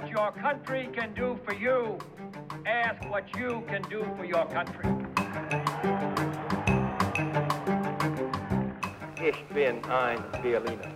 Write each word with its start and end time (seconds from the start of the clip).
what 0.00 0.10
your 0.10 0.30
country 0.30 0.88
can 0.94 1.12
do 1.12 1.36
for 1.44 1.54
you. 1.54 1.98
Ask 2.66 3.02
what 3.10 3.24
you 3.36 3.64
can 3.66 3.82
do 3.90 4.04
for 4.16 4.24
your 4.24 4.46
country. 4.46 4.88
Ich 9.20 9.44
bin 9.52 9.82
ein 9.90 10.22
Berliner. 10.40 10.92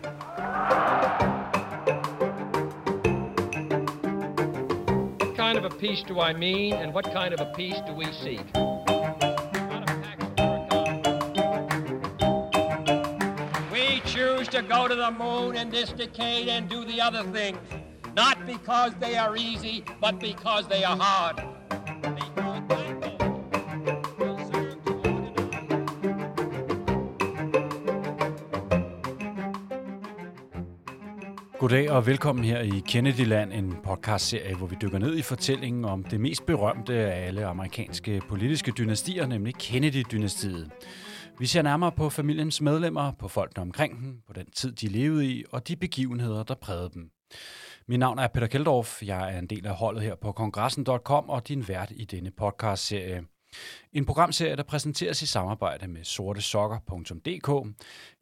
What 5.19 5.37
kind 5.37 5.59
of 5.59 5.65
a 5.65 5.71
peace 5.71 6.05
do 6.07 6.21
I 6.21 6.33
mean, 6.33 6.75
and 6.75 6.95
what 6.95 7.13
kind 7.13 7.35
of 7.35 7.41
a 7.41 7.53
peace 7.57 7.81
do 7.85 7.95
we 7.95 8.07
seek? 8.13 8.47
We 13.73 14.01
choose 14.07 14.47
to 14.49 14.63
go 14.63 14.87
to 14.87 14.95
the 14.95 15.11
moon 15.11 15.57
in 15.57 15.71
this 15.71 15.91
decade 15.91 16.47
and 16.47 16.69
do 16.69 16.85
the 16.85 17.01
other 17.01 17.25
things, 17.25 17.59
not 18.17 18.37
because 18.47 18.93
they 19.01 19.15
are 19.17 19.37
easy, 19.37 19.85
but 20.01 20.21
because 20.21 20.67
they 20.69 20.83
are 20.85 20.97
hard. 20.97 21.43
Goddag 31.59 31.91
og 31.91 32.07
velkommen 32.07 32.45
her 32.45 32.61
i 32.61 32.83
Kennedyland, 32.87 33.53
en 33.53 33.77
podcastserie, 33.85 34.55
hvor 34.55 34.67
vi 34.67 34.77
dykker 34.83 34.99
ned 34.99 35.17
i 35.17 35.23
fortællingen 35.23 35.85
om 35.85 36.05
det 36.05 36.21
mest 36.21 36.47
berømte 36.47 36.95
af 36.95 37.27
alle 37.27 37.47
amerikanske 37.47 38.23
politiske 38.29 38.73
dynastier, 38.79 39.27
nemlig 39.27 39.55
Kennedy-dynastiet. 39.55 40.71
Vi 41.39 41.47
ser 41.47 41.63
nærmere 41.63 41.93
på 41.93 42.11
familiens 42.11 42.61
medlemmer, 42.61 43.13
på 43.19 43.29
folkene 43.29 43.63
omkring 43.63 44.01
dem, 44.01 44.17
på 44.27 44.33
den 44.33 44.51
tid, 44.51 44.73
de 44.73 44.89
levede 44.89 45.27
i, 45.27 45.45
og 45.53 45.69
de 45.69 45.77
begivenheder, 45.77 46.43
der 46.43 46.55
prægede 46.55 46.91
dem. 46.95 47.11
Mit 47.87 47.99
navn 47.99 48.19
er 48.19 48.29
Peter 48.29 48.47
Keldorf. 48.47 49.03
Jeg 49.03 49.35
er 49.35 49.39
en 49.39 49.47
del 49.47 49.67
af 49.67 49.75
holdet 49.75 50.03
her 50.03 50.15
på 50.15 50.33
kongressen.com 50.33 51.31
og 51.31 51.49
din 51.49 51.69
vært 51.69 51.93
i 51.97 52.05
denne 52.05 52.31
podcastserie. 52.31 53.23
En 53.93 54.05
programserie, 54.05 54.57
der 54.57 54.63
præsenteres 54.63 55.23
i 55.23 55.27
samarbejde 55.27 55.89
med 55.89 56.05
sortesokker.dk. 56.05 57.77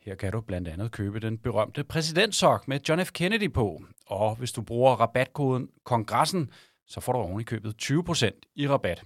Her 0.04 0.14
kan 0.14 0.32
du 0.32 0.40
blandt 0.40 0.68
andet 0.68 0.90
købe 0.90 1.20
den 1.20 1.38
berømte 1.38 1.84
præsidentsok 1.84 2.68
med 2.68 2.80
John 2.88 3.04
F. 3.04 3.12
Kennedy 3.12 3.52
på. 3.52 3.82
Og 4.06 4.36
hvis 4.36 4.52
du 4.52 4.62
bruger 4.62 4.92
rabatkoden 4.92 5.68
kongressen, 5.84 6.50
så 6.86 7.00
får 7.00 7.12
du 7.12 7.18
oven 7.18 7.40
i 7.40 7.44
købet 7.44 7.74
20% 7.82 8.52
i 8.56 8.68
rabat. 8.68 9.04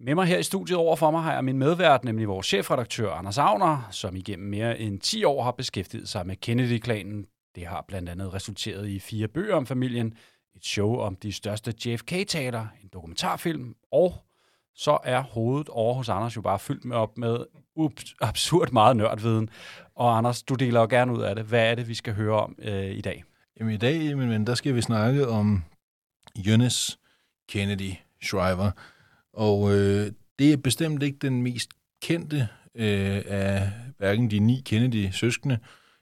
Med 0.00 0.14
mig 0.14 0.26
her 0.26 0.38
i 0.38 0.42
studiet 0.42 0.78
over 0.78 0.96
for 0.96 1.10
mig 1.10 1.22
har 1.22 1.32
jeg 1.32 1.44
min 1.44 1.58
medvært, 1.58 2.04
nemlig 2.04 2.28
vores 2.28 2.46
chefredaktør 2.46 3.10
Anders 3.10 3.38
Agner, 3.38 3.88
som 3.90 4.16
igennem 4.16 4.48
mere 4.48 4.78
end 4.78 5.00
10 5.00 5.24
år 5.24 5.42
har 5.42 5.50
beskæftiget 5.50 6.08
sig 6.08 6.26
med 6.26 6.36
Kennedy-klanen. 6.36 7.26
Det 7.58 7.66
har 7.66 7.84
blandt 7.88 8.08
andet 8.08 8.34
resulteret 8.34 8.88
i 8.88 8.98
fire 8.98 9.28
bøger 9.28 9.54
om 9.54 9.66
familien, 9.66 10.14
et 10.56 10.64
show 10.64 10.96
om 10.96 11.16
de 11.16 11.32
største 11.32 11.74
JFK-teater, 11.84 12.66
en 12.82 12.88
dokumentarfilm, 12.92 13.74
og 13.92 14.14
så 14.74 14.98
er 15.04 15.20
hovedet 15.20 15.68
over 15.68 15.94
hos 15.94 16.08
Anders 16.08 16.36
jo 16.36 16.40
bare 16.40 16.58
fyldt 16.58 16.84
med 16.84 16.96
op 16.96 17.18
med 17.18 17.38
absurd 18.20 18.72
meget 18.72 18.96
nørdviden. 18.96 19.50
Og 19.94 20.18
Anders, 20.18 20.42
du 20.42 20.54
deler 20.54 20.80
jo 20.80 20.86
gerne 20.90 21.12
ud 21.12 21.22
af 21.22 21.34
det. 21.34 21.44
Hvad 21.44 21.70
er 21.70 21.74
det, 21.74 21.88
vi 21.88 21.94
skal 21.94 22.14
høre 22.14 22.40
om 22.40 22.54
øh, 22.58 22.90
i 22.90 23.00
dag? 23.00 23.24
Jamen 23.60 23.74
i 23.74 23.76
dag, 23.76 24.16
min 24.16 24.30
ven, 24.30 24.46
der 24.46 24.54
skal 24.54 24.74
vi 24.74 24.82
snakke 24.82 25.28
om 25.28 25.64
Jonas 26.36 26.98
Kennedy 27.48 27.92
Shriver. 28.22 28.70
Og 29.32 29.74
øh, 29.74 30.12
det 30.38 30.52
er 30.52 30.56
bestemt 30.56 31.02
ikke 31.02 31.18
den 31.18 31.42
mest 31.42 31.70
kendte 32.02 32.48
øh, 32.74 33.22
af 33.26 33.70
hverken 33.98 34.30
de 34.30 34.38
ni 34.38 34.62
Kennedy-søskende, 34.64 35.58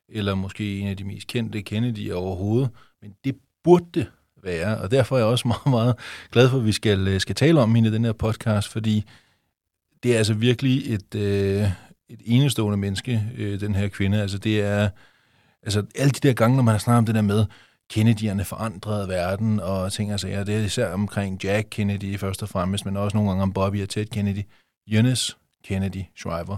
eller 0.09 0.35
måske 0.35 0.79
en 0.79 0.89
af 0.89 0.97
de 0.97 1.05
mest 1.05 1.27
kendte 1.27 1.63
Kennedy 1.63 2.13
overhovedet. 2.13 2.71
Men 3.03 3.15
det 3.25 3.37
burde 3.65 3.87
det 3.95 4.07
være, 4.43 4.79
og 4.79 4.91
derfor 4.91 5.17
er 5.17 5.21
jeg 5.21 5.29
også 5.29 5.49
meget, 5.67 5.67
meget 5.67 5.95
glad 6.33 6.51
for, 6.51 6.59
at 6.59 6.65
vi 6.65 6.73
skal, 6.73 7.09
øh, 7.09 7.21
skal 7.21 7.35
tale 7.35 7.61
om 7.61 7.75
hende 7.75 7.89
i 7.89 7.93
den 7.93 8.05
her 8.05 8.13
podcast, 8.13 8.69
fordi 8.69 9.05
det 10.03 10.15
er 10.15 10.19
altså 10.19 10.35
virkelig 10.35 10.95
et, 10.95 11.15
øh, 11.15 11.71
et 12.09 12.21
enestående 12.25 12.77
menneske, 12.77 13.23
øh, 13.37 13.61
den 13.61 13.75
her 13.75 13.89
kvinde. 13.89 14.23
Altså 14.23 14.39
det 14.39 14.63
er, 14.63 14.89
altså 15.63 15.87
alle 15.95 16.11
de 16.11 16.29
der 16.29 16.35
gange, 16.35 16.57
når 16.57 16.63
man 16.63 16.73
har 16.73 16.79
snakket 16.79 16.99
om 16.99 17.07
det 17.07 17.15
der 17.15 17.23
med, 17.23 17.47
Kennedy'erne 17.93 18.43
forandrede 18.43 19.09
verden 19.09 19.61
og 19.61 19.93
ting 19.93 20.15
og 20.15 20.21
sager. 20.21 20.45
Det 20.45 20.55
er 20.55 20.61
især 20.61 20.93
omkring 20.93 21.45
Jack 21.45 21.69
Kennedy 21.71 22.19
først 22.19 22.43
og 22.43 22.49
fremmest, 22.49 22.85
men 22.85 22.97
også 22.97 23.17
nogle 23.17 23.31
gange 23.31 23.43
om 23.43 23.53
Bobby 23.53 23.83
og 23.83 23.89
Ted 23.89 24.07
Kennedy. 24.07 24.43
Eunice 24.89 25.37
Kennedy 25.65 26.03
Shriver. 26.17 26.57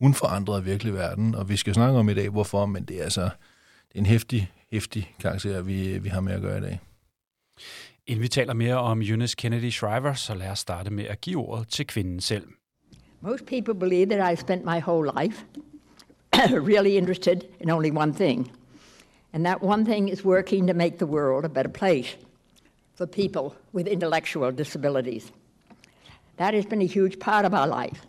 Hun 0.00 0.14
forandrede 0.14 0.64
virkelig 0.64 0.94
verden, 0.94 1.34
og 1.34 1.48
vi 1.48 1.56
skal 1.56 1.74
snakke 1.74 1.98
om 1.98 2.08
i 2.08 2.14
dag, 2.14 2.28
hvorfor, 2.28 2.66
men 2.66 2.84
det 2.84 2.98
er 2.98 3.02
altså 3.02 3.22
det 3.22 3.94
er 3.94 3.98
en 3.98 4.06
hæftig, 4.06 4.52
hæftig 4.72 5.14
karakter, 5.20 5.62
vi, 5.62 5.98
vi 5.98 6.08
har 6.08 6.20
med 6.20 6.32
at 6.32 6.40
gøre 6.40 6.58
i 6.58 6.60
dag. 6.60 6.80
Inden 8.06 8.22
vi 8.22 8.28
taler 8.28 8.54
mere 8.54 8.76
om 8.76 9.02
Eunice 9.02 9.36
Kennedy 9.38 9.70
Shriver, 9.70 10.14
så 10.14 10.34
lad 10.34 10.50
os 10.50 10.58
starte 10.58 10.90
med 10.90 11.04
at 11.04 11.20
give 11.20 11.38
ordet 11.38 11.68
til 11.68 11.86
kvinden 11.86 12.20
selv. 12.20 12.46
Most 13.20 13.46
people 13.46 13.74
believe 13.74 14.06
that 14.06 14.32
I 14.32 14.36
spent 14.36 14.64
my 14.64 14.80
whole 14.80 15.10
life 15.22 15.44
really 16.70 16.96
interested 16.96 17.36
in 17.60 17.70
only 17.70 17.90
one 17.90 18.14
thing, 18.14 18.52
and 19.32 19.44
that 19.44 19.62
one 19.62 19.84
thing 19.84 20.12
is 20.12 20.24
working 20.24 20.68
to 20.68 20.74
make 20.74 20.96
the 20.96 21.06
world 21.06 21.44
a 21.44 21.48
better 21.48 21.70
place 21.70 22.18
for 22.94 23.06
people 23.06 23.56
with 23.74 23.88
intellectual 23.88 24.52
disabilities. 24.58 25.32
That 26.36 26.54
has 26.54 26.66
been 26.66 26.82
a 26.82 26.86
huge 26.86 27.18
part 27.18 27.46
of 27.46 27.54
our 27.54 27.68
life. 27.84 28.00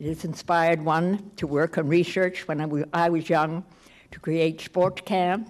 It 0.00 0.06
has 0.06 0.24
inspired 0.24 0.84
one 0.84 1.30
to 1.36 1.46
work 1.46 1.76
on 1.76 1.88
research 1.88 2.46
when 2.46 2.60
I 2.92 3.08
was 3.08 3.28
young, 3.28 3.64
to 4.12 4.20
create 4.20 4.60
sports 4.60 5.02
camp, 5.04 5.48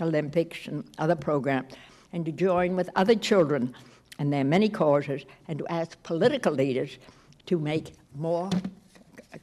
Olympics, 0.00 0.66
and 0.66 0.84
other 0.98 1.14
programs, 1.14 1.74
and 2.12 2.24
to 2.24 2.32
join 2.32 2.76
with 2.76 2.90
other 2.96 3.14
children 3.14 3.74
and 4.18 4.32
their 4.32 4.44
many 4.44 4.68
causes, 4.68 5.24
and 5.46 5.58
to 5.58 5.66
ask 5.68 6.02
political 6.02 6.52
leaders 6.52 6.98
to 7.46 7.58
make 7.58 7.92
more 8.16 8.50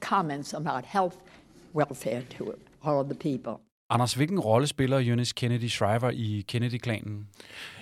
comments 0.02 0.54
about 0.54 0.84
health, 0.86 1.16
welfare 1.74 2.24
to 2.38 2.54
all 2.84 3.00
of 3.00 3.08
the 3.08 3.16
people. 3.16 3.62
Anders, 3.90 4.14
hvilken 4.14 4.40
rolle 4.40 4.68
spiller 4.68 5.00
Eunice 5.00 5.34
Kennedy 5.34 5.68
Shriver 5.70 6.10
i 6.10 6.44
Kennedy-klanen? 6.48 7.28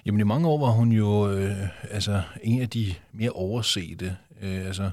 Jamen 0.06 0.20
i 0.20 0.24
mange 0.24 0.48
år 0.48 0.60
var 0.60 0.72
hun 0.72 0.92
jo 0.92 1.32
øh, 1.32 1.58
altså 1.92 2.22
en 2.44 2.62
af 2.62 2.70
de 2.70 2.94
mere 3.14 3.32
oversete. 3.32 4.18
Øh, 4.42 4.66
altså 4.66 4.92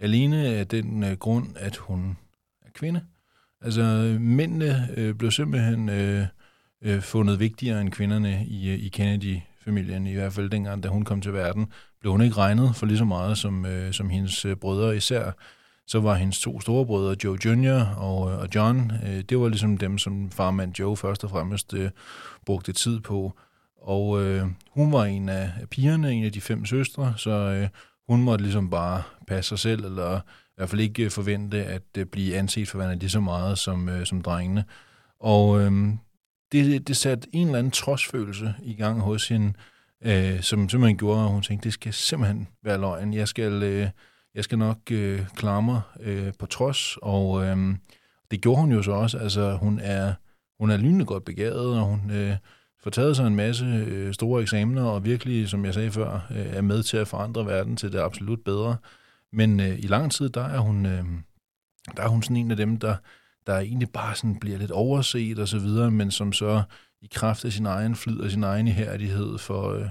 alene 0.00 0.46
af 0.46 0.66
den 0.66 1.02
øh, 1.02 1.12
grund, 1.12 1.46
at 1.56 1.76
hun 1.76 2.16
er 2.62 2.70
kvinde. 2.74 3.00
Altså 3.62 4.16
mændene 4.20 4.88
øh, 4.96 5.14
blev 5.14 5.30
simpelthen 5.30 5.88
øh, 5.88 6.26
øh, 6.82 7.00
fundet 7.00 7.40
vigtigere 7.40 7.80
end 7.80 7.90
kvinderne 7.90 8.46
i, 8.46 8.70
øh, 8.70 8.78
i 8.78 8.88
Kennedy-familien. 8.88 10.06
I 10.06 10.14
hvert 10.14 10.32
fald 10.32 10.50
dengang, 10.50 10.82
da 10.82 10.88
hun 10.88 11.04
kom 11.04 11.20
til 11.20 11.32
verden, 11.32 11.72
blev 12.00 12.12
hun 12.12 12.22
ikke 12.22 12.36
regnet 12.36 12.76
for 12.76 12.86
lige 12.86 12.98
så 12.98 13.04
meget 13.04 13.38
som, 13.38 13.66
øh, 13.66 13.92
som 13.92 14.10
hendes 14.10 14.44
øh, 14.44 14.56
brødre. 14.56 14.96
Især 14.96 15.32
så 15.86 16.00
var 16.00 16.14
hendes 16.14 16.40
to 16.40 16.60
store 16.60 16.86
brødre, 16.86 17.16
Joe 17.24 17.38
Jr. 17.44 17.96
og, 17.96 18.30
øh, 18.30 18.38
og 18.38 18.48
John, 18.54 18.92
øh, 19.06 19.20
det 19.28 19.38
var 19.40 19.48
ligesom 19.48 19.78
dem, 19.78 19.98
som 19.98 20.30
farmand 20.30 20.78
Joe 20.78 20.96
først 20.96 21.24
og 21.24 21.30
fremmest 21.30 21.74
øh, 21.74 21.90
brugte 22.46 22.72
tid 22.72 23.00
på. 23.00 23.32
Og 23.82 24.24
øh, 24.24 24.46
hun 24.70 24.92
var 24.92 25.04
en 25.04 25.28
af 25.28 25.52
pigerne, 25.70 26.12
en 26.12 26.24
af 26.24 26.32
de 26.32 26.40
fem 26.40 26.64
søstre, 26.64 27.14
så 27.16 27.30
øh, 27.30 27.68
hun 28.08 28.22
måtte 28.22 28.44
ligesom 28.44 28.70
bare 28.70 29.02
passe 29.26 29.48
sig 29.48 29.58
selv, 29.58 29.84
eller 29.84 30.16
i 30.18 30.52
hvert 30.56 30.70
fald 30.70 30.80
ikke 30.80 31.04
øh, 31.04 31.10
forvente 31.10 31.64
at 31.64 31.82
øh, 31.98 32.06
blive 32.06 32.36
anset 32.36 32.68
for 32.68 32.78
værende 32.78 32.98
lige 32.98 33.10
så 33.10 33.20
meget 33.20 33.58
som, 33.58 33.88
øh, 33.88 34.06
som 34.06 34.22
drengene. 34.22 34.64
Og 35.20 35.60
øh, 35.60 35.72
det, 36.52 36.88
det 36.88 36.96
satte 36.96 37.28
en 37.32 37.46
eller 37.46 37.58
anden 37.58 37.72
trodsfølelse 37.72 38.54
i 38.62 38.74
gang 38.74 39.00
hos 39.00 39.28
hende, 39.28 39.52
øh, 40.04 40.40
som 40.40 40.68
simpelthen 40.68 40.98
gjorde, 40.98 41.20
at 41.20 41.30
hun 41.30 41.42
tænkte, 41.42 41.64
det 41.64 41.72
skal 41.72 41.92
simpelthen 41.92 42.48
være 42.62 42.80
løgn. 42.80 43.14
Jeg 43.14 43.28
skal, 43.28 43.62
øh, 43.62 43.88
jeg 44.34 44.44
skal 44.44 44.58
nok 44.58 44.78
øh, 44.90 45.26
klare 45.36 45.62
mig 45.62 45.80
øh, 46.00 46.32
på 46.38 46.46
trods, 46.46 46.96
og 47.02 47.44
øh, 47.44 47.76
det 48.30 48.40
gjorde 48.40 48.60
hun 48.60 48.72
jo 48.72 48.82
så 48.82 48.92
også. 48.92 49.18
Altså, 49.18 49.56
hun 49.56 49.78
er, 49.78 50.14
hun 50.60 50.70
er 50.70 50.76
lynende 50.76 51.04
godt 51.04 51.24
begavet, 51.24 51.78
og 51.78 51.84
hun 51.84 52.10
øh, 52.10 52.36
får 52.80 52.90
taget 52.90 53.16
sig 53.16 53.26
en 53.26 53.36
masse 53.36 53.64
øh, 53.64 54.14
store 54.14 54.42
eksamener, 54.42 54.84
og 54.84 55.04
virkelig, 55.04 55.48
som 55.48 55.64
jeg 55.64 55.74
sagde 55.74 55.90
før, 55.90 56.26
øh, 56.30 56.46
er 56.46 56.62
med 56.62 56.82
til 56.82 56.96
at 56.96 57.08
forandre 57.08 57.46
verden 57.46 57.76
til 57.76 57.92
det 57.92 57.98
absolut 57.98 58.44
bedre. 58.44 58.76
Men 59.32 59.60
øh, 59.60 59.78
i 59.78 59.86
lang 59.86 60.12
tid, 60.12 60.28
der 60.28 60.44
er 60.44 60.58
hun, 60.58 60.86
øh, 60.86 61.04
der 61.96 62.02
er 62.02 62.08
hun 62.08 62.22
sådan 62.22 62.36
en 62.36 62.50
af 62.50 62.56
dem, 62.56 62.76
der, 62.76 62.96
der 63.46 63.58
egentlig 63.58 63.90
bare 63.90 64.14
sådan 64.14 64.38
bliver 64.38 64.58
lidt 64.58 64.70
overset 64.70 65.38
og 65.38 65.48
så 65.48 65.58
videre, 65.58 65.90
men 65.90 66.10
som 66.10 66.32
så 66.32 66.62
i 67.02 67.08
kraft 67.14 67.44
af 67.44 67.52
sin 67.52 67.66
egen 67.66 67.96
flid 67.96 68.20
og 68.20 68.30
sin 68.30 68.44
egen 68.44 68.68
ihærdighed 68.68 69.38
for, 69.38 69.72
øh, 69.72 69.88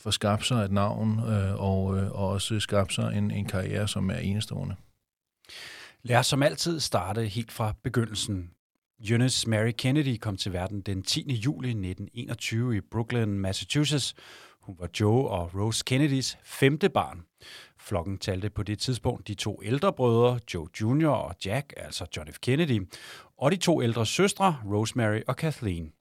for 0.00 0.10
skabt 0.10 0.46
sig 0.46 0.64
et 0.64 0.72
navn 0.72 1.20
øh, 1.28 1.54
og, 1.54 1.98
øh, 1.98 2.10
og 2.10 2.28
også 2.28 2.60
skabt 2.60 2.92
sig 2.92 3.12
en, 3.18 3.30
en 3.30 3.46
karriere, 3.46 3.88
som 3.88 4.10
er 4.10 4.16
enestående. 4.18 4.74
Lad 6.02 6.16
os 6.16 6.26
som 6.26 6.42
altid 6.42 6.80
starte 6.80 7.26
helt 7.26 7.52
fra 7.52 7.74
begyndelsen. 7.82 8.50
Eunice 9.00 9.50
Mary 9.50 9.70
Kennedy 9.70 10.16
kom 10.18 10.36
til 10.36 10.52
verden 10.52 10.80
den 10.80 11.02
10. 11.02 11.32
juli 11.32 11.68
1921 11.68 12.76
i 12.76 12.80
Brooklyn, 12.80 13.28
Massachusetts. 13.28 14.14
Hun 14.60 14.76
var 14.78 14.88
Joe 15.00 15.28
og 15.28 15.54
Rose 15.54 15.84
Kennedys 15.86 16.38
femte 16.44 16.88
barn. 16.88 17.22
Flokken 17.78 18.18
talte 18.18 18.50
på 18.50 18.62
det 18.62 18.78
tidspunkt 18.78 19.28
de 19.28 19.34
to 19.34 19.60
ældre 19.62 19.92
brødre, 19.92 20.40
Joe 20.54 20.68
Jr. 20.80 21.08
og 21.08 21.34
Jack, 21.44 21.72
altså 21.76 22.06
John 22.16 22.32
F. 22.32 22.38
Kennedy, 22.38 22.88
og 23.38 23.50
de 23.50 23.56
to 23.56 23.82
ældre 23.82 24.06
søstre, 24.06 24.56
Rosemary 24.64 25.20
og 25.26 25.36
Kathleen. 25.36 25.92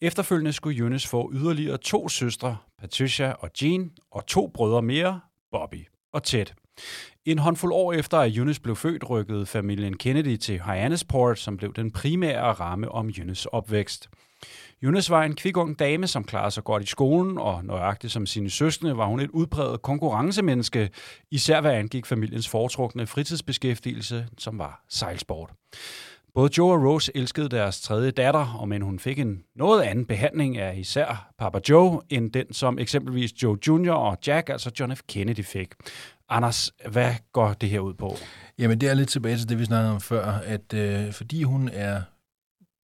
Efterfølgende 0.00 0.52
skulle 0.52 0.78
Eunice 0.78 1.08
få 1.08 1.30
yderligere 1.34 1.78
to 1.78 2.08
søstre, 2.08 2.56
Patricia 2.78 3.32
og 3.32 3.50
Jean, 3.62 3.90
og 4.10 4.26
to 4.26 4.50
brødre 4.54 4.82
mere, 4.82 5.20
Bobby 5.52 5.86
og 6.12 6.22
Ted. 6.22 6.46
En 7.24 7.38
håndfuld 7.38 7.72
år 7.72 7.92
efter, 7.92 8.18
at 8.18 8.36
Eunice 8.36 8.60
blev 8.60 8.76
født, 8.76 9.10
rykkede 9.10 9.46
familien 9.46 9.96
Kennedy 9.96 10.36
til 10.36 10.60
Hyannisport, 10.60 11.38
som 11.38 11.56
blev 11.56 11.74
den 11.74 11.90
primære 11.90 12.52
ramme 12.52 12.92
om 12.92 13.10
Eunice 13.18 13.54
opvækst. 13.54 14.08
Eunice 14.82 15.10
var 15.10 15.22
en 15.22 15.34
kvik 15.34 15.56
ung 15.56 15.78
dame, 15.78 16.06
som 16.06 16.24
klarede 16.24 16.50
sig 16.50 16.64
godt 16.64 16.82
i 16.82 16.86
skolen, 16.86 17.38
og 17.38 17.64
nøjagtigt 17.64 18.12
som 18.12 18.26
sine 18.26 18.50
søskende 18.50 18.96
var 18.96 19.06
hun 19.06 19.20
et 19.20 19.30
udpræget 19.30 19.82
konkurrencemenneske, 19.82 20.90
især 21.30 21.60
hvad 21.60 21.72
angik 21.72 22.06
familiens 22.06 22.48
foretrukne 22.48 23.06
fritidsbeskæftigelse, 23.06 24.26
som 24.38 24.58
var 24.58 24.84
sejlsport. 24.88 25.50
Både 26.34 26.50
Joe 26.58 26.72
og 26.72 26.84
Rose 26.84 27.12
elskede 27.14 27.48
deres 27.48 27.80
tredje 27.80 28.10
datter, 28.10 28.56
og 28.60 28.68
men 28.68 28.82
hun 28.82 28.98
fik 28.98 29.18
en 29.18 29.42
noget 29.54 29.82
anden 29.82 30.04
behandling 30.04 30.58
af 30.58 30.76
især 30.78 31.30
Papa 31.38 31.58
Joe, 31.68 32.00
end 32.08 32.32
den 32.32 32.52
som 32.52 32.78
eksempelvis 32.78 33.42
Joe 33.42 33.58
Jr. 33.68 33.92
og 33.92 34.18
Jack, 34.26 34.48
altså 34.48 34.70
John 34.80 34.96
F. 34.96 35.00
Kennedy, 35.08 35.44
fik. 35.44 35.68
Anders, 36.28 36.72
hvad 36.88 37.14
går 37.32 37.52
det 37.52 37.68
her 37.68 37.80
ud 37.80 37.94
på? 37.94 38.16
Jamen, 38.58 38.80
det 38.80 38.88
er 38.88 38.94
lidt 38.94 39.08
tilbage 39.08 39.36
til 39.36 39.48
det, 39.48 39.58
vi 39.58 39.64
snakkede 39.64 39.92
om 39.92 40.00
før, 40.00 40.24
at 40.26 40.74
øh, 40.74 41.12
fordi 41.12 41.42
hun 41.42 41.70
er 41.72 42.02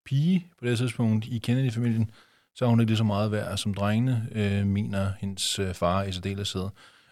pige 0.05 0.47
på 0.59 0.65
det 0.65 0.79
tidspunkt 0.79 1.27
i 1.27 1.39
Kennedy-familien, 1.39 2.11
så 2.55 2.65
er 2.65 2.69
hun 2.69 2.81
ikke 2.81 2.91
lige 2.91 2.99
så 2.99 3.05
meget 3.05 3.33
værd, 3.33 3.56
som 3.56 3.75
drengene 3.75 4.29
øh, 4.33 4.67
mener 4.67 5.12
hendes 5.19 5.59
øh, 5.59 5.75
far 5.75 6.03
i 6.03 6.12
særdeleshed. 6.12 6.69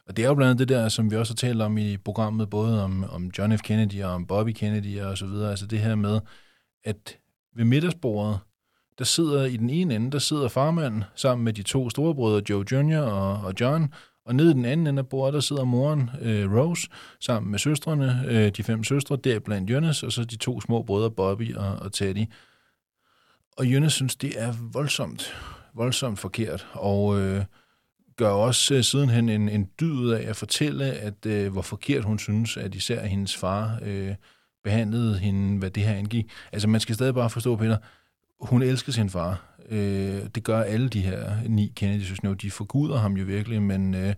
Og 0.07 0.17
det 0.17 0.25
er 0.25 0.29
jo 0.29 0.35
blandt 0.35 0.51
andet 0.51 0.69
det 0.69 0.77
der, 0.77 0.89
som 0.89 1.11
vi 1.11 1.17
også 1.17 1.33
har 1.33 1.37
talt 1.37 1.63
om 1.63 1.79
i 1.79 1.97
programmet, 1.97 2.51
både 2.51 2.85
om, 2.85 3.05
om 3.05 3.31
John 3.39 3.59
F. 3.59 3.63
Kennedy 3.63 4.03
og 4.03 4.11
om 4.11 4.27
Bobby 4.27 4.51
Kennedy 4.51 5.01
og 5.01 5.19
så 5.19 5.27
videre. 5.27 5.51
Altså 5.51 5.67
det 5.67 5.81
her 5.81 5.95
med, 5.95 6.21
at 6.85 7.17
ved 7.57 7.65
middagsbordet, 7.65 8.39
der 8.99 9.05
sidder 9.05 9.45
i 9.45 9.57
den 9.57 9.71
ene 9.71 9.95
ende, 9.95 10.11
der 10.11 10.19
sidder 10.19 10.49
farmanden 10.49 11.05
sammen 11.15 11.45
med 11.45 11.53
de 11.53 11.63
to 11.63 11.91
storebrødre, 11.91 12.43
Joe 12.51 12.65
Jr. 12.73 12.99
og, 12.99 13.33
og 13.33 13.55
John, 13.61 13.95
og 14.31 14.37
nede 14.37 14.51
i 14.51 14.55
den 14.55 14.65
anden 14.65 14.87
ende 14.87 15.01
af 15.01 15.09
bordet, 15.09 15.35
der 15.35 15.41
sidder 15.41 15.65
moren, 15.65 16.11
øh, 16.21 16.53
Rose, 16.53 16.89
sammen 17.21 17.51
med 17.51 17.59
søstrene, 17.59 18.25
øh, 18.27 18.49
de 18.49 18.63
fem 18.63 18.85
søstre, 18.85 19.17
der 19.17 19.39
blandt 19.39 19.71
Jonas, 19.71 20.03
og 20.03 20.13
så 20.13 20.25
de 20.25 20.37
to 20.37 20.61
små 20.61 20.83
brødre, 20.83 21.11
Bobby 21.11 21.55
og, 21.55 21.77
og 21.77 21.93
Teddy. 21.93 22.27
Og 23.57 23.67
Jonas 23.67 23.93
synes, 23.93 24.17
det 24.17 24.43
er 24.43 24.53
voldsomt, 24.73 25.35
voldsomt 25.75 26.19
forkert, 26.19 26.67
og 26.73 27.21
øh, 27.21 27.45
gør 28.17 28.31
også 28.31 28.75
øh, 28.75 28.85
sidenhen 28.85 29.29
en, 29.29 29.49
en 29.49 29.69
dyd 29.81 30.11
af 30.11 30.29
at 30.29 30.37
fortælle, 30.37 30.85
at 30.85 31.27
øh, 31.27 31.53
hvor 31.53 31.63
forkert 31.63 32.05
hun 32.05 32.19
synes, 32.19 32.57
at 32.57 32.75
især 32.75 33.07
hendes 33.07 33.37
far 33.37 33.79
øh, 33.83 34.15
behandlede 34.65 35.19
hende, 35.19 35.59
hvad 35.59 35.71
det 35.71 35.83
her 35.83 35.95
angik. 35.95 36.31
Altså 36.53 36.69
man 36.69 36.81
skal 36.81 36.95
stadig 36.95 37.15
bare 37.15 37.31
forstå, 37.31 37.57
Peter, 37.57 37.77
hun 38.41 38.63
elsker 38.63 38.93
sin 38.93 39.11
far. 39.11 39.57
Øh, 39.69 40.27
det 40.35 40.45
gør 40.45 40.61
alle 40.63 40.89
de 40.89 41.01
her 41.01 41.49
ni 41.49 41.73
Kennedy 41.77 42.03
søskende. 42.03 42.35
De 42.35 42.51
forguder 42.51 42.99
ham 42.99 43.17
jo 43.17 43.25
virkelig, 43.25 43.63
men, 43.63 43.95
øh, 43.95 44.15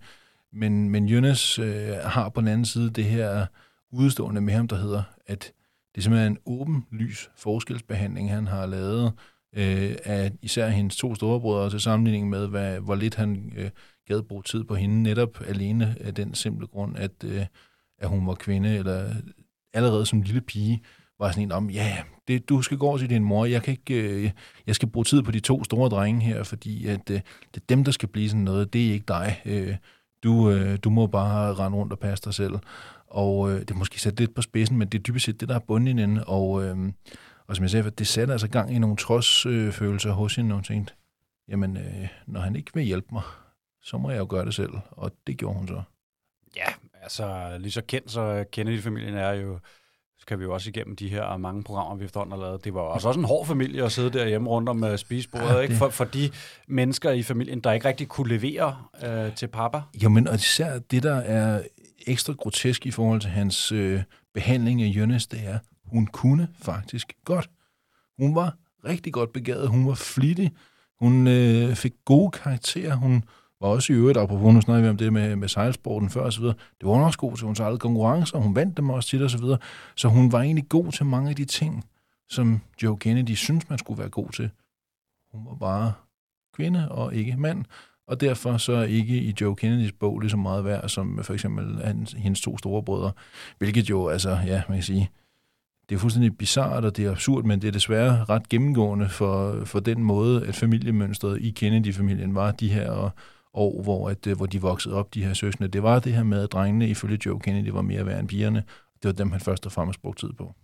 men, 0.53 0.91
men 0.91 1.07
Jonas 1.07 1.59
øh, 1.59 1.97
har 2.05 2.29
på 2.29 2.41
den 2.41 2.49
anden 2.49 2.65
side 2.65 2.91
det 2.91 3.05
her 3.05 3.47
udstående 3.93 4.41
med 4.41 4.55
ham, 4.55 4.69
der 4.69 4.77
hedder, 4.77 5.03
at 5.27 5.53
det 5.95 6.01
er 6.01 6.03
simpelthen 6.03 6.33
en 6.33 6.39
åben, 6.47 6.87
lys 6.93 7.31
forskelsbehandling, 7.37 8.31
han 8.31 8.47
har 8.47 8.67
lavet 8.67 9.13
øh, 9.57 9.97
af 10.05 10.33
især 10.43 10.69
hendes 10.69 10.97
to 10.97 11.15
storebrødre 11.15 11.71
til 11.71 11.81
sammenligning 11.81 12.29
med, 12.29 12.49
hvad, 12.49 12.81
hvor 12.81 12.95
lidt 12.95 13.15
han 13.15 13.53
øh, 13.57 13.71
gad 14.09 14.23
bruge 14.23 14.43
tid 14.43 14.65
på 14.65 14.75
hende, 14.75 15.03
netop 15.03 15.41
alene 15.47 15.97
af 16.01 16.15
den 16.15 16.35
simple 16.35 16.67
grund, 16.67 16.97
at, 16.97 17.25
øh, 17.25 17.47
at 17.99 18.09
hun 18.09 18.27
var 18.27 18.35
kvinde, 18.35 18.77
eller 18.77 19.15
allerede 19.75 20.07
som 20.07 20.23
lille 20.23 20.41
pige, 20.41 20.83
var 21.23 21.31
sådan 21.31 21.43
en 21.43 21.53
om, 21.53 21.71
ja, 21.71 21.99
det, 22.29 22.49
du 22.49 22.63
skal 22.63 22.79
gå 22.79 22.87
over 22.87 22.99
til 22.99 23.11
din 23.11 23.25
mor, 23.25 23.45
jeg, 23.45 23.63
kan 23.63 23.73
ikke, 23.73 23.95
øh, 23.95 24.31
jeg 24.67 24.75
skal 24.75 24.89
bruge 24.89 25.05
tid 25.05 25.23
på 25.23 25.31
de 25.31 25.41
to 25.41 25.65
store 25.65 25.89
drenge 25.89 26.21
her, 26.21 26.43
fordi 26.43 26.87
at, 26.87 27.11
øh, 27.11 27.21
det 27.55 27.61
er 27.61 27.67
dem, 27.69 27.85
der 27.85 27.93
skal 27.93 28.09
blive 28.09 28.29
sådan 28.29 28.45
noget, 28.45 28.73
det 28.73 28.89
er 28.89 28.93
ikke 28.93 29.05
dig. 29.09 29.43
Øh, 29.45 29.77
du, 30.23 30.51
øh, 30.51 30.79
du 30.85 30.91
må 30.91 31.07
bare 31.07 31.55
rende 31.55 31.79
rundt 31.79 31.93
og 31.93 31.99
passe 31.99 32.25
dig 32.25 32.35
selv. 32.35 32.55
Og 33.07 33.51
øh, 33.51 33.61
det 33.61 33.71
er 33.71 33.75
måske 33.75 34.01
sat 34.01 34.19
lidt 34.19 34.35
på 34.35 34.43
spidsen, 34.43 34.79
men 34.79 34.89
det 34.89 34.99
er 34.99 35.03
dybest 35.03 35.25
set 35.25 35.41
det, 35.41 35.49
der 35.49 35.55
er 35.55 35.59
bundlinjen. 35.59 36.21
Og, 36.27 36.65
øh, 36.65 36.93
og 37.47 37.57
som 37.57 37.63
jeg 37.63 37.71
sagde, 37.71 37.91
det 37.91 38.07
satte 38.07 38.33
altså 38.33 38.49
gang 38.49 38.75
i 38.75 38.79
nogle 38.79 38.97
trodsfølelser 38.97 40.11
øh, 40.11 40.17
hos 40.17 40.37
hende, 40.37 40.53
og 40.53 40.55
hun 40.55 40.65
tænkte, 40.65 40.95
jamen, 41.49 41.77
øh, 41.77 42.09
når 42.27 42.41
han 42.41 42.57
ikke 42.57 42.71
vil 42.75 42.85
hjælpe 42.85 43.09
mig, 43.13 43.23
så 43.83 43.99
må 43.99 44.11
jeg 44.11 44.19
jo 44.19 44.27
gøre 44.31 44.45
det 44.45 44.55
selv. 44.55 44.73
Og 44.91 45.13
det 45.27 45.39
gjorde 45.39 45.59
hun 45.59 45.69
så. 45.69 45.83
Ja, 46.57 46.67
altså 47.03 47.57
lige 47.59 47.73
så 47.73 47.83
kendt, 47.83 48.11
så 48.11 48.45
Kennedy-familien 48.53 49.15
er 49.15 49.33
jo 49.33 49.59
skal 50.23 50.39
vi 50.39 50.45
jo 50.45 50.55
også 50.55 50.71
igennem 50.71 50.97
de 50.97 51.09
her 51.09 51.37
mange 51.37 51.63
programmer, 51.63 51.97
vi 51.97 52.05
efterhånden 52.05 52.39
har 52.39 52.47
lavet. 52.47 52.65
Det 52.65 52.75
var 52.75 52.81
også, 52.81 53.09
også 53.09 53.21
en 53.21 53.27
hård 53.27 53.47
familie 53.47 53.85
at 53.85 53.93
sidde 53.93 54.11
derhjemme 54.11 54.49
rundt 54.49 54.69
om 54.69 54.83
uh, 54.83 54.97
spisebordet, 54.97 55.55
ja, 55.55 55.59
ikke? 55.59 55.75
For, 55.75 55.89
for 55.89 56.05
de 56.05 56.31
mennesker 56.69 57.11
i 57.11 57.23
familien, 57.23 57.61
der 57.61 57.73
ikke 57.73 57.89
rigtig 57.89 58.09
kunne 58.09 58.29
levere 58.29 58.77
uh, 58.95 59.35
til 59.35 59.47
papa. 59.47 59.81
Jo, 60.03 60.09
men 60.09 60.29
og 60.29 60.35
især 60.35 60.79
det, 60.79 61.03
der 61.03 61.15
er 61.15 61.63
ekstra 62.07 62.33
grotesk 62.33 62.87
i 62.87 62.91
forhold 62.91 63.21
til 63.21 63.31
hans 63.31 63.73
uh, 63.73 64.01
behandling 64.35 64.83
af 64.83 64.87
Jonas, 64.87 65.27
det 65.27 65.41
er, 65.45 65.59
hun 65.85 66.07
kunne 66.07 66.49
faktisk 66.63 67.13
godt. 67.25 67.51
Hun 68.19 68.35
var 68.35 68.55
rigtig 68.85 69.13
godt 69.13 69.33
begavet, 69.33 69.69
hun 69.69 69.87
var 69.87 69.95
flittig, 69.95 70.53
hun 71.01 71.27
uh, 71.27 71.75
fik 71.75 71.93
gode 72.05 72.31
karakterer, 72.31 72.95
hun 72.95 73.25
var 73.63 73.69
også 73.69 73.93
i 73.93 73.97
øvrigt, 73.97 74.19
apropos 74.19 74.55
nu 74.55 74.61
snakkede 74.61 74.83
vi 74.83 74.91
om 74.91 74.97
det 74.97 75.13
med, 75.13 75.37
med 75.37 75.49
sejlsporten 75.49 76.11
før 76.11 76.21
og 76.21 76.33
så 76.33 76.41
videre, 76.41 76.55
det 76.81 76.89
var 76.89 76.95
hun 76.95 77.03
også 77.03 77.19
god 77.19 77.37
til, 77.37 77.47
hun 77.47 77.57
sejlede 77.57 77.79
konkurrencer, 77.79 78.39
hun 78.39 78.57
vandt 78.57 78.77
dem 78.77 78.91
også 78.91 79.09
tit 79.09 79.23
og 79.23 79.31
så 79.31 79.39
videre, 79.39 79.59
så 79.97 80.09
hun 80.09 80.33
var 80.33 80.41
egentlig 80.41 80.69
god 80.69 80.93
til 80.93 81.07
mange 81.07 81.31
af 81.31 81.37
de 81.37 81.45
ting, 81.45 81.85
som 82.29 82.61
Joe 82.83 82.97
Kennedy 82.97 83.35
synes 83.35 83.69
man 83.69 83.79
skulle 83.79 83.99
være 83.99 84.09
god 84.09 84.29
til. 84.29 84.51
Hun 85.33 85.47
var 85.47 85.55
bare 85.55 85.93
kvinde 86.55 86.89
og 86.89 87.15
ikke 87.15 87.37
mand, 87.37 87.65
og 88.07 88.21
derfor 88.21 88.57
så 88.57 88.83
ikke 88.83 89.17
i 89.17 89.35
Joe 89.41 89.57
Kennedys 89.57 89.93
bog 89.93 90.21
lige 90.21 90.31
så 90.31 90.37
meget 90.37 90.65
værd 90.65 90.89
som 90.89 91.19
for 91.23 91.35
eksempel 91.35 91.85
hans, 91.85 92.13
hendes 92.13 92.41
to 92.41 92.59
store 92.59 92.83
brødre, 92.83 93.13
hvilket 93.59 93.91
jo, 93.91 94.09
altså, 94.09 94.39
ja, 94.47 94.63
man 94.69 94.77
kan 94.77 94.83
sige, 94.83 95.11
det 95.89 95.95
er 95.95 95.99
fuldstændig 95.99 96.39
bizart, 96.39 96.85
og 96.85 96.97
det 96.97 97.07
er 97.07 97.11
absurd, 97.11 97.45
men 97.45 97.63
det 97.63 97.69
er 97.69 97.73
desværre 97.73 98.25
ret 98.25 98.49
gennemgående 98.49 99.09
for, 99.09 99.65
for 99.65 99.81
den 99.81 100.05
måde, 100.05 100.47
at 100.47 100.55
familiemønstret 100.55 101.41
i 101.41 101.51
Kennedy-familien 101.51 102.35
var 102.35 102.51
de 102.51 102.69
her, 102.69 102.91
og 102.91 103.11
år, 103.55 103.83
hvor, 103.83 104.09
at, 104.09 104.27
øh, 104.27 104.37
hvor 104.37 104.47
de 104.47 104.61
voksede 104.61 104.95
op, 104.95 105.15
de 105.15 105.25
her 105.25 105.35
søskende. 105.35 105.69
Det 105.69 105.83
var 105.83 105.99
det 105.99 106.13
her 106.13 106.23
med, 106.23 106.43
at 106.43 106.53
drengene 106.53 106.89
ifølge 106.89 107.19
Joe 107.27 107.41
Kennedy 107.41 107.69
var 107.69 107.83
mere 107.83 108.07
værd 108.07 108.21
end 108.21 108.29
pigerne. 108.29 108.65
Det 109.03 109.05
var 109.09 109.13
dem, 109.13 109.33
han 109.33 109.41
først 109.41 109.67
og 109.67 109.73
fremmest 109.73 110.03
brugte 110.03 110.27
tid 110.27 110.33
på. 110.33 110.55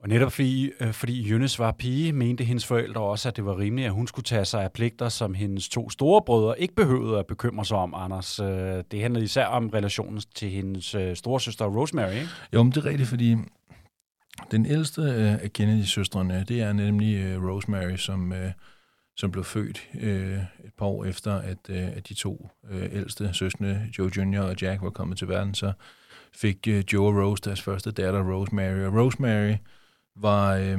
Og 0.00 0.08
netop 0.08 0.32
fordi, 0.32 0.70
øh, 0.80 0.92
fordi 0.92 1.22
Jonas 1.22 1.58
var 1.58 1.72
pige, 1.72 2.12
mente 2.12 2.44
hendes 2.44 2.66
forældre 2.66 3.00
også, 3.00 3.28
at 3.28 3.36
det 3.36 3.44
var 3.44 3.58
rimeligt, 3.58 3.86
at 3.86 3.92
hun 3.92 4.06
skulle 4.06 4.24
tage 4.24 4.44
sig 4.44 4.62
af 4.64 4.72
pligter, 4.72 5.08
som 5.08 5.34
hendes 5.34 5.68
to 5.68 5.90
store 5.90 6.22
brødre 6.26 6.60
ikke 6.60 6.74
behøvede 6.74 7.18
at 7.18 7.26
bekymre 7.26 7.64
sig 7.64 7.76
om, 7.76 7.94
Anders. 7.94 8.40
Øh, 8.40 8.84
det 8.90 9.02
handlede 9.02 9.24
især 9.24 9.46
om 9.46 9.68
relationen 9.68 10.20
til 10.34 10.50
hendes 10.50 10.94
øh, 10.94 11.16
store 11.16 11.40
søster 11.40 11.64
Rosemary, 11.64 12.14
ikke? 12.14 12.28
Jo, 12.54 12.62
men 12.62 12.72
det 12.72 12.84
er 12.84 12.84
rigtigt, 12.84 13.08
fordi 13.08 13.36
den 14.50 14.66
ældste 14.66 15.02
af 15.42 15.52
Kennedy-søstrene, 15.52 16.44
det 16.48 16.60
er 16.60 16.72
nemlig 16.72 17.42
Rosemary, 17.50 17.96
som... 17.96 18.32
Som 19.18 19.30
blev 19.30 19.44
født 19.44 19.88
øh, 20.00 20.38
et 20.64 20.74
par 20.78 20.86
år 20.86 21.04
efter, 21.04 21.34
at, 21.34 21.58
øh, 21.68 21.96
at 21.96 22.08
de 22.08 22.14
to 22.14 22.50
øh, 22.70 22.88
ældste 22.92 23.34
søstre, 23.34 23.82
Joe 23.98 24.10
Jr. 24.16 24.40
og 24.40 24.62
Jack, 24.62 24.82
var 24.82 24.90
kommet 24.90 25.18
til 25.18 25.28
verden, 25.28 25.54
så 25.54 25.72
fik 26.32 26.68
øh, 26.68 26.84
Joe 26.92 27.06
og 27.06 27.24
Rose 27.24 27.42
deres 27.44 27.62
første 27.62 27.90
datter, 27.90 28.32
Rosemary. 28.32 28.86
Og 28.86 28.94
Rosemary 28.94 29.54
var, 30.16 30.54
øh, 30.54 30.78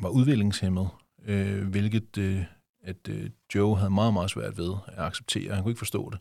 var 0.00 0.08
udviklingshemmet, 0.08 0.88
øh, 1.26 1.68
hvilket 1.68 2.18
øh, 2.18 2.42
at 2.82 3.08
øh, 3.08 3.30
Joe 3.54 3.76
havde 3.76 3.90
meget, 3.90 4.12
meget 4.12 4.30
svært 4.30 4.58
ved 4.58 4.74
at 4.86 5.04
acceptere. 5.04 5.54
Han 5.54 5.62
kunne 5.62 5.70
ikke 5.70 5.78
forstå 5.78 6.10
det. 6.10 6.18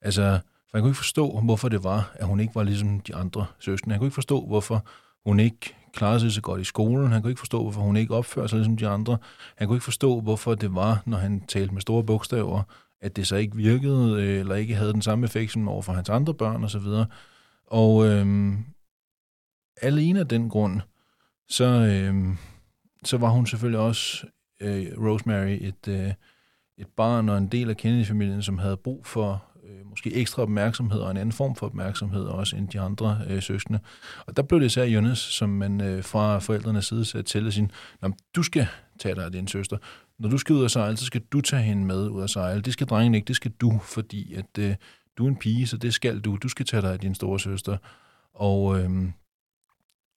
Altså, 0.00 0.40
for 0.70 0.78
han 0.78 0.82
kunne 0.82 0.90
ikke 0.90 0.96
forstå, 0.96 1.40
hvorfor 1.40 1.68
det 1.68 1.84
var, 1.84 2.12
at 2.14 2.26
hun 2.26 2.40
ikke 2.40 2.54
var 2.54 2.62
ligesom 2.62 3.00
de 3.00 3.14
andre 3.14 3.46
søstre. 3.58 3.90
Han 3.90 3.98
kunne 3.98 4.06
ikke 4.06 4.14
forstå, 4.14 4.46
hvorfor 4.46 4.86
hun 5.26 5.40
ikke 5.40 5.74
klarede 5.96 6.20
sig 6.20 6.32
så 6.32 6.40
godt 6.40 6.60
i 6.60 6.64
skolen. 6.64 7.12
Han 7.12 7.22
kunne 7.22 7.30
ikke 7.30 7.38
forstå, 7.38 7.62
hvorfor 7.62 7.80
hun 7.80 7.96
ikke 7.96 8.14
opførte 8.14 8.48
sig 8.48 8.58
ligesom 8.58 8.76
de 8.76 8.88
andre. 8.88 9.18
Han 9.56 9.66
kunne 9.66 9.76
ikke 9.76 9.84
forstå, 9.84 10.20
hvorfor 10.20 10.54
det 10.54 10.74
var, 10.74 11.02
når 11.06 11.18
han 11.18 11.46
talte 11.46 11.74
med 11.74 11.80
store 11.80 12.04
bogstaver, 12.04 12.62
at 13.00 13.16
det 13.16 13.26
så 13.26 13.36
ikke 13.36 13.56
virkede, 13.56 14.22
øh, 14.22 14.40
eller 14.40 14.54
ikke 14.54 14.74
havde 14.74 14.92
den 14.92 15.02
samme 15.02 15.24
effekt 15.24 15.52
som 15.52 15.68
over 15.68 15.82
for 15.82 15.92
hans 15.92 16.08
andre 16.08 16.34
børn 16.34 16.64
osv. 16.64 16.86
Og, 16.86 17.06
og 17.66 18.06
øhm, 18.06 18.64
alene 19.82 20.20
af 20.20 20.28
den 20.28 20.48
grund, 20.48 20.80
så, 21.48 21.64
øhm, 21.64 22.36
så 23.04 23.18
var 23.18 23.28
hun 23.28 23.46
selvfølgelig 23.46 23.80
også, 23.80 24.26
øh, 24.60 24.86
Rosemary, 24.98 25.58
et, 25.60 25.88
øh, 25.88 26.12
et 26.78 26.88
barn 26.96 27.28
og 27.28 27.38
en 27.38 27.48
del 27.48 27.70
af 27.70 27.76
Kennedy-familien, 27.76 28.42
som 28.42 28.58
havde 28.58 28.76
brug 28.76 29.06
for 29.06 29.44
øh, 29.68 29.86
måske 29.90 30.14
ekstra 30.14 30.42
opmærksomhed 30.42 31.00
og 31.00 31.10
en 31.10 31.16
anden 31.16 31.32
form 31.32 31.56
for 31.56 31.66
opmærksomhed 31.66 32.24
også 32.24 32.56
end 32.56 32.68
de 32.68 32.80
andre 32.80 33.20
øh, 33.28 33.42
søskende. 33.42 33.78
Og 34.26 34.36
der 34.36 34.42
blev 34.42 34.60
det 34.60 34.66
især 34.66 34.84
Jonas, 34.84 35.18
som 35.18 35.48
man 35.48 35.80
øh, 35.80 36.04
fra 36.04 36.38
forældrenes 36.38 36.84
side 36.84 37.04
satte 37.04 37.30
til 37.30 37.46
at 37.46 37.52
sige, 37.52 37.70
du 38.36 38.42
skal 38.42 38.66
tage 38.98 39.14
dig 39.14 39.24
af 39.24 39.32
din 39.32 39.48
søster. 39.48 39.76
Når 40.18 40.28
du 40.28 40.38
skal 40.38 40.54
ud 40.54 40.64
og 40.64 40.70
sejle, 40.70 40.96
så 40.96 41.04
skal 41.04 41.20
du 41.20 41.40
tage 41.40 41.62
hende 41.62 41.84
med 41.84 42.08
ud 42.08 42.22
og 42.22 42.30
sejle. 42.30 42.62
Det 42.62 42.72
skal 42.72 42.86
drengen 42.86 43.14
ikke, 43.14 43.26
det 43.26 43.36
skal 43.36 43.50
du, 43.50 43.78
fordi 43.82 44.34
at, 44.34 44.58
øh, 44.58 44.74
du 45.18 45.24
er 45.24 45.28
en 45.28 45.36
pige, 45.36 45.66
så 45.66 45.76
det 45.76 45.94
skal 45.94 46.20
du. 46.20 46.36
Du 46.36 46.48
skal 46.48 46.66
tage 46.66 46.82
dig 46.82 46.92
af 46.92 46.98
din 46.98 47.14
store 47.14 47.40
søster. 47.40 47.76
Og, 48.34 48.80
øh, 48.80 48.90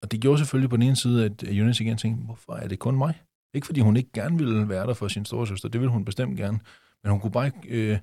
og 0.02 0.12
det 0.12 0.22
gjorde 0.22 0.38
selvfølgelig 0.38 0.70
på 0.70 0.76
den 0.76 0.84
ene 0.84 0.96
side, 0.96 1.26
at 1.26 1.44
Jonas 1.44 1.80
igen 1.80 1.98
tænkte, 1.98 2.26
hvorfor 2.26 2.54
er 2.54 2.68
det 2.68 2.80
kun 2.80 2.98
mig? 2.98 3.22
Ikke 3.54 3.66
fordi 3.66 3.80
hun 3.80 3.98
ikke 3.98 4.12
gerne 4.14 4.38
ville 4.38 4.70
være 4.70 4.88
der 4.88 4.94
for 4.94 5.08
sin 5.08 5.26
store 5.26 5.48
søster, 5.48 5.70
det 5.70 5.82
ville 5.82 5.92
hun 5.92 6.06
bestemt 6.06 6.38
gerne, 6.38 6.60
men 7.04 7.12
hun 7.12 7.20
kunne 7.20 7.32
bare 7.32 7.46
ikke 7.46 7.92
øh, 7.92 7.98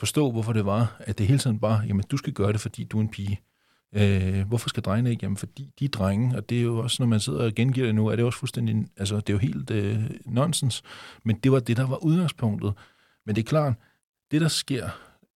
forstå, 0.00 0.30
hvorfor 0.30 0.52
det 0.52 0.64
var, 0.64 0.96
at 0.98 1.18
det 1.18 1.26
hele 1.26 1.38
tiden 1.38 1.58
bare, 1.58 1.82
jamen 1.86 2.04
du 2.10 2.16
skal 2.16 2.32
gøre 2.32 2.52
det, 2.52 2.60
fordi 2.60 2.84
du 2.84 2.96
er 2.96 3.02
en 3.02 3.08
pige. 3.08 3.40
Øh, 3.92 4.46
hvorfor 4.46 4.68
skal 4.68 4.82
drengene 4.82 5.10
ikke? 5.10 5.24
Jamen 5.24 5.36
fordi 5.36 5.70
de 5.78 5.84
er 5.84 5.88
drenge, 5.88 6.36
og 6.36 6.50
det 6.50 6.58
er 6.58 6.62
jo 6.62 6.78
også, 6.78 6.96
når 7.02 7.06
man 7.06 7.20
sidder 7.20 7.44
og 7.44 7.54
gengiver 7.54 7.86
det 7.86 7.94
nu, 7.94 8.06
er 8.06 8.16
det 8.16 8.24
også 8.24 8.38
fuldstændig, 8.38 8.86
altså 8.96 9.16
det 9.16 9.28
er 9.28 9.32
jo 9.32 9.38
helt 9.38 9.70
øh, 9.70 10.10
nonsens, 10.26 10.82
men 11.24 11.36
det 11.36 11.52
var 11.52 11.60
det, 11.60 11.76
der 11.76 11.86
var 11.86 12.04
udgangspunktet. 12.04 12.72
Men 13.26 13.34
det 13.36 13.42
er 13.42 13.48
klart, 13.48 13.74
det 14.30 14.40
der 14.40 14.48
sker 14.48 14.88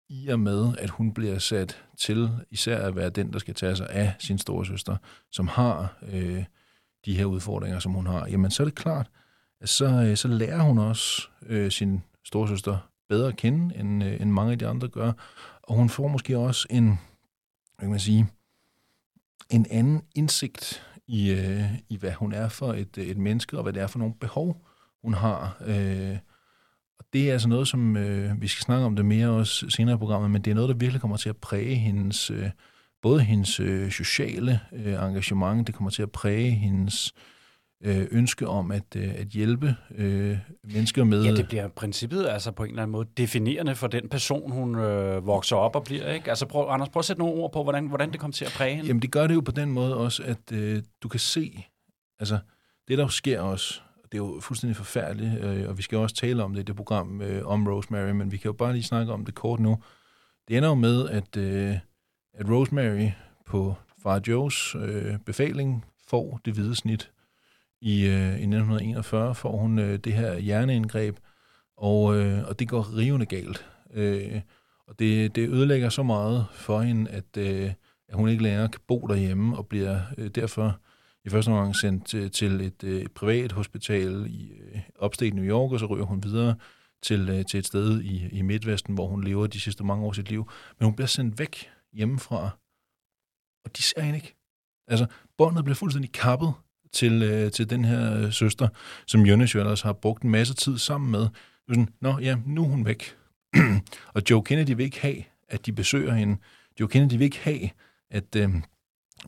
i 0.09 0.29
og 0.29 0.41
med, 0.41 0.77
at 0.79 0.91
hun 0.91 1.15
bliver 1.15 1.39
sat 1.39 1.83
til 1.99 2.31
især 2.51 2.87
at 2.87 2.97
være 2.97 3.11
den, 3.11 3.33
der 3.33 3.39
skal 3.39 3.55
tage 3.55 3.77
sig 3.77 3.91
af 3.91 4.15
sin 4.19 4.39
storesøster, 4.39 4.97
som 5.33 5.49
har 5.49 5.97
øh, 6.13 6.45
de 7.05 7.17
her 7.17 7.25
udfordringer, 7.25 7.79
som 7.79 7.93
hun 7.93 8.07
har, 8.07 8.27
jamen 8.27 8.51
så 8.51 8.63
er 8.63 8.65
det 8.65 8.75
klart, 8.75 9.11
at 9.61 9.69
så, 9.69 9.87
øh, 9.87 10.17
så 10.17 10.29
lærer 10.29 10.63
hun 10.63 10.79
også 10.79 11.29
øh, 11.47 11.71
sin 11.71 12.03
storesøster 12.25 12.94
bedre 13.09 13.29
at 13.29 13.37
kende, 13.37 13.77
end, 13.77 14.05
øh, 14.05 14.21
end 14.21 14.31
mange 14.31 14.53
af 14.53 14.59
de 14.59 14.67
andre 14.67 14.89
gør. 14.89 15.13
Og 15.63 15.77
hun 15.77 15.89
får 15.89 16.09
måske 16.09 16.39
også 16.39 16.67
en, 16.71 16.87
hvad 16.87 17.81
kan 17.81 17.91
man 17.91 18.01
sige, 18.01 18.27
en 19.51 19.67
anden 19.71 20.03
indsigt 20.15 20.83
i, 21.07 21.31
øh, 21.31 21.75
i, 21.89 21.97
hvad 21.97 22.13
hun 22.13 22.33
er 22.33 22.49
for 22.49 22.73
et, 22.73 22.99
øh, 22.99 23.05
et 23.05 23.19
menneske, 23.19 23.57
og 23.57 23.63
hvad 23.63 23.73
det 23.73 23.83
er 23.83 23.87
for 23.87 23.99
nogle 23.99 24.15
behov, 24.21 24.67
hun 25.03 25.15
har. 25.15 25.57
Øh, 25.67 26.19
og 26.99 27.05
det 27.13 27.29
er 27.29 27.33
altså 27.33 27.49
noget, 27.49 27.69
som 27.69 27.97
øh, 27.97 28.43
vi 28.43 28.49
skal 28.49 28.63
snakke 28.63 28.87
om 28.87 28.97
det 28.97 29.05
mere 29.05 29.29
også 29.29 29.71
senere 29.71 29.95
i 29.95 29.99
programmet, 29.99 30.31
men 30.31 30.43
det 30.43 30.51
er 30.51 30.55
noget, 30.55 30.69
der 30.69 30.75
virkelig 30.75 31.01
kommer 31.01 31.17
til 31.17 31.29
at 31.29 31.37
præge 31.37 31.75
hendes, 31.75 32.31
øh, 32.31 32.51
både 33.03 33.21
hendes 33.21 33.61
øh, 33.61 33.91
sociale 33.91 34.61
øh, 34.73 34.93
engagement, 34.93 35.67
det 35.67 35.75
kommer 35.75 35.91
til 35.91 36.03
at 36.03 36.11
præge 36.11 36.51
hendes 36.51 37.13
øh, 37.17 37.34
ønske 38.11 38.49
om 38.49 38.71
at, 38.71 38.97
øh, 38.97 39.15
at 39.17 39.27
hjælpe 39.27 39.77
øh, 39.95 40.39
mennesker 40.65 41.05
med... 41.05 41.25
Ja, 41.25 41.33
det 41.33 41.49
bliver 41.49 41.69
princippet 41.69 42.27
altså 42.27 42.53
på 42.53 42.65
en 42.65 42.71
eller 42.71 42.83
anden 42.83 42.93
måde 42.93 43.09
definerende 43.17 43.75
for 43.75 43.87
den 43.87 44.09
person, 44.09 44.51
hun 44.51 44.79
øh, 44.79 45.27
vokser 45.27 45.57
op 45.57 45.77
og 45.77 45.85
bliver. 45.85 46.13
Ikke? 46.13 46.29
Altså 46.29 46.47
prøv, 46.47 46.69
Anders, 46.69 46.89
prøv 46.89 47.01
at 47.01 47.05
sætte 47.05 47.21
nogle 47.21 47.35
ord 47.35 47.53
på, 47.53 47.63
hvordan, 47.63 47.87
hvordan 47.87 48.13
det 48.13 48.21
kommer 48.21 48.33
til 48.33 48.45
at 48.45 48.53
præge 48.57 48.75
hende. 48.75 48.89
Jamen 48.89 49.03
det 49.03 49.11
gør 49.11 49.27
det 49.27 49.35
jo 49.35 49.41
på 49.41 49.53
den 49.53 49.73
måde 49.73 49.97
også, 49.97 50.23
at 50.23 50.53
øh, 50.53 50.83
du 51.03 51.09
kan 51.09 51.21
se, 51.21 51.65
altså 52.21 52.39
det 52.89 52.99
der 52.99 53.09
sker 53.09 53.41
også, 53.41 53.81
det 54.05 54.15
er 54.15 54.25
jo 54.25 54.41
fuldstændig 54.41 54.77
forfærdeligt, 54.77 55.45
øh, 55.45 55.69
og 55.69 55.79
vi 55.79 55.83
skal 55.83 55.99
også 55.99 56.15
tale 56.15 56.45
om 56.45 56.55
det 56.55 56.61
i 56.61 56.65
det 56.65 56.77
program 56.77 57.23
øh, 57.23 57.47
om 57.47 57.69
Rosemary, 57.69 58.11
men 58.11 58.33
vi 58.33 58.37
kan 58.37 58.49
jo 58.49 58.53
bare 58.53 58.73
lige 58.73 58.83
snakke 58.83 59.13
om 59.13 59.25
det 59.25 59.35
kort 59.35 59.61
nu. 59.61 59.79
Det 60.49 60.57
ender 60.57 60.69
jo 60.69 60.75
med, 60.75 61.09
at, 61.09 61.37
øh, 61.37 61.77
at 62.35 62.51
Rosemary 62.51 63.09
på 63.47 63.75
far 64.03 64.21
Joes 64.29 64.75
øh, 64.75 65.19
befaling 65.27 65.85
får 66.09 66.41
det 66.45 66.55
hvide 66.55 66.75
snit 66.75 67.11
i, 67.85 68.07
øh, 68.07 68.41
i 68.41 68.47
1941 68.47 69.35
får 69.35 69.57
hun 69.57 69.79
øh, 69.79 69.99
det 69.99 70.13
her 70.13 70.39
hjerneindgreb, 70.39 71.17
og, 71.77 72.17
øh, 72.17 72.49
og 72.49 72.59
det 72.59 72.69
går 72.69 72.97
rivende 72.97 73.27
galt. 73.27 73.67
Øh, 73.95 74.41
og 74.87 74.99
det, 74.99 75.35
det 75.35 75.49
ødelægger 75.49 75.89
så 75.89 76.03
meget 76.03 76.47
for 76.53 76.81
hende, 76.81 77.11
at, 77.11 77.37
øh, 77.39 77.73
at 78.09 78.17
hun 78.17 78.29
ikke 78.29 78.43
længere 78.43 78.69
kan 78.69 78.81
bo 78.89 79.07
derhjemme, 79.07 79.57
og 79.57 79.67
bliver 79.67 80.01
øh, 80.19 80.29
derfor 80.29 80.81
i 81.25 81.29
første 81.29 81.49
omgang 81.49 81.77
sendt 81.77 82.07
til, 82.07 82.31
til 82.31 82.61
et, 82.61 82.85
øh, 82.85 83.07
privat 83.15 83.53
hospital 83.53 84.27
i 84.29 84.53
øh, 84.53 84.81
upstate 85.05 85.37
New 85.37 85.45
York, 85.45 85.73
og 85.73 85.81
så 85.81 85.87
ryger 85.87 86.05
hun 86.05 86.25
videre 86.25 86.55
til, 87.03 87.29
øh, 87.29 87.45
til 87.45 87.59
et 87.59 87.67
sted 87.67 88.01
i, 88.01 88.29
i 88.29 88.43
Midtvesten, 88.43 88.95
hvor 88.95 89.07
hun 89.07 89.25
lever 89.25 89.47
de 89.47 89.61
sidste 89.61 89.85
mange 89.85 90.05
år 90.05 90.09
af 90.09 90.15
sit 90.15 90.29
liv. 90.29 90.51
Men 90.79 90.85
hun 90.85 90.95
bliver 90.95 91.07
sendt 91.07 91.39
væk 91.39 91.71
hjemmefra, 91.93 92.51
og 93.65 93.77
de 93.77 93.83
ser 93.83 94.01
hende 94.01 94.17
ikke. 94.17 94.37
Altså, 94.89 95.07
båndet 95.39 95.65
bliver 95.65 95.75
fuldstændig 95.75 96.13
kappet 96.13 96.55
til, 96.95 97.23
øh, 97.23 97.51
til 97.51 97.71
den 97.71 97.85
her 97.85 98.17
øh, 98.17 98.33
søster, 98.33 98.69
som 99.07 99.21
Jonas 99.21 99.55
jo 99.55 99.61
ellers 99.61 99.83
har 99.83 99.93
brugt 99.93 100.23
en 100.23 100.31
masse 100.31 100.55
tid 100.55 100.79
sammen 100.79 101.11
med. 101.11 101.29
Sådan, 101.69 101.89
Nå 102.01 102.19
ja, 102.19 102.37
nu 102.47 102.65
er 102.65 102.69
hun 102.69 102.85
væk. 102.85 103.17
og 104.15 104.23
Joe 104.31 104.43
Kennedy 104.43 104.77
vil 104.77 104.85
ikke 104.85 105.01
have, 105.01 105.23
at 105.49 105.67
de 105.67 105.73
besøger 105.73 106.13
hende. 106.13 106.37
Joe 106.81 106.89
Kennedy 106.89 107.13
vil 107.13 107.25
ikke 107.25 107.39
have, 107.39 107.71
at 108.11 108.37
øh, 108.37 108.49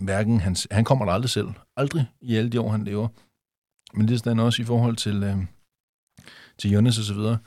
hverken 0.00 0.40
hans, 0.40 0.68
han 0.70 0.84
kommer 0.84 1.04
der 1.04 1.12
aldrig 1.12 1.30
selv. 1.30 1.48
Aldrig 1.76 2.06
i 2.20 2.36
alle 2.36 2.50
de 2.50 2.60
år, 2.60 2.70
han 2.70 2.84
lever. 2.84 3.08
Men 3.94 4.08
det 4.08 4.14
er 4.14 4.18
sådan 4.18 4.38
også 4.38 4.62
i 4.62 4.64
forhold 4.64 4.96
til, 4.96 5.22
øh, 5.22 5.36
til 6.58 6.70
Jonas 6.70 6.98
og 6.98 7.04
så 7.04 7.14
videre. 7.14 7.38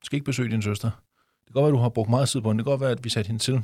Du 0.00 0.04
skal 0.04 0.16
ikke 0.16 0.24
besøge 0.24 0.50
din 0.50 0.62
søster. 0.62 0.90
Det 0.90 1.46
kan 1.46 1.52
godt 1.52 1.62
være, 1.62 1.68
at 1.68 1.78
du 1.78 1.82
har 1.82 1.88
brugt 1.88 2.10
meget 2.10 2.28
tid 2.28 2.40
på 2.40 2.48
hende. 2.48 2.58
Det 2.58 2.66
kan 2.66 2.70
godt 2.70 2.80
være, 2.80 2.90
at 2.90 3.04
vi 3.04 3.08
satte 3.08 3.28
hende 3.28 3.42
til 3.42 3.62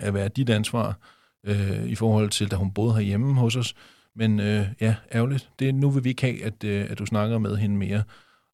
at 0.00 0.14
være 0.14 0.28
dit 0.28 0.50
ansvar 0.50 0.98
øh, 1.46 1.84
i 1.84 1.94
forhold 1.94 2.30
til, 2.30 2.50
da 2.50 2.56
hun 2.56 2.72
boede 2.72 2.94
herhjemme 2.94 3.34
hos 3.34 3.56
os. 3.56 3.74
Men 4.16 4.40
øh, 4.40 4.66
ja, 4.80 4.94
ærgerligt. 5.14 5.50
Det, 5.58 5.74
nu 5.74 5.90
vil 5.90 6.04
vi 6.04 6.08
ikke 6.08 6.22
have, 6.22 6.44
at, 6.44 6.64
øh, 6.64 6.86
at 6.90 6.98
du 6.98 7.06
snakker 7.06 7.38
med 7.38 7.56
hende 7.56 7.76
mere. 7.76 8.02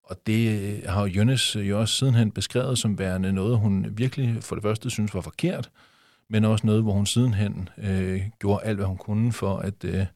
Og 0.05 0.17
det 0.27 0.61
øh, 0.61 0.83
har 0.89 1.07
Jønnes 1.07 1.57
øh, 1.57 1.69
jo 1.69 1.81
også 1.81 1.95
sidenhen 1.95 2.31
beskrevet 2.31 2.79
som 2.79 2.99
værende 2.99 3.33
noget, 3.33 3.59
hun 3.59 3.87
virkelig 3.91 4.43
for 4.43 4.55
det 4.55 4.63
første 4.63 4.91
synes 4.91 5.15
var 5.15 5.21
forkert, 5.21 5.71
men 6.31 6.45
også 6.45 6.67
noget, 6.67 6.83
hvor 6.83 6.93
hun 6.93 7.07
sidenhen 7.07 7.69
øh, 7.79 8.23
gjorde 8.41 8.65
alt, 8.65 8.77
hvad 8.77 8.87
hun 8.87 8.97
kunne 8.97 9.33
for, 9.33 9.57
at, 9.57 9.85
øh, 9.85 10.07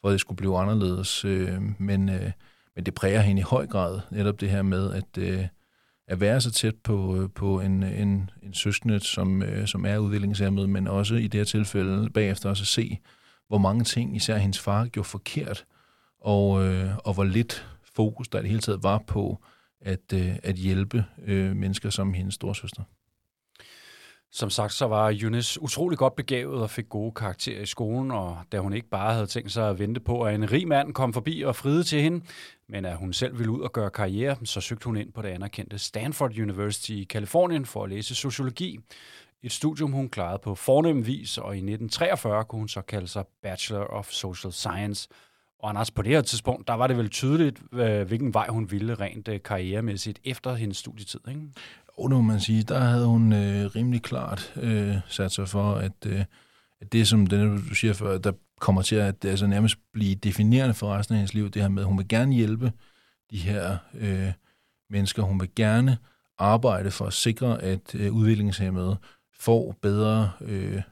for 0.00 0.08
at 0.08 0.12
det 0.12 0.20
skulle 0.20 0.36
blive 0.36 0.58
anderledes. 0.58 1.24
Øh, 1.24 1.60
men, 1.78 2.08
øh, 2.08 2.30
men 2.76 2.86
det 2.86 2.94
præger 2.94 3.20
hende 3.20 3.40
i 3.40 3.42
høj 3.42 3.66
grad, 3.66 4.00
netop 4.10 4.40
det 4.40 4.50
her 4.50 4.62
med 4.62 4.92
at, 4.92 5.18
øh, 5.18 5.46
at 6.08 6.20
være 6.20 6.40
så 6.40 6.50
tæt 6.50 6.74
på, 6.84 7.16
øh, 7.16 7.28
på 7.34 7.60
en, 7.60 7.82
en, 7.82 8.30
en 8.42 8.54
søskende, 8.54 9.00
som, 9.00 9.42
øh, 9.42 9.66
som 9.66 9.86
er 9.86 9.98
udviklingshemmet, 9.98 10.68
men 10.68 10.88
også 10.88 11.14
i 11.14 11.26
det 11.26 11.40
her 11.40 11.44
tilfælde 11.44 12.10
bagefter 12.10 12.48
også 12.48 12.62
at 12.62 12.66
se, 12.66 12.98
hvor 13.54 13.58
mange 13.58 13.84
ting 13.84 14.16
især 14.16 14.36
hendes 14.36 14.60
far 14.60 14.86
gjorde 14.86 15.08
forkert, 15.08 15.64
og, 16.20 16.64
øh, 16.64 16.96
og 17.04 17.14
hvor 17.14 17.24
lidt 17.24 17.66
fokus 17.94 18.28
der 18.28 18.38
i 18.38 18.42
det 18.42 18.50
hele 18.50 18.60
taget 18.60 18.82
var 18.82 19.02
på 19.06 19.38
at, 19.80 20.12
øh, 20.14 20.36
at 20.42 20.54
hjælpe 20.54 21.04
øh, 21.24 21.56
mennesker 21.56 21.90
som 21.90 22.14
hendes 22.14 22.34
storsøster. 22.34 22.82
Som 24.32 24.50
sagt, 24.50 24.72
så 24.72 24.86
var 24.86 25.14
Eunice 25.20 25.62
utrolig 25.62 25.98
godt 25.98 26.16
begavet 26.16 26.62
og 26.62 26.70
fik 26.70 26.88
gode 26.88 27.12
karakterer 27.12 27.62
i 27.62 27.66
skolen, 27.66 28.10
og 28.10 28.38
da 28.52 28.58
hun 28.58 28.72
ikke 28.72 28.88
bare 28.88 29.12
havde 29.12 29.26
tænkt 29.26 29.52
sig 29.52 29.68
at 29.68 29.78
vente 29.78 30.00
på, 30.00 30.22
at 30.22 30.34
en 30.34 30.52
rig 30.52 30.68
mand 30.68 30.92
kom 30.92 31.12
forbi 31.12 31.42
og 31.42 31.56
fride 31.56 31.82
til 31.82 32.00
hende, 32.00 32.24
men 32.68 32.84
at 32.84 32.96
hun 32.96 33.12
selv 33.12 33.38
ville 33.38 33.52
ud 33.52 33.60
og 33.60 33.72
gøre 33.72 33.90
karriere, 33.90 34.36
så 34.44 34.60
søgte 34.60 34.84
hun 34.84 34.96
ind 34.96 35.12
på 35.12 35.22
det 35.22 35.28
anerkendte 35.28 35.78
Stanford 35.78 36.38
University 36.38 36.90
i 36.90 37.04
Kalifornien 37.04 37.66
for 37.66 37.84
at 37.84 37.90
læse 37.90 38.14
sociologi. 38.14 38.78
Et 39.44 39.52
studium, 39.52 39.92
hun 39.92 40.08
klarede 40.08 40.38
på 40.44 40.54
fornem 40.54 41.06
vis, 41.06 41.38
og 41.38 41.54
i 41.54 41.58
1943 41.58 42.44
kunne 42.44 42.58
hun 42.58 42.68
så 42.68 42.82
kalde 42.82 43.06
sig 43.06 43.24
Bachelor 43.42 43.84
of 43.84 44.10
Social 44.10 44.52
Science. 44.52 45.08
Og 45.58 45.68
Anders, 45.68 45.90
på 45.90 46.02
det 46.02 46.12
her 46.12 46.22
tidspunkt, 46.22 46.68
der 46.68 46.74
var 46.74 46.86
det 46.86 46.96
vel 46.96 47.08
tydeligt, 47.08 47.62
øh, 47.72 48.06
hvilken 48.06 48.34
vej 48.34 48.48
hun 48.48 48.70
ville 48.70 48.94
rent 48.94 49.28
øh, 49.28 49.42
karrieremæssigt 49.42 50.20
efter 50.24 50.54
hendes 50.54 50.76
studietid, 50.76 51.20
ikke? 51.28 51.40
Og 51.98 52.10
nu 52.10 52.16
må 52.16 52.22
man 52.22 52.40
sige, 52.40 52.62
der 52.62 52.78
havde 52.78 53.06
hun 53.06 53.32
øh, 53.32 53.66
rimelig 53.76 54.02
klart 54.02 54.52
øh, 54.56 54.96
sat 55.08 55.32
sig 55.32 55.48
for, 55.48 55.74
at, 55.74 56.06
øh, 56.06 56.24
at 56.80 56.92
det, 56.92 57.08
som 57.08 57.26
den, 57.26 57.68
du 57.68 57.74
siger 57.74 57.94
før, 57.94 58.18
der 58.18 58.32
kommer 58.60 58.82
til 58.82 58.96
at 58.96 59.24
altså, 59.24 59.46
nærmest 59.46 59.78
blive 59.92 60.14
definerende 60.14 60.74
for 60.74 60.94
resten 60.94 61.14
af 61.14 61.18
hendes 61.18 61.34
liv, 61.34 61.50
det 61.50 61.62
her 61.62 61.68
med, 61.68 61.82
at 61.82 61.88
hun 61.88 61.98
vil 61.98 62.08
gerne 62.08 62.34
hjælpe 62.34 62.72
de 63.30 63.38
her 63.38 63.76
øh, 63.94 64.32
mennesker. 64.90 65.22
Hun 65.22 65.40
vil 65.40 65.50
gerne 65.56 65.98
arbejde 66.38 66.90
for 66.90 67.06
at 67.06 67.12
sikre, 67.12 67.62
at 67.62 67.94
øh, 67.94 68.12
udviklingshemmede 68.12 68.96
får 69.44 69.76
bedre 69.82 70.30
øh, 70.40 70.82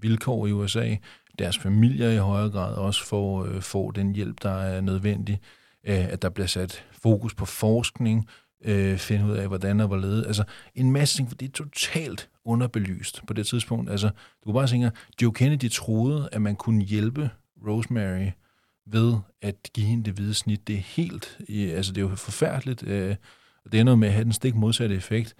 vilkår 0.00 0.46
i 0.46 0.52
USA. 0.52 0.96
Deres 1.38 1.58
familier 1.58 2.10
i 2.10 2.16
højere 2.16 2.50
grad 2.50 2.74
også 2.74 3.04
får, 3.04 3.44
øh, 3.44 3.62
får 3.62 3.90
den 3.90 4.14
hjælp, 4.14 4.42
der 4.42 4.50
er 4.50 4.80
nødvendig. 4.80 5.40
Øh, 5.86 6.12
at 6.12 6.22
der 6.22 6.28
bliver 6.28 6.46
sat 6.46 6.84
fokus 7.02 7.34
på 7.34 7.44
forskning, 7.44 8.28
øh, 8.64 8.98
finde 8.98 9.24
ud 9.24 9.36
af, 9.36 9.48
hvordan 9.48 9.80
og 9.80 9.86
hvorledes. 9.86 10.26
Altså 10.26 10.44
en 10.74 10.92
masse 10.92 11.16
ting, 11.16 11.28
for 11.28 11.36
det 11.36 11.48
er 11.48 11.52
totalt 11.52 12.28
underbelyst 12.44 13.22
på 13.26 13.32
det 13.32 13.46
tidspunkt. 13.46 13.90
Altså, 13.90 14.08
du 14.08 14.44
kan 14.44 14.54
bare 14.54 14.66
tænke, 14.66 14.90
Joe 15.22 15.32
Kennedy 15.32 15.70
troede, 15.70 16.28
at 16.32 16.42
man 16.42 16.56
kunne 16.56 16.82
hjælpe 16.82 17.30
Rosemary 17.66 18.30
ved 18.86 19.16
at 19.42 19.54
give 19.74 19.86
hende 19.86 20.04
det 20.04 20.14
hvide 20.14 20.34
snit. 20.34 20.68
Det 20.68 20.74
er 20.74 20.80
helt, 20.80 21.38
øh, 21.48 21.70
altså 21.76 21.92
det 21.92 21.98
er 21.98 22.08
jo 22.08 22.16
forfærdeligt, 22.16 22.86
øh, 22.86 23.16
og 23.64 23.72
det 23.72 23.80
ender 23.80 23.94
med 23.96 24.08
at 24.08 24.14
have 24.14 24.24
den 24.24 24.32
stik 24.32 24.54
modsatte 24.54 24.94
effekt. 24.94 25.34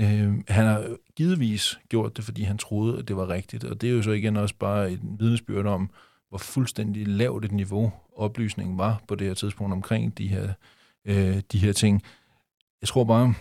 Øh, 0.00 0.34
han 0.48 0.66
har 0.66 0.96
givetvis 1.16 1.78
gjort 1.88 2.16
det, 2.16 2.24
fordi 2.24 2.42
han 2.42 2.58
troede, 2.58 2.98
at 2.98 3.08
det 3.08 3.16
var 3.16 3.28
rigtigt, 3.28 3.64
og 3.64 3.80
det 3.80 3.90
er 3.90 3.94
jo 3.94 4.02
så 4.02 4.10
igen 4.10 4.36
også 4.36 4.54
bare 4.54 4.92
et 4.92 5.00
vidnesbyrd 5.18 5.66
om, 5.66 5.90
hvor 6.28 6.38
fuldstændig 6.38 7.08
lavt 7.08 7.44
et 7.44 7.52
niveau 7.52 7.92
oplysningen 8.16 8.78
var 8.78 9.02
på 9.08 9.14
det 9.14 9.26
her 9.26 9.34
tidspunkt 9.34 9.72
omkring 9.72 10.18
de 10.18 10.28
her, 10.28 10.52
øh, 11.04 11.42
de 11.52 11.58
her 11.58 11.72
ting. 11.72 12.02
Jeg 12.80 12.88
tror 12.88 13.04
bare, 13.04 13.34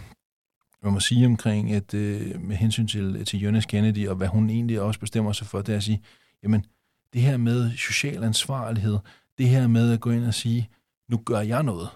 man 0.84 0.94
må 0.94 1.00
sige 1.00 1.26
omkring, 1.26 1.72
at 1.72 1.94
øh, 1.94 2.42
med 2.42 2.56
hensyn 2.56 2.88
til, 2.88 3.26
til 3.26 3.40
Jonas 3.40 3.66
Kennedy, 3.66 4.08
og 4.08 4.16
hvad 4.16 4.28
hun 4.28 4.50
egentlig 4.50 4.82
også 4.82 5.00
bestemmer 5.00 5.32
sig 5.32 5.48
for, 5.48 5.62
det 5.62 5.74
er 5.74 5.78
at 5.78 5.84
sige, 5.84 6.02
jamen, 6.44 6.66
det 7.14 7.22
her 7.22 7.38
med 7.38 7.78
social 7.78 8.24
ansvarlighed, 8.24 8.98
det 9.38 9.50
her 9.50 9.68
med 9.68 9.94
at 9.94 10.00
gå 10.00 10.12
ind 10.12 10.26
og 10.26 10.34
sige, 10.34 10.70
nu 11.10 11.18
gør 11.26 11.40
jeg 11.40 11.64
noget. 11.64 11.90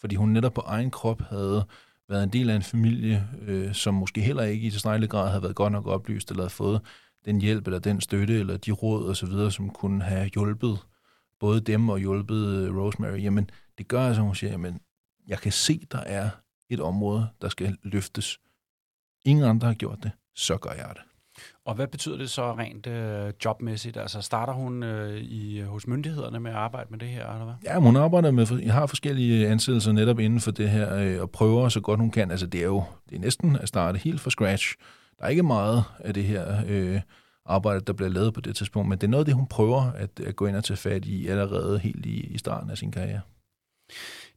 Fordi 0.00 0.14
hun 0.14 0.28
netop 0.28 0.54
på 0.54 0.60
egen 0.60 0.90
krop 0.90 1.20
havde 1.20 1.66
været 2.08 2.22
en 2.22 2.32
del 2.32 2.50
af 2.50 2.56
en 2.56 2.62
familie, 2.62 3.28
øh, 3.42 3.74
som 3.74 3.94
måske 3.94 4.20
heller 4.20 4.42
ikke 4.42 4.66
i 4.66 4.70
tilstrækkelig 4.70 5.10
grad 5.10 5.28
havde 5.28 5.42
været 5.42 5.56
godt 5.56 5.72
nok 5.72 5.86
oplyst, 5.86 6.30
eller 6.30 6.42
havde 6.42 6.50
fået 6.50 6.80
den 7.24 7.40
hjælp, 7.40 7.66
eller 7.66 7.78
den 7.78 8.00
støtte, 8.00 8.38
eller 8.38 8.56
de 8.56 8.72
råd 8.72 9.10
osv., 9.10 9.50
som 9.50 9.70
kunne 9.70 10.02
have 10.02 10.30
hjulpet 10.34 10.78
både 11.40 11.60
dem 11.60 11.88
og 11.88 11.98
hjulpet 11.98 12.46
øh, 12.46 12.76
Rosemary. 12.76 13.22
Jamen, 13.22 13.50
det 13.78 13.88
gør 13.88 14.06
altså, 14.06 14.22
hun 14.22 14.34
siger, 14.34 14.50
jamen, 14.50 14.80
jeg 15.26 15.38
kan 15.38 15.52
se, 15.52 15.86
der 15.92 15.98
er 15.98 16.30
et 16.70 16.80
område, 16.80 17.28
der 17.42 17.48
skal 17.48 17.76
løftes. 17.82 18.38
Ingen 19.24 19.44
andre 19.44 19.66
har 19.66 19.74
gjort 19.74 19.98
det, 20.02 20.10
så 20.34 20.56
gør 20.56 20.70
jeg 20.70 20.92
det. 20.94 21.02
Og 21.66 21.74
hvad 21.74 21.86
betyder 21.86 22.16
det 22.16 22.30
så 22.30 22.52
rent 22.52 22.86
øh, 22.86 23.32
jobmæssigt? 23.44 23.96
Altså 23.96 24.20
starter 24.20 24.52
hun 24.52 24.82
øh, 24.82 25.16
i, 25.16 25.58
øh, 25.58 25.66
hos 25.66 25.86
myndighederne 25.86 26.40
med 26.40 26.50
at 26.50 26.56
arbejde 26.56 26.86
med 26.90 26.98
det 26.98 27.08
her, 27.08 27.32
eller 27.32 27.44
hvad? 27.44 27.54
Ja, 27.64 27.78
hun 27.78 27.96
arbejder 27.96 28.30
med, 28.30 28.46
jeg 28.62 28.72
har 28.72 28.86
forskellige 28.86 29.48
ansættelser 29.48 29.92
netop 29.92 30.18
inden 30.18 30.40
for 30.40 30.50
det 30.50 30.70
her, 30.70 30.96
øh, 30.96 31.20
og 31.20 31.30
prøver 31.30 31.68
så 31.68 31.80
godt 31.80 32.00
hun 32.00 32.10
kan. 32.10 32.30
Altså 32.30 32.46
det 32.46 32.60
er 32.60 32.64
jo 32.64 32.84
det 33.10 33.16
er 33.16 33.20
næsten 33.20 33.56
at 33.56 33.68
starte 33.68 33.98
helt 33.98 34.20
fra 34.20 34.30
scratch. 34.30 34.74
Der 35.18 35.24
er 35.24 35.28
ikke 35.28 35.42
meget 35.42 35.84
af 35.98 36.14
det 36.14 36.24
her 36.24 36.62
øh, 36.68 37.00
arbejde, 37.46 37.80
der 37.80 37.92
bliver 37.92 38.10
lavet 38.10 38.34
på 38.34 38.40
det 38.40 38.56
tidspunkt, 38.56 38.88
men 38.88 38.98
det 38.98 39.06
er 39.06 39.10
noget 39.10 39.22
af 39.22 39.26
det, 39.26 39.34
hun 39.34 39.46
prøver 39.46 39.92
at, 39.92 40.20
at 40.20 40.36
gå 40.36 40.46
ind 40.46 40.56
og 40.56 40.64
tage 40.64 40.76
fat 40.76 41.04
i 41.04 41.26
allerede 41.26 41.78
helt 41.78 42.06
i, 42.06 42.20
i 42.20 42.38
starten 42.38 42.70
af 42.70 42.78
sin 42.78 42.92
karriere. 42.92 43.20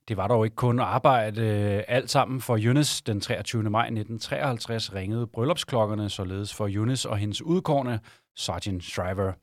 Det 0.09 0.17
var 0.17 0.27
dog 0.27 0.45
ikke 0.45 0.55
kun 0.55 0.79
arbejde 0.79 1.43
alt 1.87 2.09
sammen 2.09 2.41
for 2.41 2.57
Eunice. 2.57 3.03
Den 3.05 3.21
23. 3.21 3.63
maj 3.63 3.81
1953 3.81 4.93
ringede 4.93 5.27
bryllupsklokkerne 5.27 6.09
således 6.09 6.53
for 6.53 6.67
Eunice 6.67 7.09
og 7.09 7.17
hendes 7.17 7.41
udkårne, 7.41 7.99
Sergeant 8.35 8.83
Shriver. 8.83 9.33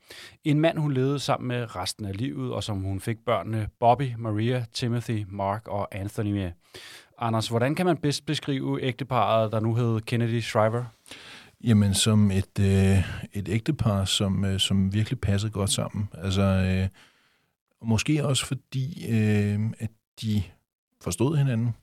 En 0.43 0.59
mand, 0.59 0.77
hun 0.77 0.93
levede 0.93 1.19
sammen 1.19 1.47
med 1.47 1.75
resten 1.75 2.05
af 2.05 2.17
livet, 2.17 2.53
og 2.53 2.63
som 2.63 2.77
hun 2.77 2.99
fik 2.99 3.17
børnene 3.25 3.67
Bobby, 3.79 4.13
Maria, 4.17 4.65
Timothy, 4.73 5.25
Mark 5.29 5.67
og 5.67 5.95
Anthony 5.95 6.31
med. 6.31 6.51
Anders, 7.19 7.47
hvordan 7.47 7.75
kan 7.75 7.85
man 7.85 7.97
bedst 7.97 8.25
beskrive 8.25 8.83
ægteparet, 8.83 9.51
der 9.51 9.59
nu 9.59 9.75
hed 9.75 10.01
Kennedy 10.01 10.41
Shriver? 10.41 10.83
Jamen, 11.63 11.93
som 11.93 12.31
et, 12.31 12.59
øh, 12.59 12.97
et 13.33 13.49
ægtepar, 13.49 14.05
som, 14.05 14.45
øh, 14.45 14.59
som 14.59 14.93
virkelig 14.93 15.19
passede 15.19 15.51
godt 15.51 15.69
sammen. 15.69 16.09
Altså, 16.13 16.41
øh, 16.41 16.87
måske 17.81 18.25
også 18.25 18.45
fordi, 18.45 19.05
øh, 19.09 19.59
at 19.79 19.89
de 20.21 20.43
forstod 21.01 21.37
hinanden. 21.37 21.75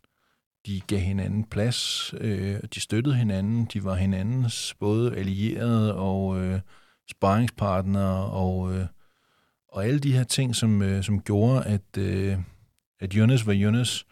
De 0.66 0.80
gav 0.80 0.98
hinanden 0.98 1.44
plads, 1.44 2.14
øh, 2.20 2.60
de 2.74 2.80
støttede 2.80 3.14
hinanden, 3.14 3.64
de 3.64 3.84
var 3.84 3.94
hinandens 3.94 4.74
både 4.80 5.16
allierede 5.16 5.94
og 5.94 6.40
øh, 6.40 6.60
sparringspartnere 7.10 8.30
og, 8.30 8.74
øh, 8.74 8.86
og 9.68 9.86
alle 9.86 9.98
de 9.98 10.12
her 10.12 10.24
ting, 10.24 10.56
som, 10.56 10.82
øh, 10.82 11.02
som 11.02 11.20
gjorde, 11.20 11.64
at, 11.64 11.98
øh, 11.98 12.38
at 13.00 13.14
Jonas 13.14 13.46
var 13.46 13.52
Jonas, 13.52 14.04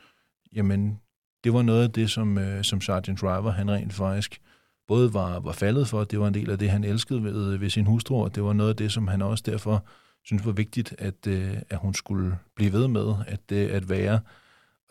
jamen 0.53 1.01
det 1.45 1.53
var 1.53 1.63
noget 1.63 1.83
af 1.83 1.91
det, 1.91 2.11
som, 2.11 2.39
øh, 2.39 2.65
som 2.65 2.81
Sergeant 2.81 3.21
Driver, 3.21 3.51
han 3.51 3.71
rent 3.71 3.93
faktisk 3.93 4.41
både 4.89 5.15
var, 5.15 5.41
var 5.41 5.53
faldet 5.53 5.89
for, 5.89 6.05
det 6.05 6.21
var 6.21 6.29
en 6.29 6.35
del 6.35 6.51
af 6.51 6.59
det, 6.59 6.71
han 6.71 6.85
elskede 6.85 7.25
ved, 7.25 7.57
ved 7.57 7.71
sin 7.71 7.87
hustru, 7.87 8.25
og 8.25 8.35
det 8.35 8.45
var 8.45 8.53
noget 8.53 8.71
af 8.71 8.77
det, 8.77 8.93
som 8.93 9.09
han 9.09 9.23
også 9.23 9.45
derfor 9.47 9.87
synes 10.25 10.47
var 10.47 10.53
vigtigt, 10.53 10.95
at, 10.99 11.27
øh, 11.27 11.57
at 11.71 11.79
hun 11.79 11.95
skulle 11.95 12.39
blive 12.57 12.73
ved 12.73 12.89
med 12.89 13.15
at, 13.27 13.53
øh, 13.53 13.77
at 13.77 13.89
være. 13.89 14.21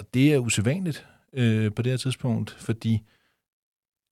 Og 0.02 0.08
det 0.14 0.34
er 0.34 0.38
usædvanligt 0.38 1.08
øh, 1.34 1.72
på 1.74 1.82
det 1.82 1.92
her 1.92 1.98
tidspunkt, 1.98 2.52
fordi 2.60 3.02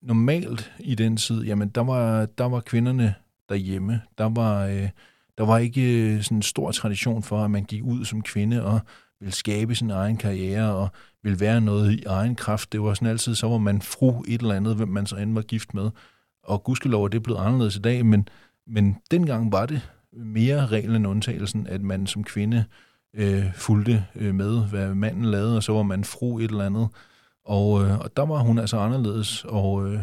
normalt 0.01 0.71
i 0.79 0.95
den 0.95 1.17
tid, 1.17 1.43
jamen 1.43 1.69
der 1.69 1.81
var, 1.81 2.25
der 2.25 2.45
var 2.45 2.59
kvinderne 2.59 3.15
derhjemme. 3.49 4.01
Der 4.17 4.29
var, 4.29 4.65
øh, 4.65 4.89
der 5.37 5.45
var 5.45 5.57
ikke 5.57 6.13
øh, 6.13 6.23
sådan 6.23 6.37
en 6.37 6.41
stor 6.41 6.71
tradition 6.71 7.23
for, 7.23 7.43
at 7.43 7.51
man 7.51 7.63
gik 7.63 7.83
ud 7.83 8.05
som 8.05 8.21
kvinde 8.21 8.65
og 8.65 8.79
ville 9.19 9.33
skabe 9.33 9.75
sin 9.75 9.89
egen 9.89 10.17
karriere 10.17 10.75
og 10.75 10.89
ville 11.23 11.39
være 11.39 11.61
noget 11.61 11.91
i 11.91 12.03
egen 12.03 12.35
kraft. 12.35 12.71
Det 12.71 12.81
var 12.81 12.93
sådan 12.93 13.07
altid, 13.07 13.35
så 13.35 13.47
var 13.47 13.57
man 13.57 13.81
fru 13.81 14.23
et 14.27 14.41
eller 14.41 14.55
andet, 14.55 14.75
hvem 14.75 14.89
man 14.89 15.05
så 15.05 15.15
end 15.15 15.33
var 15.33 15.41
gift 15.41 15.73
med. 15.73 15.89
Og 16.43 16.63
gudskelov 16.63 17.03
er 17.03 17.07
det 17.07 17.23
blevet 17.23 17.39
anderledes 17.39 17.75
i 17.75 17.81
dag, 17.81 18.05
men, 18.05 18.27
men 18.67 18.97
dengang 19.11 19.51
var 19.51 19.65
det 19.65 19.89
mere 20.13 20.65
reglen 20.65 20.95
end 20.95 21.07
undtagelsen, 21.07 21.67
at 21.67 21.81
man 21.81 22.07
som 22.07 22.23
kvinde 22.23 22.57
øh, 22.57 22.88
Øh, 23.13 23.53
fulgte 23.53 24.05
øh, 24.15 24.35
med, 24.35 24.67
hvad 24.67 24.95
manden 24.95 25.25
lavede, 25.25 25.57
og 25.57 25.63
så 25.63 25.73
var 25.73 25.83
man 25.83 26.03
fru 26.03 26.39
et 26.39 26.51
eller 26.51 26.65
andet. 26.65 26.87
Og, 27.45 27.83
øh, 27.83 27.99
og 27.99 28.17
der 28.17 28.25
var 28.25 28.39
hun 28.39 28.59
altså 28.59 28.77
anderledes, 28.77 29.45
og 29.45 29.87
øh, 29.87 29.99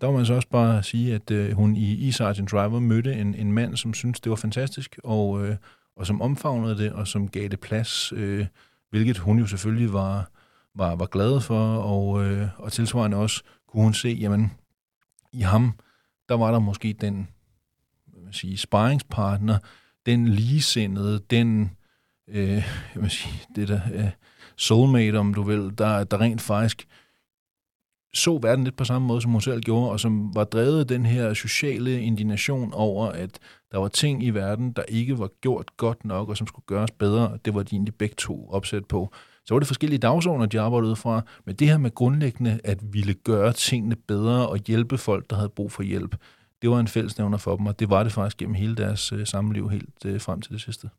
der 0.00 0.10
må 0.10 0.16
man 0.16 0.26
så 0.26 0.34
også 0.34 0.48
bare 0.48 0.82
sige, 0.82 1.14
at 1.14 1.30
øh, 1.30 1.52
hun 1.52 1.76
i, 1.76 1.94
i 1.94 2.12
Sergeant 2.12 2.50
Driver 2.50 2.80
mødte 2.80 3.14
en, 3.14 3.34
en 3.34 3.52
mand, 3.52 3.76
som 3.76 3.94
syntes, 3.94 4.20
det 4.20 4.30
var 4.30 4.36
fantastisk, 4.36 4.98
og, 5.04 5.46
øh, 5.46 5.56
og 5.96 6.06
som 6.06 6.22
omfavnede 6.22 6.78
det, 6.78 6.92
og 6.92 7.08
som 7.08 7.28
gav 7.28 7.48
det 7.48 7.60
plads, 7.60 8.12
øh, 8.16 8.46
hvilket 8.90 9.18
hun 9.18 9.38
jo 9.38 9.46
selvfølgelig 9.46 9.92
var, 9.92 10.30
var, 10.74 10.96
var 10.96 11.06
glad 11.06 11.40
for, 11.40 11.76
og, 11.76 12.24
øh, 12.24 12.48
og 12.56 12.72
tilsvarende 12.72 13.16
også 13.16 13.42
kunne 13.68 13.82
hun 13.82 13.94
se, 13.94 14.08
jamen, 14.08 14.52
i 15.32 15.40
ham, 15.40 15.72
der 16.28 16.34
var 16.34 16.52
der 16.52 16.58
måske 16.58 16.92
den 17.00 17.28
man 18.32 18.36
sige, 18.36 18.56
sparringspartner, 18.56 19.58
den 20.06 20.28
ligesindede, 20.28 21.20
den, 21.30 21.76
øh, 22.32 22.64
jeg 23.02 23.10
sige, 23.10 23.42
det 23.56 23.68
der 23.68 23.80
øh, 23.94 24.10
soulmate, 24.56 25.16
om 25.16 25.34
du 25.34 25.42
vil, 25.42 25.78
der, 25.78 26.04
der 26.04 26.20
rent 26.20 26.40
faktisk 26.40 26.88
så 28.14 28.38
verden 28.42 28.64
lidt 28.64 28.76
på 28.76 28.84
samme 28.84 29.08
måde, 29.08 29.22
som 29.22 29.30
hun 29.30 29.40
selv 29.40 29.60
gjorde, 29.60 29.90
og 29.90 30.00
som 30.00 30.34
var 30.34 30.44
drevet 30.44 30.80
af 30.80 30.86
den 30.86 31.06
her 31.06 31.34
sociale 31.34 32.00
indignation 32.00 32.72
over, 32.72 33.06
at 33.06 33.38
der 33.72 33.78
var 33.78 33.88
ting 33.88 34.24
i 34.24 34.30
verden, 34.30 34.72
der 34.72 34.82
ikke 34.82 35.18
var 35.18 35.28
gjort 35.40 35.76
godt 35.76 36.04
nok, 36.04 36.28
og 36.28 36.36
som 36.36 36.46
skulle 36.46 36.66
gøres 36.66 36.90
bedre. 36.90 37.38
Det 37.44 37.54
var 37.54 37.62
de 37.62 37.74
egentlig 37.74 37.94
begge 37.94 38.14
to 38.18 38.48
opsat 38.50 38.84
på. 38.86 39.12
Så 39.44 39.54
var 39.54 39.58
det 39.58 39.66
forskellige 39.66 39.98
dagsordner, 39.98 40.46
de 40.46 40.60
arbejdede 40.60 40.90
ud 40.90 40.96
fra, 40.96 41.22
men 41.44 41.54
det 41.54 41.68
her 41.68 41.78
med 41.78 41.94
grundlæggende 41.94 42.60
at 42.64 42.78
ville 42.92 43.14
gøre 43.14 43.52
tingene 43.52 43.96
bedre 43.96 44.48
og 44.48 44.58
hjælpe 44.66 44.98
folk, 44.98 45.30
der 45.30 45.36
havde 45.36 45.48
brug 45.48 45.72
for 45.72 45.82
hjælp, 45.82 46.16
det 46.62 46.70
var 46.70 46.80
en 46.80 46.88
fællesnævner 46.88 47.38
for 47.38 47.56
dem, 47.56 47.66
og 47.66 47.80
det 47.80 47.90
var 47.90 48.02
det 48.02 48.12
faktisk 48.12 48.36
gennem 48.36 48.54
hele 48.54 48.76
deres 48.76 49.12
øh, 49.12 49.26
samliv 49.26 49.70
helt 49.70 50.04
øh, 50.06 50.20
frem 50.20 50.40
til 50.40 50.52
det 50.52 50.60
sidste. 50.60 50.90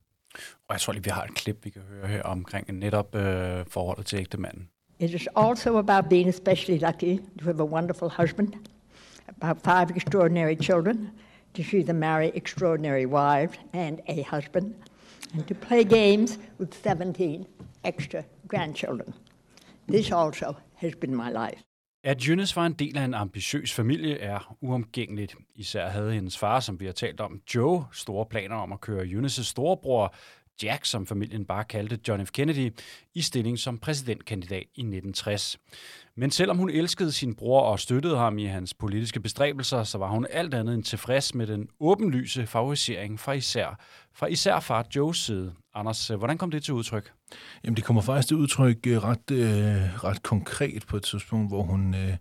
Og 0.68 0.74
jeg 0.74 0.82
tror 0.82 0.94
lige, 0.94 1.04
vi 1.04 1.10
har 1.10 1.24
et 1.24 1.34
klip, 1.34 1.66
vi 1.66 1.70
kan 1.70 1.82
høre 1.82 2.08
her 2.08 2.24
omkring 2.24 2.72
netop 2.72 3.16
øh, 3.16 3.66
forholdet 3.68 4.06
til 4.06 4.20
ægtemanden. 4.20 4.70
It 5.00 5.14
is 5.14 5.28
also 5.36 5.78
about 5.78 6.10
being 6.10 6.30
especially 6.30 6.80
lucky 6.80 7.20
to 7.40 7.46
have 7.46 7.60
a 7.60 7.66
wonderful 7.66 8.10
husband, 8.10 8.54
about 9.28 9.58
five 9.64 9.96
extraordinary 9.96 10.56
children, 10.56 11.10
to 11.54 11.64
see 11.64 11.84
them 11.84 11.96
marry 11.96 12.32
extraordinary 12.34 13.06
wives 13.06 13.60
and 13.74 14.00
a 14.08 14.24
husband, 14.36 14.74
and 15.34 15.44
to 15.48 15.56
play 15.56 15.84
games 15.84 16.38
with 16.60 16.74
17 16.84 17.46
extra 17.84 18.24
grandchildren. 18.48 19.14
This 19.88 20.12
also 20.12 20.56
has 20.76 20.96
been 20.96 21.16
my 21.16 21.30
life. 21.30 21.73
At 22.06 22.28
Eunice 22.28 22.56
var 22.56 22.66
en 22.66 22.74
del 22.74 22.98
af 22.98 23.04
en 23.04 23.14
ambitiøs 23.14 23.74
familie 23.74 24.20
er 24.20 24.56
uomgængeligt. 24.62 25.36
Især 25.56 25.90
havde 25.90 26.14
hendes 26.14 26.38
far, 26.38 26.60
som 26.60 26.80
vi 26.80 26.86
har 26.86 26.92
talt 26.94 27.22
om, 27.22 27.42
Joe, 27.56 27.86
store 27.92 28.26
planer 28.26 28.56
om 28.56 28.72
at 28.72 28.82
køre 28.82 29.08
Eunices 29.08 29.48
storebror 29.48 30.16
Jack, 30.64 30.86
som 30.86 31.08
familien 31.08 31.46
bare 31.46 31.64
kaldte 31.64 32.00
John 32.08 32.26
F. 32.26 32.32
Kennedy, 32.32 32.74
i 33.16 33.22
stilling 33.22 33.60
som 33.60 33.78
præsidentkandidat 33.78 34.64
i 34.76 34.82
1960. 34.82 35.58
Men 36.16 36.32
selvom 36.32 36.58
hun 36.58 36.70
elskede 36.70 37.12
sin 37.12 37.36
bror 37.36 37.62
og 37.62 37.80
støttede 37.80 38.18
ham 38.18 38.38
i 38.38 38.46
hans 38.46 38.74
politiske 38.74 39.20
bestræbelser, 39.20 39.84
så 39.84 39.98
var 39.98 40.10
hun 40.10 40.28
alt 40.30 40.54
andet 40.54 40.74
end 40.74 40.84
tilfreds 40.84 41.36
med 41.36 41.48
den 41.48 41.68
åbenlyse 41.80 42.48
favorisering 42.48 43.20
fra 43.20 43.32
især, 43.32 43.80
fra 44.16 44.28
især 44.28 44.60
far 44.60 44.86
Joes 44.96 45.18
side. 45.18 45.54
Anders, 45.76 46.08
hvordan 46.08 46.38
kom 46.38 46.52
det 46.52 46.64
til 46.64 46.74
udtryk? 46.74 47.12
Jamen, 47.64 47.76
det 47.76 47.84
kommer 47.84 48.02
faktisk 48.02 48.28
til 48.28 48.38
udtryk 48.38 48.88
øh, 48.88 49.04
ret, 49.04 49.32
øh, 49.32 50.04
ret 50.04 50.24
konkret 50.24 50.86
på 50.88 50.98
et 50.98 51.04
tidspunkt, 51.04 51.50
hvor 51.50 51.64
hun, 51.64 51.96
øh, 51.96 52.18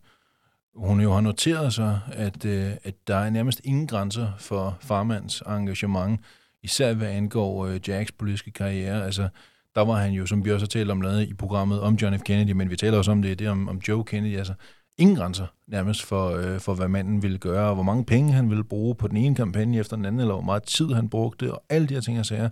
hun 0.74 1.00
jo 1.00 1.12
har 1.12 1.20
noteret 1.20 1.74
sig, 1.74 2.00
at, 2.12 2.44
øh, 2.44 2.72
at 2.84 2.94
der 3.06 3.16
er 3.16 3.30
nærmest 3.30 3.60
ingen 3.64 3.86
grænser 3.86 4.32
for 4.38 4.78
farmands 4.80 5.40
engagement 5.40 6.20
især 6.62 6.94
hvad 6.94 7.08
angår 7.08 7.66
øh, 7.66 7.80
Jacks 7.88 8.12
politiske 8.12 8.50
karriere. 8.50 9.04
Altså, 9.04 9.28
der 9.74 9.80
var 9.80 9.94
han 9.94 10.12
jo, 10.12 10.26
som 10.26 10.44
vi 10.44 10.52
også 10.52 10.64
har 10.64 10.68
talt 10.68 10.90
om 10.90 11.00
lavet 11.00 11.28
i 11.28 11.34
programmet 11.34 11.80
om 11.80 11.94
John 11.94 12.18
F. 12.18 12.22
Kennedy, 12.22 12.52
men 12.52 12.70
vi 12.70 12.76
taler 12.76 12.98
også 12.98 13.10
om 13.10 13.22
det, 13.22 13.38
det 13.38 13.48
om, 13.48 13.68
om 13.68 13.80
Joe 13.88 14.04
Kennedy. 14.04 14.36
Altså, 14.36 14.54
ingen 14.98 15.16
grænser 15.16 15.46
nærmest 15.66 16.02
for, 16.02 16.30
øh, 16.30 16.60
for, 16.60 16.74
hvad 16.74 16.88
manden 16.88 17.22
ville 17.22 17.38
gøre, 17.38 17.68
og 17.68 17.74
hvor 17.74 17.82
mange 17.82 18.04
penge 18.04 18.32
han 18.32 18.50
ville 18.50 18.64
bruge 18.64 18.94
på 18.94 19.08
den 19.08 19.16
ene 19.16 19.34
kampagne 19.34 19.78
efter 19.78 19.96
den 19.96 20.04
anden, 20.04 20.20
eller 20.20 20.34
hvor 20.34 20.42
meget 20.42 20.62
tid 20.62 20.88
han 20.88 21.08
brugte, 21.08 21.54
og 21.54 21.64
alle 21.68 21.88
de 21.88 21.94
her 21.94 22.00
ting 22.00 22.18
og 22.18 22.26
sager. 22.26 22.50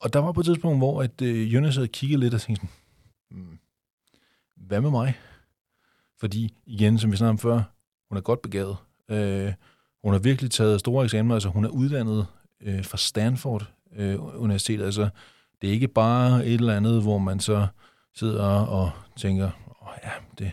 Og 0.00 0.12
der 0.12 0.18
var 0.18 0.32
på 0.32 0.40
et 0.40 0.46
tidspunkt, 0.46 0.78
hvor 0.78 1.02
at, 1.02 1.22
øh, 1.22 1.54
Jonas 1.54 1.74
havde 1.74 1.88
kigget 1.88 2.20
lidt 2.20 2.34
og 2.34 2.40
tænkt 2.40 2.60
sådan, 2.60 2.70
hmm, 3.30 3.58
hvad 4.56 4.80
med 4.80 4.90
mig? 4.90 5.14
Fordi 6.20 6.54
igen, 6.66 6.98
som 6.98 7.12
vi 7.12 7.16
snakkede 7.16 7.30
om 7.30 7.38
før, 7.38 7.62
hun 8.08 8.16
er 8.16 8.22
godt 8.22 8.42
begavet. 8.42 8.76
Øh, 9.08 9.52
hun 10.04 10.12
har 10.12 10.18
virkelig 10.18 10.50
taget 10.50 10.80
store 10.80 11.04
eksamener, 11.04 11.34
altså 11.34 11.48
hun 11.48 11.64
er 11.64 11.68
uddannet 11.68 12.26
øh, 12.62 12.84
fra 12.84 12.96
Stanford 12.98 13.70
øh, 13.96 14.42
Universitet. 14.42 14.82
Altså, 14.82 15.08
det 15.62 15.68
er 15.68 15.72
ikke 15.72 15.88
bare 15.88 16.46
et 16.46 16.54
eller 16.54 16.76
andet, 16.76 17.02
hvor 17.02 17.18
man 17.18 17.40
så 17.40 17.66
sidder 18.14 18.44
og 18.44 18.90
tænker, 19.16 19.50
åh 19.82 19.88
ja, 20.04 20.10
det, 20.38 20.52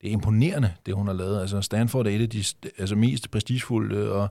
det 0.00 0.08
er 0.08 0.12
imponerende, 0.12 0.72
det 0.86 0.94
hun 0.94 1.06
har 1.06 1.14
lavet. 1.14 1.40
Altså 1.40 1.60
Stanford 1.60 2.06
er 2.06 2.10
et 2.10 2.22
af 2.22 2.30
de 2.30 2.44
altså, 2.78 2.96
mest 2.96 3.30
prestigefulde 3.30 4.12
og 4.12 4.28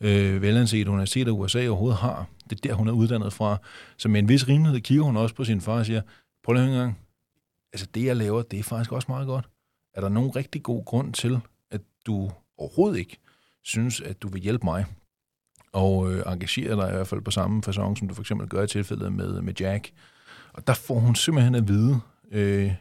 øh, 0.00 0.42
velansete 0.42 0.90
universiteter, 0.90 1.32
USA 1.32 1.68
overhovedet 1.68 1.98
har. 1.98 2.26
Det 2.50 2.56
er 2.56 2.68
der, 2.68 2.74
hun 2.74 2.88
er 2.88 2.92
uddannet 2.92 3.32
fra. 3.32 3.56
Så 3.96 4.08
med 4.08 4.20
en 4.20 4.28
vis 4.28 4.48
rimelighed 4.48 4.80
kigger 4.80 5.04
hun 5.04 5.16
også 5.16 5.34
på 5.34 5.44
sin 5.44 5.60
far 5.60 5.78
og 5.78 5.86
siger, 5.86 6.02
prøv 6.44 6.52
lige 6.54 6.66
en 6.66 6.72
gang, 6.72 6.98
altså 7.72 7.86
det 7.94 8.04
jeg 8.04 8.16
laver, 8.16 8.42
det 8.42 8.58
er 8.58 8.62
faktisk 8.62 8.92
også 8.92 9.06
meget 9.08 9.26
godt. 9.26 9.48
Er 9.94 10.00
der 10.00 10.08
nogen 10.08 10.36
rigtig 10.36 10.62
god 10.62 10.84
grund 10.84 11.12
til, 11.12 11.40
at 11.70 11.80
du 12.06 12.30
overhovedet 12.58 12.98
ikke 12.98 13.18
synes, 13.62 14.00
at 14.00 14.22
du 14.22 14.28
vil 14.28 14.42
hjælpe 14.42 14.64
mig? 14.64 14.84
Og 15.76 16.12
øh, 16.12 16.22
engagere 16.32 16.76
dig 16.76 16.88
i 16.88 16.94
hvert 16.94 17.08
fald 17.08 17.20
på 17.20 17.30
samme 17.30 17.62
façon, 17.66 17.96
som 17.96 18.08
du 18.08 18.14
for 18.14 18.22
eksempel 18.22 18.48
gør 18.48 18.62
i 18.62 18.66
tilfældet 18.66 19.12
med, 19.12 19.40
med 19.40 19.54
Jack. 19.60 19.90
Og 20.52 20.66
der 20.66 20.74
får 20.74 20.98
hun 20.98 21.14
simpelthen 21.14 21.54
at 21.54 21.68
vide 21.68 22.00
Øh, 22.30 22.72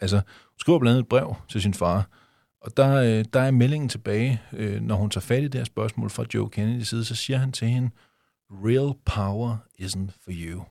altså, 0.00 0.16
hun 0.16 0.58
skriver 0.58 0.78
blandt 0.78 0.94
andet 0.94 1.02
et 1.02 1.08
brev 1.08 1.34
til 1.48 1.62
sin 1.62 1.74
far, 1.74 2.08
og 2.60 2.76
der, 2.76 2.94
øh, 2.94 3.24
der 3.32 3.40
er 3.40 3.50
meldingen 3.50 3.88
tilbage, 3.88 4.42
øh, 4.52 4.80
når 4.80 4.94
hun 4.94 5.10
tager 5.10 5.22
fat 5.22 5.42
i 5.42 5.48
det 5.48 5.54
her 5.54 5.64
spørgsmål 5.64 6.10
fra 6.10 6.24
Joe 6.34 6.50
Kennedy 6.50 6.82
side, 6.82 7.04
så 7.04 7.14
siger 7.14 7.38
han 7.38 7.52
til 7.52 7.68
hende, 7.68 7.90
real 8.50 8.94
power 9.04 9.56
isn't 9.80 10.10
for 10.24 10.30
you. 10.34 10.64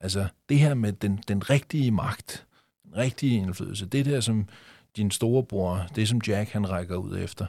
Altså, 0.00 0.26
det 0.48 0.58
her 0.58 0.74
med 0.74 0.92
den, 0.92 1.20
den 1.28 1.50
rigtige 1.50 1.90
magt, 1.90 2.46
den 2.84 2.96
rigtige 2.96 3.36
indflydelse, 3.36 3.86
det 3.86 4.06
der, 4.06 4.20
som 4.20 4.48
din 4.96 5.10
storebror, 5.10 5.86
det 5.94 6.08
som 6.08 6.20
Jack 6.26 6.50
han 6.50 6.70
rækker 6.70 6.96
ud 6.96 7.18
efter, 7.18 7.46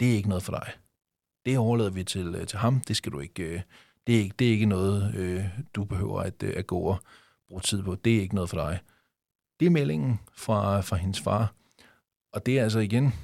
det 0.00 0.12
er 0.12 0.16
ikke 0.16 0.28
noget 0.28 0.42
for 0.42 0.52
dig. 0.52 0.72
Det 1.48 1.58
overlader 1.58 1.90
vi 1.90 2.04
til, 2.04 2.34
øh, 2.34 2.46
til 2.46 2.58
ham. 2.58 2.80
Det 2.80 2.96
skal 2.96 3.12
du 3.12 3.20
ikke, 3.20 3.42
øh, 3.42 3.60
det 4.06 4.14
er 4.14 4.18
ikke, 4.18 4.34
det 4.38 4.46
er 4.46 4.50
ikke 4.50 4.66
noget, 4.66 5.14
øh, 5.14 5.44
du 5.74 5.84
behøver 5.84 6.20
at, 6.20 6.42
at 6.42 6.66
gå 6.66 6.78
og 6.78 6.98
bruge 7.48 7.60
tid 7.60 7.82
på. 7.82 7.94
Det 7.94 8.16
er 8.16 8.20
ikke 8.20 8.34
noget 8.34 8.50
for 8.50 8.56
dig. 8.56 8.78
Det 9.60 9.66
er 9.66 9.70
meldingen 9.70 10.20
fra, 10.36 10.80
fra 10.80 10.96
hendes 10.96 11.20
far. 11.20 11.54
Og 12.32 12.46
det 12.46 12.58
er 12.58 12.62
altså 12.62 12.78
igen, 12.78 13.14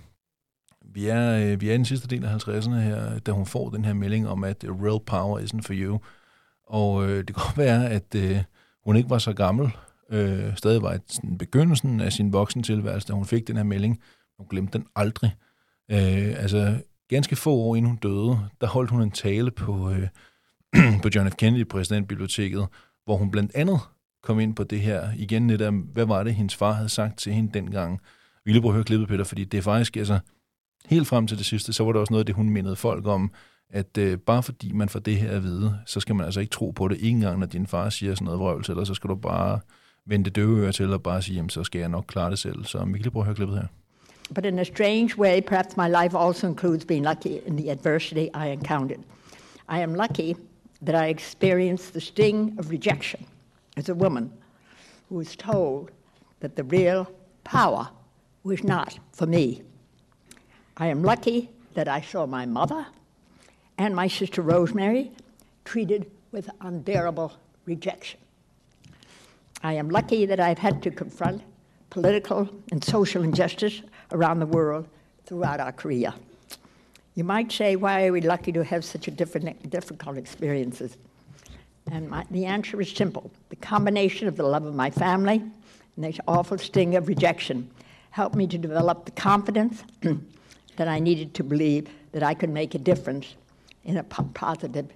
vi 0.85 1.07
er, 1.07 1.57
vi 1.57 1.69
er 1.69 1.75
i 1.75 1.77
den 1.77 1.85
sidste 1.85 2.09
del 2.09 2.25
af 2.25 2.49
50'erne 2.49 2.75
her, 2.75 3.19
da 3.19 3.33
hun 3.33 3.47
får 3.47 3.71
den 3.71 3.85
her 3.85 3.93
melding 3.93 4.29
om, 4.29 4.45
at 4.45 4.65
real 4.65 5.01
power 5.07 5.41
isn't 5.41 5.63
for 5.63 5.75
you. 5.77 6.01
Og 6.67 7.09
øh, 7.09 7.19
det 7.19 7.27
kan 7.27 7.45
godt 7.47 7.59
være, 7.59 7.91
at 7.91 8.15
øh, 8.15 8.43
hun 8.85 8.97
ikke 8.97 9.11
var 9.11 9.19
så 9.19 9.33
gammel, 9.33 9.71
øh, 10.11 10.57
stadig 10.57 10.83
var 10.83 10.95
i 10.95 10.99
sådan, 11.07 11.39
begyndelsen 11.39 12.01
af 12.01 12.13
sin 12.13 12.33
voksentilværelse, 12.33 13.09
da 13.09 13.13
hun 13.13 13.25
fik 13.25 13.47
den 13.47 13.57
her 13.57 13.65
melding. 13.65 14.01
Hun 14.39 14.47
glemte 14.49 14.79
den 14.79 14.87
aldrig. 14.97 15.37
Øh, 15.91 16.35
altså, 16.43 16.79
ganske 17.09 17.37
få 17.37 17.55
år 17.55 17.77
inden 17.77 17.91
hun 17.91 17.97
døde, 17.97 18.39
der 18.61 18.67
holdt 18.67 18.91
hun 18.91 19.03
en 19.03 19.11
tale 19.11 19.51
på, 19.51 19.91
øh, 19.91 20.09
på 21.03 21.09
John 21.15 21.31
F. 21.31 21.35
Kennedy 21.35 21.69
præsidentbiblioteket, 21.69 22.67
hvor 23.05 23.17
hun 23.17 23.31
blandt 23.31 23.53
andet 23.55 23.81
kom 24.23 24.41
ind 24.41 24.57
på 24.57 24.65
det 24.65 24.81
her, 24.81 25.09
igen 25.17 25.49
lidt 25.49 25.63
af, 25.63 25.73
hvad 25.73 26.07
var 26.07 26.25
det, 26.25 26.35
hendes 26.35 26.57
far 26.57 26.73
havde 26.73 26.89
sagt 26.89 27.19
til 27.19 27.33
hende 27.33 27.53
dengang. 27.53 28.01
Vi 28.45 28.53
lige 28.53 28.63
prøve 28.63 28.71
at 28.71 28.75
høre 28.75 28.85
klippet, 28.85 29.09
Peter, 29.09 29.25
fordi 29.25 29.45
det 29.45 29.59
er 29.59 29.63
faktisk, 29.63 29.97
altså, 29.97 30.19
helt 30.87 31.07
frem 31.07 31.27
til 31.27 31.39
det 31.39 31.47
sidste, 31.47 31.73
så 31.73 31.85
var 31.85 31.93
der 31.93 32.01
også 32.01 32.13
noget 32.13 32.23
af 32.23 32.27
det, 32.27 32.35
hun 32.35 32.51
mindede 32.51 32.77
folk 32.77 33.07
om, 33.07 33.33
at 33.71 33.99
øh, 33.99 34.19
bare 34.19 34.43
fordi 34.43 34.73
man 34.73 34.89
får 34.89 35.01
det 35.01 35.17
her 35.17 35.31
at 35.31 35.43
vide, 35.43 35.79
så 35.87 36.01
skal 36.01 36.15
man 36.15 36.25
altså 36.25 36.41
ikke 36.41 36.51
tro 36.51 36.71
på 36.71 36.89
det. 36.89 36.99
ikke 37.01 37.21
gang, 37.21 37.39
når 37.39 37.47
din 37.47 37.67
far 37.67 37.91
siger 37.91 38.15
sådan 38.15 38.25
noget 38.25 38.41
vrøvl 38.41 38.65
eller 38.69 38.85
så 38.85 38.95
skal 38.95 39.11
du 39.11 39.15
bare 39.15 39.61
vende 40.07 40.31
døve 40.31 40.59
ører 40.59 40.73
til 40.73 40.93
og 40.93 41.03
bare 41.03 41.23
sige, 41.23 41.37
jamen 41.37 41.51
så 41.51 41.65
skal 41.65 41.79
jeg 41.79 41.89
nok 41.89 42.05
klare 42.09 42.31
det 42.31 42.39
selv. 42.39 42.65
Så 42.65 42.85
vi 42.85 42.93
kan 42.93 43.01
lige 43.03 43.11
prøve 43.11 43.23
at 43.23 43.27
høre 43.27 43.35
klippet 43.35 43.59
her. 43.59 43.67
But 44.31 44.47
in 44.47 44.59
a 44.59 44.65
strange 44.65 45.17
way, 45.17 45.41
perhaps 45.41 45.77
my 45.77 45.89
life 45.89 46.15
also 46.15 46.47
includes 46.47 46.85
being 46.85 47.03
lucky 47.03 47.43
in 47.45 47.57
the 47.57 47.71
adversity 47.71 48.33
I 48.33 48.49
encountered. 48.49 49.05
I 49.69 49.81
am 49.81 49.95
lucky 49.95 50.37
that 50.83 50.95
I 50.95 51.07
experienced 51.07 51.93
the 51.93 52.01
sting 52.01 52.55
of 52.59 52.71
rejection 52.71 53.27
as 53.77 53.89
a 53.89 53.95
woman 53.95 54.33
who 55.09 55.17
was 55.17 55.37
told 55.37 55.91
that 56.41 56.57
the 56.57 56.65
real 56.65 57.11
power 57.45 57.89
was 58.43 58.63
not 58.65 58.99
for 59.13 59.27
me. 59.27 59.63
I 60.77 60.89
am 60.89 61.03
lucky 61.03 61.51
that 61.75 61.89
I 61.89 62.01
saw 62.01 62.27
my 62.27 62.47
mother 62.47 62.87
and 63.79 63.95
my 63.95 64.09
sister 64.09 64.43
Rosemary 64.43 65.13
treated 65.65 66.11
with 66.33 66.51
unbearable 66.61 67.33
rejection. 67.65 68.21
I 69.63 69.75
am 69.75 69.89
lucky 69.89 70.27
that 70.27 70.41
I've 70.41 70.59
had 70.59 70.83
to 70.83 70.91
confront 70.91 71.43
political 71.91 72.49
and 72.71 72.85
social 72.85 73.23
injustice 73.23 73.83
around 74.13 74.41
the 74.41 74.47
world 74.47 74.87
throughout 75.27 75.61
our 75.61 75.73
career. 75.73 76.15
You 77.15 77.25
might 77.25 77.53
say, 77.53 77.77
why 77.77 78.07
are 78.07 78.13
we 78.13 78.21
lucky 78.21 78.53
to 78.53 78.65
have 78.65 78.85
such 78.85 79.09
a 79.09 79.11
different, 79.11 79.71
difficult 79.71 80.19
experiences? 80.19 80.97
And 81.91 82.09
my, 82.09 82.25
the 82.31 82.47
answer 82.47 82.81
is 82.81 82.91
simple. 82.91 83.31
The 83.51 83.57
combination 83.57 84.29
of 84.29 84.37
the 84.37 84.43
love 84.43 84.65
of 84.65 84.75
my 84.75 84.91
family 84.91 85.43
and 85.97 86.05
the 86.05 86.19
awful 86.27 86.59
sting 86.59 86.97
of 86.97 87.09
rejection 87.09 87.71
helped 88.11 88.35
me 88.35 88.47
to 88.47 88.59
develop 88.59 89.05
the 89.05 89.11
confidence 89.13 89.85
that 90.77 90.89
I 90.89 90.99
needed 90.99 91.35
to 91.35 91.45
believe 91.45 91.89
that 92.13 92.23
I 92.23 92.35
could 92.35 92.51
make 92.51 92.75
a 92.75 92.79
difference 92.79 93.27
in 93.85 93.97
a 93.97 94.03
positive 94.35 94.87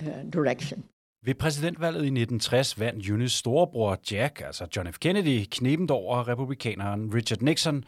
uh, 0.00 0.22
direction. 0.32 0.84
Ved 1.24 1.34
præsidentvalget 1.34 2.00
i 2.04 2.10
1960 2.10 2.80
vandt 2.80 3.08
Eunice 3.08 3.38
storebror 3.38 3.96
Jack, 4.10 4.40
altså 4.40 4.66
John 4.76 4.92
F. 4.92 4.98
Kennedy, 4.98 5.44
knebent 5.50 5.90
over 5.90 6.28
republikaneren 6.28 7.14
Richard 7.14 7.42
Nixon, 7.42 7.84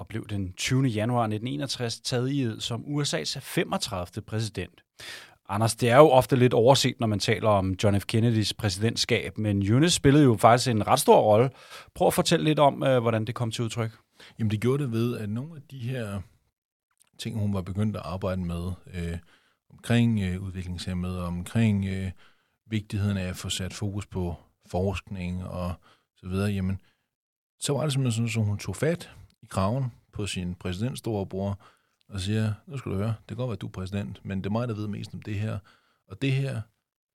og 0.00 0.06
blev 0.06 0.28
den 0.28 0.52
20. 0.52 0.82
januar 0.82 1.22
1961 1.22 2.00
taget 2.00 2.30
i 2.30 2.42
ed 2.42 2.60
som 2.60 2.84
USA's 2.84 3.38
35. 3.38 4.22
præsident. 4.22 4.82
Anders, 5.48 5.76
det 5.76 5.90
er 5.90 5.96
jo 5.96 6.10
ofte 6.10 6.36
lidt 6.36 6.54
overset, 6.54 7.00
når 7.00 7.06
man 7.06 7.18
taler 7.18 7.48
om 7.48 7.76
John 7.84 8.00
F. 8.00 8.04
Kennedys 8.06 8.54
præsidentskab, 8.54 9.38
men 9.38 9.62
Eunice 9.62 9.94
spillede 9.94 10.24
jo 10.24 10.36
faktisk 10.36 10.70
en 10.70 10.86
ret 10.86 11.00
stor 11.00 11.20
rolle. 11.20 11.50
Prøv 11.94 12.06
at 12.06 12.14
fortælle 12.14 12.44
lidt 12.44 12.58
om, 12.58 12.82
øh, 12.82 13.00
hvordan 13.00 13.24
det 13.24 13.34
kom 13.34 13.50
til 13.50 13.64
udtryk. 13.64 13.90
Jamen 14.38 14.50
det 14.50 14.60
gjorde 14.60 14.82
det 14.82 14.92
ved, 14.92 15.18
at 15.18 15.28
nogle 15.28 15.56
af 15.56 15.62
de 15.70 15.78
her 15.78 16.20
ting, 17.18 17.38
hun 17.38 17.54
var 17.54 17.62
begyndt 17.62 17.96
at 17.96 18.02
arbejde 18.04 18.40
med, 18.40 18.72
øh, 18.94 19.18
omkring 19.70 20.20
øh, 20.20 20.42
udviklingshemmede, 20.42 21.26
omkring 21.26 21.86
øh, 21.86 22.10
vigtigheden 22.66 23.16
af 23.16 23.28
at 23.28 23.36
få 23.36 23.48
sat 23.48 23.74
fokus 23.74 24.06
på 24.06 24.36
forskning 24.66 25.44
og 25.44 25.74
så 26.16 26.28
videre, 26.28 26.50
jamen, 26.50 26.80
så 27.60 27.72
var 27.72 27.82
det 27.82 27.92
simpelthen 27.92 28.28
sådan, 28.28 28.42
at 28.42 28.48
hun 28.48 28.58
tog 28.58 28.76
fat 28.76 29.10
i 29.42 29.46
kraven 29.46 29.92
på 30.12 30.26
sin 30.26 30.54
præsidentstorebror 30.54 31.58
og 32.08 32.20
siger, 32.20 32.52
nu 32.66 32.78
skal 32.78 32.92
du 32.92 32.96
høre, 32.96 33.14
det 33.18 33.28
kan 33.28 33.36
godt 33.36 33.48
være, 33.48 33.52
at 33.52 33.60
du 33.60 33.66
er 33.66 33.70
præsident, 33.70 34.24
men 34.24 34.38
det 34.38 34.46
er 34.46 34.50
mig, 34.50 34.68
der 34.68 34.74
ved 34.74 34.88
mest 34.88 35.14
om 35.14 35.22
det 35.22 35.34
her. 35.38 35.58
Og 36.08 36.22
det 36.22 36.32
her, 36.32 36.60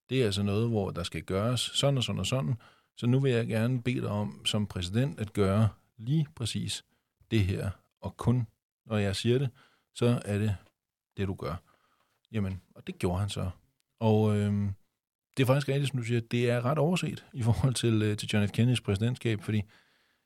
det 0.09 0.21
er 0.21 0.25
altså 0.25 0.43
noget, 0.43 0.69
hvor 0.69 0.91
der 0.91 1.03
skal 1.03 1.23
gøres 1.23 1.61
sådan 1.61 1.97
og 1.97 2.03
sådan 2.03 2.19
og 2.19 2.25
sådan. 2.25 2.55
Så 2.97 3.07
nu 3.07 3.19
vil 3.19 3.31
jeg 3.31 3.47
gerne 3.47 3.81
bede 3.81 4.01
dig 4.01 4.09
om 4.09 4.45
som 4.45 4.67
præsident 4.67 5.19
at 5.19 5.33
gøre 5.33 5.69
lige 5.97 6.27
præcis 6.35 6.85
det 7.31 7.39
her. 7.39 7.69
Og 8.01 8.17
kun 8.17 8.47
når 8.85 8.97
jeg 8.97 9.15
siger 9.15 9.39
det, 9.39 9.49
så 9.93 10.21
er 10.25 10.38
det 10.38 10.55
det, 11.17 11.27
du 11.27 11.33
gør. 11.33 11.55
Jamen, 12.31 12.61
og 12.75 12.88
det 12.88 12.99
gjorde 12.99 13.19
han 13.19 13.29
så. 13.29 13.49
Og 13.99 14.38
øhm, 14.38 14.73
det 15.38 15.43
er 15.43 15.47
faktisk 15.47 15.67
rigtigt, 15.67 15.89
som 15.89 15.99
du 15.99 16.05
siger, 16.05 16.21
det 16.21 16.49
er 16.49 16.65
ret 16.65 16.77
overset 16.77 17.25
i 17.33 17.41
forhold 17.43 17.73
til, 17.73 18.01
øh, 18.01 18.17
til 18.17 18.29
John 18.33 18.47
F. 18.47 18.51
Kennedys 18.51 18.81
præsidentskab, 18.81 19.41
fordi 19.41 19.57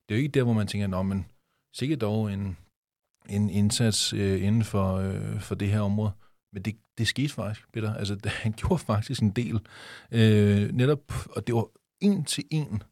det 0.09 0.15
er 0.15 0.19
jo 0.19 0.23
ikke 0.23 0.31
der, 0.31 0.43
hvor 0.43 0.53
man 0.53 0.67
tænker, 0.67 0.87
nå, 0.87 1.03
men 1.03 1.25
sikkert 1.73 2.01
dog 2.01 2.33
en, 2.33 2.57
en 3.29 3.49
indsats 3.49 4.13
øh, 4.13 4.43
inden 4.43 4.63
for, 4.63 4.95
øh, 4.95 5.39
for 5.39 5.55
det 5.55 5.71
her 5.71 5.79
område. 5.79 6.11
Men 6.53 6.63
det, 6.63 6.75
det 6.97 7.07
skete 7.07 7.33
faktisk, 7.33 7.71
Peter. 7.73 7.93
Altså, 7.93 8.15
det, 8.15 8.31
han 8.45 8.51
gjorde 8.51 8.79
faktisk 8.79 9.21
en 9.21 9.31
del. 9.31 9.59
Øh, 10.11 10.71
netop, 10.71 11.13
og 11.35 11.47
det 11.47 11.55
var 11.55 11.67
en 12.01 12.25
til 12.25 12.43
en 12.51 12.83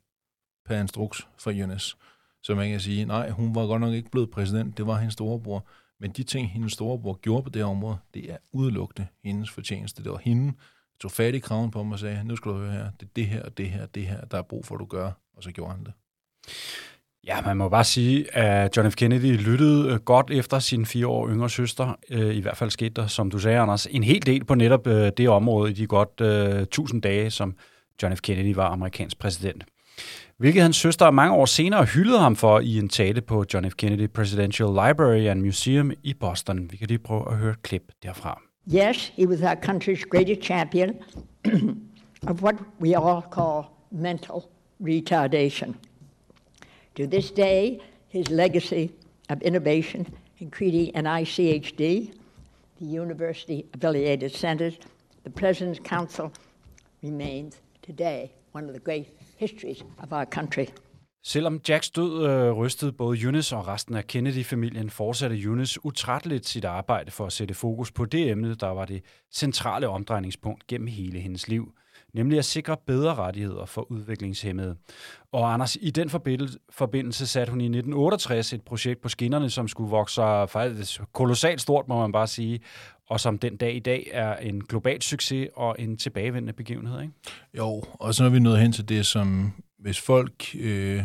per 0.66 0.80
instruks 0.80 1.28
fra 1.38 1.52
Jonas. 1.52 1.98
Så 2.44 2.56
man 2.56 2.70
kan 2.70 2.80
sige, 2.80 3.06
nej, 3.06 3.30
hun 3.30 3.56
var 3.56 3.66
godt 3.66 3.82
nok 3.82 3.94
ikke 3.94 4.12
blevet 4.12 4.32
præsident, 4.32 4.78
det 4.78 4.88
var 4.88 4.98
hendes 4.98 5.14
storebror. 5.14 5.68
Men 6.00 6.12
de 6.12 6.24
ting, 6.24 6.50
hendes 6.50 6.74
storebror 6.74 7.14
gjorde 7.14 7.44
på 7.44 7.50
det 7.50 7.62
her 7.62 7.70
område, 7.70 7.98
det 8.14 8.32
er 8.32 8.38
udelukkende 8.52 9.08
hendes 9.24 9.50
fortjeneste. 9.50 10.04
Det 10.04 10.12
var 10.12 10.18
hende, 10.18 10.54
tog 11.00 11.12
fat 11.12 11.36
i 11.36 11.40
kraven 11.40 11.72
på 11.72 11.84
mig 11.84 11.94
og 11.94 12.00
sagde, 12.00 12.24
nu 12.24 12.36
skal 12.36 12.52
du 12.52 12.58
høre 12.58 12.72
her, 12.72 12.92
det 12.92 13.06
er 13.06 13.12
det 13.16 13.28
her, 13.28 13.50
det 13.50 13.70
her, 13.70 13.86
det 13.86 14.08
her, 14.08 14.26
der 14.26 14.38
er 14.38 14.42
brug 14.42 14.66
for, 14.66 14.76
at 14.76 14.80
du 14.80 14.86
gør. 14.86 15.12
Og 15.34 15.44
så 15.44 15.52
gjorde 15.52 15.72
han 15.72 15.86
det. 15.86 15.94
Ja, 17.28 17.42
man 17.42 17.58
må 17.58 17.70
bare 17.70 17.84
sige, 17.84 18.36
at 18.36 18.78
John 18.78 18.92
F. 18.92 18.96
Kennedy 18.96 19.38
lyttede 19.38 19.94
øh, 19.94 20.00
godt 20.00 20.32
efter 20.32 20.60
sin 20.60 20.86
fire 20.86 21.08
år 21.08 21.30
yngre 21.30 21.50
søster. 21.50 21.96
Øh, 22.10 22.36
I 22.36 22.40
hvert 22.40 22.58
fald 22.58 22.70
skete 22.70 23.02
der, 23.02 23.08
som 23.08 23.32
du 23.32 23.40
sagde, 23.40 23.60
Anders, 23.60 23.86
en 23.86 24.04
hel 24.04 24.26
del 24.26 24.46
på 24.46 24.56
netop 24.56 24.88
øh, 24.88 25.12
det 25.18 25.30
område 25.30 25.72
i 25.72 25.74
de 25.74 25.88
godt 25.88 26.22
1000 26.22 27.02
dage, 27.02 27.32
som 27.32 27.56
John 28.04 28.18
F. 28.18 28.22
Kennedy 28.22 28.56
var 28.56 28.66
amerikansk 28.68 29.20
præsident. 29.20 29.64
Hvilket 30.38 30.62
hans 30.62 30.78
søster 30.78 31.12
mange 31.12 31.36
år 31.36 31.46
senere 31.46 31.86
hyldede 31.86 32.20
ham 32.20 32.36
for 32.36 32.60
i 32.60 32.78
en 32.78 32.90
tale 32.90 33.22
på 33.22 33.46
John 33.54 33.72
F. 33.72 33.74
Kennedy 33.76 34.10
Presidential 34.10 34.70
Library 34.70 35.26
and 35.26 35.42
Museum 35.42 35.92
i 36.04 36.14
Boston. 36.14 36.72
Vi 36.72 36.78
kan 36.78 36.88
lige 36.88 37.00
prøve 37.00 37.32
at 37.32 37.38
høre 37.38 37.52
et 37.52 37.62
klip 37.62 37.84
derfra. 38.04 38.42
Yes, 38.76 39.14
he 39.16 39.28
was 39.28 39.42
our 39.42 39.56
country's 39.56 40.04
greatest 40.10 40.42
champion 40.42 40.90
of 42.30 42.44
what 42.44 42.56
we 42.82 42.98
all 42.98 43.22
call 43.32 43.64
mental 43.92 44.42
retardation. 44.82 45.76
To 46.98 47.06
this 47.06 47.32
day, 47.32 47.80
his 48.08 48.30
legacy 48.30 48.90
of 49.30 49.42
innovation 49.42 50.08
in 50.40 50.50
creating 50.50 50.96
an 50.96 51.06
ICHD, 51.06 52.12
the 52.80 52.86
university 52.86 53.66
affiliated 53.76 54.32
centers, 54.32 54.80
the 55.24 55.30
President's 55.30 55.80
Council, 55.90 56.32
remains 57.04 57.62
today 57.84 58.32
one 58.52 58.66
of 58.68 58.74
the 58.74 58.80
great 58.80 59.06
histories 59.38 59.84
of 60.00 60.12
our 60.12 60.26
country. 60.26 60.66
Selvom 61.24 61.62
Jacks 61.70 61.90
død 61.90 62.28
øh, 62.28 62.52
rystede 62.52 62.92
både 62.92 63.22
Eunice 63.22 63.56
og 63.56 63.68
resten 63.68 63.96
af 63.96 64.08
Kennedy-familien, 64.08 64.90
fortsatte 64.90 65.42
Eunice 65.42 65.86
utrætteligt 65.86 66.48
sit 66.48 66.66
arbejde 66.66 67.12
for 67.12 67.26
at 67.26 67.34
sætte 67.34 67.54
fokus 67.54 67.92
på 67.92 68.06
det 68.06 68.30
emne, 68.30 68.56
der 68.56 68.68
var 68.68 68.86
det 68.86 69.02
centrale 69.34 69.88
omdrejningspunkt 69.88 70.68
gennem 70.68 70.88
hele 70.88 71.20
hendes 71.20 71.48
liv– 71.48 71.72
nemlig 72.18 72.40
at 72.40 72.46
sikre 72.46 72.78
bedre 72.88 73.16
rettigheder 73.16 73.66
for 73.66 73.92
udviklingshemmede. 73.92 74.76
Og 75.32 75.54
Anders, 75.54 75.78
i 75.82 75.90
den 75.90 76.10
forbindelse 76.70 77.28
satte 77.28 77.52
hun 77.52 77.62
i 77.62 77.66
1968 77.66 78.54
et 78.54 78.62
projekt 78.62 79.02
på 79.02 79.10
skinnerne, 79.10 79.50
som 79.50 79.68
skulle 79.68 79.90
vokse 79.90 80.22
faktisk 80.48 81.02
kolossalt 81.14 81.62
stort, 81.62 81.88
må 81.88 82.00
man 82.02 82.12
bare 82.12 82.28
sige, 82.28 82.60
og 83.10 83.20
som 83.20 83.38
den 83.38 83.58
dag 83.58 83.76
i 83.76 83.80
dag 83.80 84.10
er 84.12 84.36
en 84.36 84.64
global 84.64 85.02
succes 85.02 85.50
og 85.56 85.76
en 85.80 85.98
tilbagevendende 85.98 86.54
begivenhed, 86.54 87.02
ikke? 87.02 87.14
Jo, 87.58 87.84
og 87.94 88.14
så 88.14 88.24
er 88.24 88.30
vi 88.30 88.40
nået 88.40 88.60
hen 88.60 88.72
til 88.72 88.90
det, 88.90 89.06
som 89.06 89.54
hvis 89.80 90.00
folk 90.00 90.56
øh, 90.60 91.04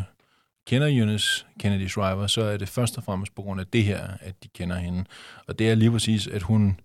kender 0.67 0.87
Eunice 0.87 1.45
Kennedy 1.59 1.87
Shriver, 1.87 2.27
så 2.27 2.41
er 2.41 2.57
det 2.57 2.69
først 2.69 2.97
og 2.97 3.03
fremmest 3.03 3.35
på 3.35 3.41
grund 3.41 3.59
af 3.59 3.67
det 3.67 3.83
her, 3.83 4.07
at 4.19 4.43
de 4.43 4.47
kender 4.47 4.75
hende. 4.75 5.05
Og 5.47 5.59
det 5.59 5.69
er 5.69 5.75
lige 5.75 5.91
præcis, 5.91 6.27
at 6.27 6.41
hun... 6.41 6.79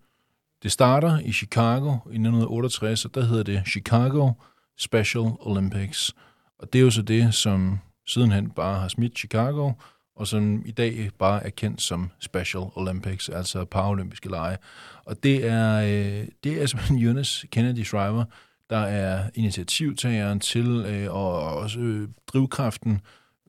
Det 0.62 0.72
starter 0.72 1.18
i 1.18 1.32
Chicago 1.32 1.90
i 1.90 2.18
1968, 2.18 3.04
og 3.04 3.14
der 3.14 3.24
hedder 3.24 3.42
det 3.42 3.62
Chicago 3.66 4.32
Special 4.78 5.30
Olympics. 5.40 6.14
Og 6.58 6.72
det 6.72 6.78
er 6.78 6.82
jo 6.82 6.90
så 6.90 7.02
det, 7.02 7.34
som 7.34 7.78
sidenhen 8.06 8.50
bare 8.50 8.80
har 8.80 8.88
smidt 8.88 9.18
Chicago, 9.18 9.72
og 10.16 10.26
som 10.26 10.62
i 10.66 10.70
dag 10.70 11.10
bare 11.18 11.46
er 11.46 11.50
kendt 11.50 11.82
som 11.82 12.10
Special 12.20 12.64
Olympics, 12.74 13.28
altså 13.28 13.64
paralympiske 13.64 14.28
lege. 14.28 14.56
Og 15.04 15.22
det 15.22 15.46
er, 15.46 15.80
øh, 15.80 16.28
det 16.44 16.62
er 16.62 16.66
simpelthen 16.66 16.98
Eunice 17.06 17.46
Kennedy 17.46 17.84
Shriver, 17.84 18.24
der 18.70 18.78
er 18.78 19.30
initiativtageren 19.34 20.40
til, 20.40 20.84
øh, 20.88 21.14
og 21.14 21.56
også 21.56 21.80
øh, 21.80 22.08
drivkraften 22.26 23.00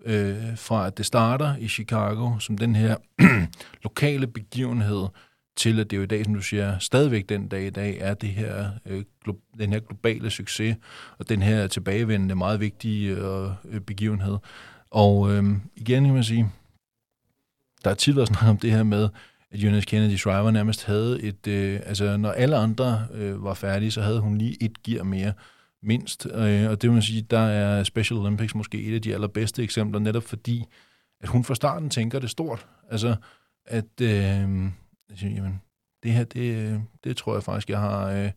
øh, 0.06 0.58
fra, 0.58 0.88
at 0.88 0.98
det 0.98 1.06
starter 1.06 1.56
i 1.56 1.68
Chicago, 1.68 2.40
som 2.40 2.58
den 2.58 2.76
her 2.76 2.96
lokale 3.84 4.28
begivenhed, 4.28 5.08
til 5.60 5.80
at 5.80 5.92
det 5.92 5.98
jo 5.98 6.02
i 6.02 6.06
dag, 6.06 6.26
som 6.26 6.34
du 6.34 6.42
siger, 6.42 6.80
stadigvæk 6.80 7.30
den 7.30 7.48
dag 7.48 7.66
i 7.66 7.70
dag, 7.70 7.98
er 8.00 8.14
det 8.14 8.30
her, 8.30 8.70
øh, 8.86 9.04
den 9.60 9.74
her 9.74 9.80
globale 9.80 10.30
succes, 10.30 10.78
og 11.18 11.30
den 11.30 11.42
her 11.42 11.68
tilbagevendende, 11.68 12.36
meget 12.36 12.60
vigtige 12.60 13.12
øh, 13.16 13.50
øh 13.66 13.82
begivenhed. 13.82 14.38
Og 14.92 15.32
øh, 15.32 15.44
igen 15.76 16.06
kan 16.06 16.14
man 16.14 16.24
sige, 16.24 16.52
der 17.84 17.90
er 17.90 17.96
tit 17.96 18.16
været 18.16 18.28
snakket 18.28 18.50
om 18.50 18.58
det 18.58 18.72
her 18.72 18.84
med, 18.84 19.10
at 19.52 19.64
Eunice 19.64 19.86
Kennedy 19.86 20.18
Shriver 20.18 20.52
nærmest 20.52 20.86
havde 20.86 21.22
et, 21.22 21.48
øh, 21.48 21.80
altså 21.86 22.18
når 22.18 22.32
alle 22.32 22.56
andre 22.56 23.08
øh, 23.14 23.44
var 23.44 23.54
færdige, 23.54 23.92
så 23.92 24.02
havde 24.02 24.20
hun 24.20 24.38
lige 24.38 24.64
et 24.64 24.84
gear 24.84 25.04
mere, 25.04 25.34
mindst. 25.84 26.26
Øh, 26.26 26.70
og 26.70 26.82
det 26.82 26.84
vil 26.84 26.92
man 26.92 27.02
sige, 27.02 27.22
der 27.22 27.40
er 27.40 27.84
Special 27.84 28.20
Olympics 28.20 28.56
måske 28.56 28.82
et 28.82 28.96
af 28.96 29.02
de 29.02 29.14
allerbedste 29.14 29.64
eksempler, 29.64 30.00
netop 30.00 30.24
fordi, 30.24 30.64
at 31.22 31.30
hun 31.30 31.44
fra 31.44 31.56
starten 31.56 31.90
tænker 31.90 32.20
det 32.20 32.30
stort. 32.30 32.68
Altså, 32.90 33.16
at, 33.66 34.02
øh, 34.02 34.70
siger, 35.18 35.34
jamen, 35.34 35.62
det 36.04 36.12
her, 36.12 36.24
det, 36.24 36.82
det 37.04 37.18
tror 37.18 37.34
jeg 37.34 37.44
faktisk, 37.44 37.70
jeg 37.70 37.80
har, 37.80 38.12
øh, 38.12 38.32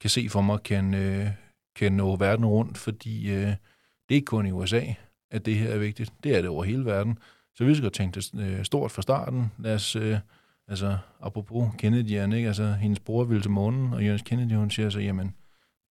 kan 0.00 0.10
se 0.10 0.28
for 0.28 0.40
mig, 0.40 0.62
kan, 0.62 0.94
øh, 0.94 1.28
kan 1.76 1.92
nå 1.92 2.16
verden 2.16 2.46
rundt, 2.46 2.78
fordi 2.78 3.30
øh, 3.30 3.46
det 4.08 4.10
er 4.10 4.14
ikke 4.14 4.24
kun 4.24 4.46
i 4.46 4.52
USA, 4.52 4.82
at 5.30 5.46
det 5.46 5.56
her 5.56 5.70
er 5.70 5.78
vigtigt. 5.78 6.12
Det 6.24 6.36
er 6.36 6.40
det 6.40 6.50
over 6.50 6.64
hele 6.64 6.84
verden. 6.84 7.18
Så 7.56 7.64
vi 7.64 7.74
skal 7.74 7.90
tænke 7.90 8.20
det 8.20 8.40
øh, 8.40 8.64
stort 8.64 8.90
fra 8.90 9.02
starten. 9.02 9.52
Lad 9.58 9.74
os, 9.74 9.96
øh, 9.96 10.18
altså, 10.68 10.98
apropos 11.20 11.70
Kennedy, 11.78 12.34
ikke? 12.34 12.46
Altså, 12.46 12.72
hendes 12.72 13.00
bror 13.00 13.24
ville 13.24 13.42
til 13.42 13.50
månen, 13.50 13.92
og 13.92 14.04
Jens 14.04 14.22
Kennedy, 14.22 14.52
hun 14.52 14.70
siger 14.70 14.90
så, 14.90 15.00
jamen, 15.00 15.34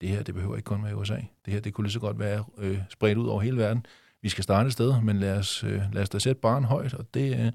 det 0.02 0.10
her, 0.10 0.24
det 0.24 0.36
behøver 0.36 0.56
ikke 0.56 0.66
kun 0.66 0.84
være 0.84 0.92
i 0.92 0.96
USA. 0.96 1.20
Det 1.46 1.54
her, 1.54 1.60
det 1.60 1.74
kunne 1.74 1.86
lige 1.86 1.94
så 1.94 2.00
godt 2.00 2.20
være 2.20 2.44
øh, 2.58 2.80
spredt 2.90 3.18
ud 3.18 3.28
over 3.28 3.42
hele 3.42 3.58
verden. 3.58 3.86
Vi 4.22 4.30
skal 4.30 4.44
starte 4.44 4.68
et 4.68 4.74
sted, 4.74 5.02
men 5.02 5.20
lad 5.20 5.38
os, 5.38 5.64
øh, 5.64 5.82
lad 5.94 6.02
os 6.02 6.10
da 6.10 6.20
sætte 6.20 6.42
barn 6.42 6.64
højt, 6.64 6.94
og 6.94 7.14
det, 7.14 7.46
øh, 7.46 7.52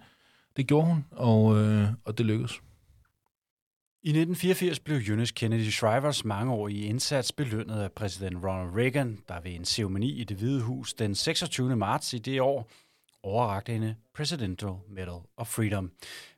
det 0.57 0.67
gjorde 0.67 0.87
hun, 0.87 1.05
og, 1.11 1.57
øh, 1.57 1.89
og 2.05 2.19
det 2.19 2.27
lykkedes. 2.27 2.61
I 4.05 4.09
1984 4.09 4.79
blev 4.81 5.01
Eunice 5.09 5.35
Kennedy 5.35 5.71
Shrivers 5.71 6.25
mangeårige 6.25 6.87
indsats 6.87 7.33
belønnet 7.33 7.83
af 7.83 7.93
præsident 7.93 8.45
Ronald 8.45 8.77
Reagan, 8.77 9.19
der 9.29 9.41
ved 9.41 9.53
en 9.53 9.65
ceremoni 9.65 10.21
i 10.21 10.25
det 10.25 10.37
Hvide 10.37 10.63
Hus 10.63 10.95
den 10.95 11.15
26. 11.15 11.77
marts 11.77 12.13
i 12.13 12.19
det 12.19 12.41
år 12.41 12.71
overrakte 13.23 13.73
hende 13.73 13.95
Presidential 14.15 14.73
Medal 14.89 15.21
of 15.37 15.47
Freedom. 15.47 15.91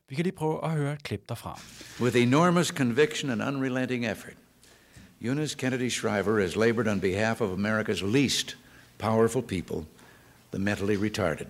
Vi 0.09 0.15
kan 0.15 0.23
lige 0.23 0.35
prøve 0.35 0.65
at 0.65 0.71
høre 0.71 0.93
et 0.93 1.03
klip 1.03 1.29
derfra. 1.29 1.59
With 2.01 2.17
enormous 2.17 2.67
conviction 2.67 3.31
and 3.31 3.41
unrelenting 3.41 4.05
effort, 4.05 4.33
Eunice 5.21 5.57
Kennedy 5.57 5.89
Shriver 5.89 6.41
has 6.41 6.55
labored 6.55 6.87
on 6.87 6.99
behalf 6.99 7.41
of 7.41 7.51
America's 7.51 8.03
least 8.03 8.57
powerful 8.97 9.41
people, 9.41 9.85
the 10.51 10.59
mentally 10.59 10.95
retarded. 10.95 11.47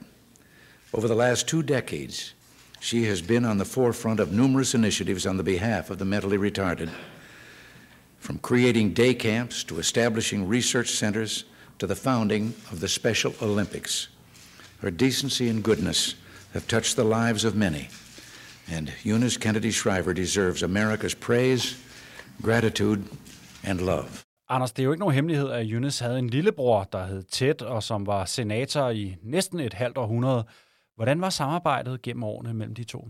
Over 0.94 1.08
the 1.08 1.16
last 1.16 1.48
two 1.48 1.62
decades, 1.62 2.35
she 2.80 3.06
has 3.06 3.22
been 3.22 3.46
on 3.46 3.58
the 3.58 3.66
forefront 3.66 4.20
of 4.20 4.32
numerous 4.32 4.76
initiatives 4.76 5.26
on 5.26 5.38
the 5.38 5.44
behalf 5.44 5.90
of 5.90 5.98
the 5.98 6.06
mentally 6.06 6.38
retarded, 6.38 6.90
from 8.20 8.38
creating 8.40 8.94
day 8.94 9.14
camps 9.14 9.64
to 9.64 9.80
establishing 9.80 10.48
research 10.48 10.90
centers 10.90 11.46
to 11.80 11.88
the 11.88 11.96
founding 11.96 12.54
of 12.72 12.80
the 12.80 12.88
Special 12.88 13.34
Olympics. 13.42 14.10
Her 14.82 14.92
decency 14.92 15.50
and 15.50 15.64
goodness 15.64 16.16
have 16.54 16.68
touched 16.68 16.96
the 16.96 17.04
lives 17.04 17.46
of 17.46 17.56
many, 17.56 17.90
and 18.72 18.92
Eunice 19.04 19.38
Kennedy 19.38 19.72
Shriver 19.72 20.14
deserves 20.14 20.64
America's 20.64 21.16
praise, 21.16 21.76
gratitude, 22.42 23.04
and 23.64 23.82
love. 23.82 24.24
Anders, 24.50 24.72
det 24.72 24.80
er 24.80 24.84
jo 24.84 24.92
ikke 24.92 25.00
nogen 25.00 25.16
hemmelighed, 25.16 25.50
at 25.50 25.68
Eunice 25.68 26.04
havde 26.04 26.20
en 26.20 26.30
lillebror, 26.30 26.84
der 26.84 27.06
hed 27.06 27.24
Ted, 27.24 27.62
og 27.62 27.84
som 27.84 28.08
var 28.08 28.26
senator 28.26 28.90
i 28.90 29.16
næsten 29.24 29.60
et 29.60 29.74
halvt 29.74 29.98
århundrede. 29.98 30.44
Hvordan 30.96 31.22
var 31.22 31.30
samarbejdet 31.30 32.02
gennem 32.02 32.24
årene 32.24 32.54
mellem 32.54 32.76
de 32.76 32.84
to? 32.84 33.08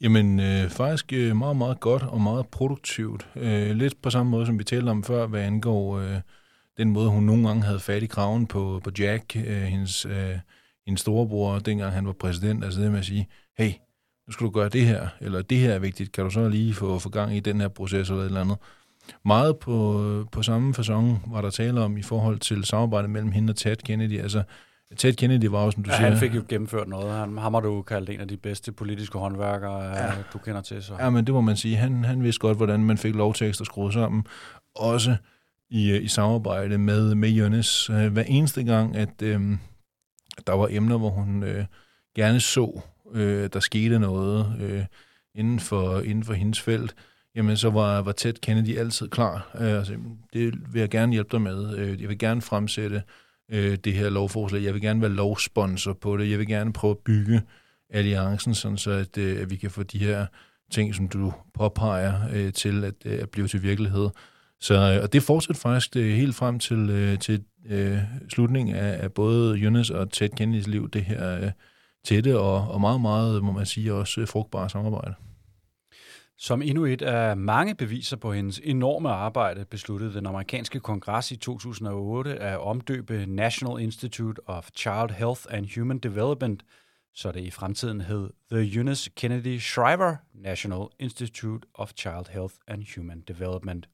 Jamen, 0.00 0.40
øh, 0.40 0.70
faktisk 0.70 1.12
øh, 1.12 1.36
meget, 1.36 1.56
meget 1.56 1.80
godt 1.80 2.02
og 2.02 2.20
meget 2.20 2.48
produktivt. 2.48 3.28
Øh, 3.36 3.70
lidt 3.70 4.02
på 4.02 4.10
samme 4.10 4.30
måde, 4.30 4.46
som 4.46 4.58
vi 4.58 4.64
talte 4.64 4.90
om 4.90 5.04
før, 5.04 5.26
hvad 5.26 5.42
angår 5.42 5.98
øh, 5.98 6.20
den 6.76 6.90
måde, 6.90 7.10
hun 7.10 7.22
nogle 7.22 7.48
gange 7.48 7.62
havde 7.62 7.80
fat 7.80 8.02
i 8.02 8.06
kraven 8.06 8.46
på, 8.46 8.80
på 8.84 8.90
Jack, 8.98 9.36
øh, 9.36 9.62
hendes, 9.62 10.06
øh, 10.06 10.38
hendes 10.86 11.00
storebror, 11.00 11.58
dengang 11.58 11.92
han 11.92 12.06
var 12.06 12.12
præsident. 12.12 12.64
Altså 12.64 12.80
det 12.80 12.90
med 12.90 12.98
at 12.98 13.04
sige, 13.04 13.28
hey, 13.58 13.70
nu 14.26 14.32
skal 14.32 14.46
du 14.46 14.50
gøre 14.50 14.68
det 14.68 14.86
her, 14.86 15.08
eller 15.20 15.42
det 15.42 15.58
her 15.58 15.72
er 15.72 15.78
vigtigt, 15.78 16.12
kan 16.12 16.24
du 16.24 16.30
så 16.30 16.48
lige 16.48 16.74
få, 16.74 16.98
få 16.98 17.08
gang 17.08 17.36
i 17.36 17.40
den 17.40 17.60
her 17.60 17.68
proces 17.68 18.10
eller 18.10 18.22
et 18.22 18.26
eller 18.26 18.40
andet. 18.40 18.58
Meget 19.24 19.58
på, 19.58 20.24
på 20.32 20.42
samme 20.42 20.74
façon 20.78 21.32
var 21.32 21.40
der 21.40 21.50
tale 21.50 21.80
om 21.80 21.96
i 21.96 22.02
forhold 22.02 22.38
til 22.38 22.64
samarbejdet 22.64 23.10
mellem 23.10 23.32
hende 23.32 23.50
og 23.50 23.56
Ted 23.56 23.76
Kennedy. 23.76 24.20
Altså, 24.20 24.42
Ted 24.96 25.12
Kennedy 25.12 25.44
var 25.44 25.58
også, 25.58 25.76
som 25.76 25.82
du 25.82 25.90
ja, 25.90 25.96
siger... 25.96 26.08
han 26.08 26.18
fik 26.18 26.34
jo 26.34 26.44
gennemført 26.48 26.88
noget. 26.88 27.12
Han, 27.12 27.38
ham 27.38 27.54
har 27.54 27.60
du 27.60 27.82
kaldt 27.82 28.10
en 28.10 28.20
af 28.20 28.28
de 28.28 28.36
bedste 28.36 28.72
politiske 28.72 29.18
håndværkere, 29.18 29.82
ja. 29.82 30.12
du 30.32 30.38
kender 30.38 30.60
til. 30.60 30.82
Så. 30.82 30.94
Ja, 30.98 31.10
men 31.10 31.26
det 31.26 31.34
må 31.34 31.40
man 31.40 31.56
sige. 31.56 31.76
Han, 31.76 32.04
han 32.04 32.22
vidste 32.22 32.40
godt, 32.40 32.56
hvordan 32.56 32.84
man 32.84 32.98
fik 32.98 33.14
lovtekst 33.14 33.60
at 33.60 33.66
skrue 33.66 33.92
sammen. 33.92 34.26
Også 34.74 35.16
i, 35.70 35.96
i 35.96 36.08
samarbejde 36.08 36.78
med, 36.78 37.14
med 37.14 37.28
Jonas. 37.28 37.86
Hver 37.86 38.22
eneste 38.26 38.64
gang, 38.64 38.96
at 38.96 39.22
øh, 39.22 39.40
der 40.46 40.52
var 40.52 40.68
emner, 40.70 40.98
hvor 40.98 41.10
hun 41.10 41.42
øh, 41.42 41.64
gerne 42.16 42.40
så, 42.40 42.80
øh, 43.12 43.50
der 43.52 43.60
skete 43.60 43.98
noget 43.98 44.56
øh, 44.60 44.84
inden, 45.34 45.60
for, 45.60 46.00
inden 46.00 46.24
for 46.24 46.32
hendes 46.32 46.60
felt, 46.60 46.94
jamen 47.34 47.56
så 47.56 47.70
var, 47.70 48.02
var 48.02 48.12
Ted 48.12 48.32
Kennedy 48.32 48.78
altid 48.78 49.08
klar. 49.08 49.50
Øh, 49.60 49.78
altså, 49.78 49.96
det 50.32 50.54
vil 50.72 50.80
jeg 50.80 50.90
gerne 50.90 51.12
hjælpe 51.12 51.28
dig 51.32 51.40
med. 51.40 51.76
Øh, 51.78 52.00
jeg 52.00 52.08
vil 52.08 52.18
gerne 52.18 52.42
fremsætte 52.42 53.02
øh, 53.52 53.76
det 53.84 53.92
her 53.92 54.10
lovforslag. 54.10 54.62
Jeg 54.62 54.74
vil 54.74 54.82
gerne 54.82 55.00
være 55.00 55.10
lovsponsor 55.10 55.92
på 55.92 56.16
det. 56.16 56.30
Jeg 56.30 56.38
vil 56.38 56.46
gerne 56.46 56.72
prøve 56.72 56.90
at 56.90 56.98
bygge 56.98 57.42
alliancen, 57.90 58.54
sådan 58.54 58.78
så 58.78 58.90
at, 58.90 59.18
øh, 59.18 59.40
at 59.40 59.50
vi 59.50 59.56
kan 59.56 59.70
få 59.70 59.82
de 59.82 59.98
her 59.98 60.26
ting, 60.70 60.94
som 60.94 61.08
du 61.08 61.32
påpeger, 61.54 62.14
øh, 62.32 62.52
til 62.52 62.84
at, 62.84 62.94
øh, 63.04 63.22
at 63.22 63.30
blive 63.30 63.48
til 63.48 63.62
virkelighed. 63.62 64.08
Så, 64.60 64.74
øh, 64.74 65.02
og 65.02 65.12
det 65.12 65.22
fortsætter 65.22 65.60
faktisk 65.60 65.96
øh, 65.96 66.14
helt 66.14 66.34
frem 66.34 66.58
til, 66.58 66.90
øh, 66.90 67.18
til 67.18 67.44
øh, 67.66 67.98
slutningen 68.28 68.76
af, 68.76 69.02
af 69.02 69.12
både 69.12 69.56
Jonas 69.56 69.90
og 69.90 70.10
Ted 70.10 70.28
Kennedys 70.28 70.66
liv, 70.66 70.90
det 70.90 71.04
her 71.04 71.44
øh, 71.44 71.50
tætte 72.04 72.38
og, 72.38 72.70
og 72.70 72.80
meget, 72.80 73.00
meget, 73.00 73.44
må 73.44 73.52
man 73.52 73.66
sige, 73.66 73.94
også 73.94 74.26
frugtbare 74.26 74.70
samarbejde. 74.70 75.14
Som 76.38 76.62
endnu 76.62 76.84
et 76.84 77.02
af 77.02 77.36
mange 77.36 77.74
beviser 77.74 78.16
på 78.16 78.32
hendes 78.32 78.60
enorme 78.64 79.08
arbejde, 79.08 79.64
besluttede 79.64 80.14
den 80.14 80.26
amerikanske 80.26 80.80
kongres 80.80 81.32
i 81.32 81.36
2008 81.36 82.38
at 82.38 82.58
omdøbe 82.58 83.26
National 83.26 83.82
Institute 83.82 84.40
of 84.46 84.68
Child 84.76 85.10
Health 85.10 85.42
and 85.50 85.66
Human 85.76 85.98
Development, 85.98 86.62
så 87.14 87.32
det 87.32 87.40
i 87.40 87.50
fremtiden 87.50 88.00
hed 88.00 88.30
The 88.52 88.76
Eunice 88.76 89.10
Kennedy 89.16 89.60
Shriver 89.60 90.16
National 90.34 90.86
Institute 90.98 91.68
of 91.74 91.92
Child 91.96 92.30
Health 92.30 92.54
and 92.68 92.84
Human 92.96 93.20
Development. 93.20 93.88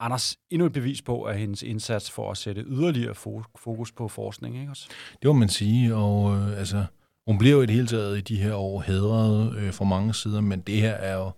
Anders, 0.00 0.36
endnu 0.50 0.66
et 0.66 0.72
bevis 0.72 1.02
på, 1.02 1.22
at 1.22 1.38
hendes 1.38 1.62
indsats 1.62 2.10
for 2.10 2.30
at 2.30 2.36
sætte 2.36 2.64
yderligere 2.66 3.14
fokus 3.58 3.92
på 3.92 4.08
forskning, 4.08 4.58
ikke 4.58 4.70
også? 4.70 4.88
Det 5.22 5.28
må 5.28 5.32
man 5.32 5.48
sige, 5.48 5.94
og 5.94 6.36
øh, 6.36 6.58
altså, 6.58 6.84
hun 7.26 7.38
bliver 7.38 7.54
jo 7.54 7.62
i 7.62 7.66
det 7.66 7.74
hele 7.74 7.86
taget 7.86 8.18
i 8.18 8.20
de 8.20 8.42
her 8.42 8.54
år 8.54 8.80
hedret 8.80 9.56
øh, 9.56 9.72
fra 9.72 9.84
mange 9.84 10.14
sider, 10.14 10.40
men 10.40 10.60
det 10.60 10.76
her 10.76 10.92
er 10.92 11.14
jo 11.14 11.30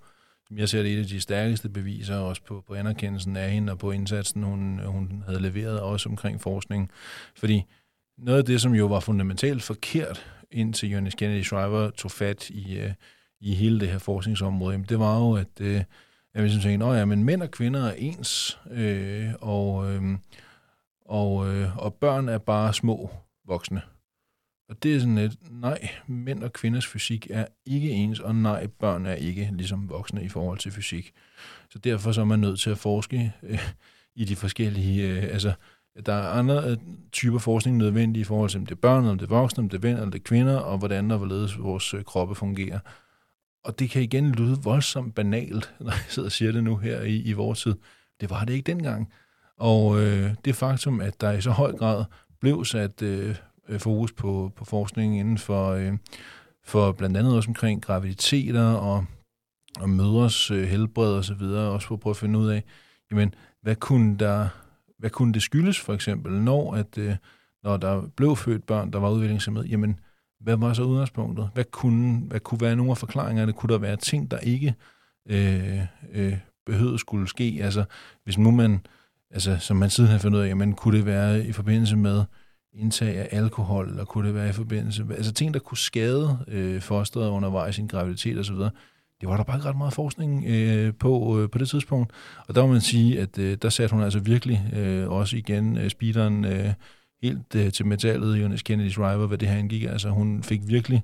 jeg 0.56 0.68
ser 0.68 0.82
det, 0.82 0.92
et 0.92 0.98
af 0.98 1.06
de 1.06 1.20
stærkeste 1.20 1.68
beviser 1.68 2.16
også 2.16 2.42
på, 2.42 2.64
på 2.66 2.74
anerkendelsen 2.74 3.36
af 3.36 3.50
hende 3.50 3.72
og 3.72 3.78
på 3.78 3.90
indsatsen, 3.90 4.42
hun, 4.42 4.80
hun 4.84 5.24
havde 5.26 5.42
leveret 5.42 5.80
også 5.80 6.08
omkring 6.08 6.40
forskning. 6.40 6.90
Fordi 7.36 7.64
noget 8.18 8.38
af 8.38 8.44
det, 8.44 8.60
som 8.60 8.74
jo 8.74 8.86
var 8.86 9.00
fundamentalt 9.00 9.62
forkert, 9.62 10.26
indtil 10.50 10.90
Jonas 10.90 11.14
Kennedy 11.14 11.42
Shriver 11.42 11.90
tog 11.90 12.10
fat 12.10 12.50
i, 12.50 12.78
øh, 12.78 12.92
i 13.40 13.54
hele 13.54 13.80
det 13.80 13.88
her 13.88 13.98
forskningsområde, 13.98 14.84
det 14.88 14.98
var 14.98 15.18
jo, 15.18 15.32
at, 15.32 15.60
uh, 15.60 15.80
at 16.34 16.44
vi 16.44 16.50
tænkte, 16.50 16.86
at 16.86 16.98
ja, 16.98 17.04
men 17.04 17.24
mænd 17.24 17.42
og 17.42 17.50
kvinder 17.50 17.86
er 17.86 17.94
ens, 17.98 18.60
øh, 18.70 19.30
og, 19.40 19.92
øh, 19.92 20.02
og, 21.04 21.54
øh, 21.54 21.76
og 21.76 21.94
børn 21.94 22.28
er 22.28 22.38
bare 22.38 22.74
små 22.74 23.10
voksne. 23.46 23.82
Og 24.72 24.82
det 24.82 24.94
er 24.94 24.98
sådan 24.98 25.14
lidt, 25.14 25.60
nej, 25.60 25.88
mænd 26.06 26.42
og 26.42 26.52
kvinders 26.52 26.86
fysik 26.86 27.26
er 27.30 27.46
ikke 27.66 27.90
ens, 27.90 28.20
og 28.20 28.34
nej, 28.34 28.66
børn 28.66 29.06
er 29.06 29.14
ikke 29.14 29.48
ligesom 29.52 29.88
voksne 29.88 30.24
i 30.24 30.28
forhold 30.28 30.58
til 30.58 30.72
fysik. 30.72 31.12
Så 31.70 31.78
derfor 31.78 32.12
så 32.12 32.20
er 32.20 32.24
man 32.24 32.38
nødt 32.38 32.60
til 32.60 32.70
at 32.70 32.78
forske 32.78 33.32
øh, 33.42 33.58
i 34.14 34.24
de 34.24 34.36
forskellige, 34.36 35.08
øh, 35.08 35.22
altså 35.22 35.52
Der 36.06 36.12
er 36.12 36.28
andre 36.28 36.70
øh, 36.70 36.76
typer 37.12 37.38
forskning 37.38 37.76
nødvendige 37.76 38.20
i 38.20 38.24
forhold 38.24 38.50
til, 38.50 38.60
om 38.60 38.66
det 38.66 38.74
er 38.74 38.80
børn, 38.80 39.04
om 39.06 39.18
det 39.18 39.26
er 39.26 39.34
voksne, 39.34 39.62
om 39.62 39.68
det 39.68 39.76
er 39.76 39.80
venner, 39.80 40.02
om 40.02 40.10
det 40.10 40.18
er 40.18 40.22
kvinder, 40.22 40.56
og 40.56 40.78
hvordan 40.78 41.10
og 41.10 41.18
hvorledes 41.18 41.58
vores 41.58 41.94
øh, 41.94 42.04
kroppe 42.04 42.34
fungerer. 42.34 42.78
Og 43.64 43.78
det 43.78 43.90
kan 43.90 44.02
igen 44.02 44.32
lyde 44.32 44.58
voldsomt 44.62 45.14
banalt, 45.14 45.74
når 45.80 45.90
jeg 45.90 46.04
sidder 46.08 46.28
og 46.28 46.32
siger 46.32 46.52
det 46.52 46.64
nu 46.64 46.76
her 46.76 47.02
i, 47.02 47.16
i 47.16 47.32
vores 47.32 47.62
tid. 47.62 47.74
Det 48.20 48.30
var 48.30 48.44
det 48.44 48.52
ikke 48.52 48.72
dengang. 48.72 49.12
Og 49.56 50.00
øh, 50.00 50.34
det 50.44 50.56
faktum, 50.56 51.00
at 51.00 51.20
der 51.20 51.32
i 51.32 51.40
så 51.40 51.50
høj 51.50 51.72
grad 51.72 52.04
blev 52.40 52.64
sat 52.64 53.02
øh, 53.02 53.36
Øh, 53.72 53.80
fokus 53.80 54.12
på, 54.12 54.52
på 54.56 54.64
forskning 54.64 55.18
inden 55.18 55.38
for, 55.38 55.70
øh, 55.70 55.92
for 56.64 56.92
blandt 56.92 57.16
andet 57.16 57.36
også 57.36 57.50
omkring 57.50 57.82
graviditeter 57.82 58.72
og, 58.72 59.04
og 59.80 59.90
mødres 59.90 60.50
øh, 60.50 60.64
helbred 60.64 61.12
og 61.12 61.24
så 61.24 61.34
videre, 61.34 61.70
også 61.70 61.86
for 61.86 61.94
at 61.94 62.00
prøve 62.00 62.12
at 62.12 62.16
finde 62.16 62.38
ud 62.38 62.48
af, 62.48 62.64
jamen, 63.10 63.34
hvad 63.62 63.76
kunne 63.76 64.18
der 64.18 64.48
hvad 65.02 65.10
kunne 65.10 65.32
det 65.32 65.42
skyldes 65.42 65.80
for 65.80 65.94
eksempel, 65.94 66.32
når, 66.32 66.74
at, 66.74 66.98
øh, 66.98 67.16
når 67.62 67.76
der 67.76 68.02
blev 68.16 68.36
født 68.36 68.66
børn, 68.66 68.92
der 68.92 68.98
var 68.98 69.10
udviklingshemmede? 69.10 69.66
Jamen, 69.66 70.00
hvad 70.40 70.56
var 70.56 70.72
så 70.72 70.82
udgangspunktet? 70.82 71.50
Hvad 71.54 71.64
kunne, 71.64 72.20
hvad 72.20 72.40
kunne 72.40 72.60
være 72.60 72.76
nogle 72.76 72.90
af 72.90 72.98
forklaringerne? 72.98 73.52
Kunne 73.52 73.72
der 73.72 73.78
være 73.78 73.96
ting, 73.96 74.30
der 74.30 74.38
ikke 74.38 74.74
øh, 75.30 75.80
øh, 76.12 76.38
behøvede 76.66 76.98
skulle 76.98 77.28
ske? 77.28 77.58
Altså, 77.62 77.84
hvis 78.24 78.38
nu 78.38 78.50
man, 78.50 78.86
altså, 79.30 79.56
som 79.58 79.76
man 79.76 79.90
siden 79.90 80.10
har 80.10 80.18
fundet 80.18 80.38
ud 80.38 80.44
af, 80.44 80.48
jamen, 80.48 80.74
kunne 80.74 80.96
det 80.96 81.06
være 81.06 81.44
i 81.46 81.52
forbindelse 81.52 81.96
med 81.96 82.24
indtag 82.74 83.16
af 83.16 83.28
alkohol, 83.30 83.88
eller 83.88 84.04
kunne 84.04 84.26
det 84.26 84.34
være 84.34 84.48
i 84.48 84.52
forbindelse 84.52 85.04
med, 85.04 85.16
altså 85.16 85.32
ting, 85.32 85.54
der 85.54 85.60
kunne 85.60 85.78
skade 85.78 86.38
øh, 86.48 86.80
fosteret 86.80 87.28
undervejs 87.28 87.78
i 87.78 87.80
en 87.80 87.88
graviditet 87.88 88.38
osv., 88.38 88.56
det 89.20 89.28
var 89.28 89.36
der 89.36 89.44
bare 89.44 89.56
ikke 89.56 89.68
ret 89.68 89.76
meget 89.76 89.94
forskning 89.94 90.44
øh, 90.46 90.94
på 90.94 91.40
øh, 91.40 91.50
på 91.50 91.58
det 91.58 91.68
tidspunkt. 91.68 92.12
Og 92.48 92.54
der 92.54 92.66
må 92.66 92.72
man 92.72 92.80
sige, 92.80 93.20
at 93.20 93.38
øh, 93.38 93.56
der 93.62 93.68
satte 93.68 93.94
hun 93.94 94.04
altså 94.04 94.18
virkelig 94.18 94.70
øh, 94.72 95.10
også 95.10 95.36
igen 95.36 95.76
øh, 95.76 95.90
speederen 95.90 96.44
øh, 96.44 96.72
helt 97.22 97.54
øh, 97.54 97.72
til 97.72 97.86
metallet, 97.86 98.42
Jonas 98.42 98.62
Kennedy's 98.70 98.96
Driver, 98.96 99.26
hvad 99.26 99.38
det 99.38 99.48
her 99.48 99.58
indgik. 99.58 99.82
Altså 99.82 100.08
hun 100.08 100.42
fik 100.42 100.60
virkelig 100.66 101.02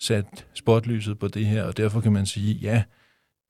sat 0.00 0.46
spotlyset 0.54 1.18
på 1.18 1.28
det 1.28 1.46
her, 1.46 1.62
og 1.62 1.76
derfor 1.76 2.00
kan 2.00 2.12
man 2.12 2.26
sige, 2.26 2.54
ja, 2.54 2.82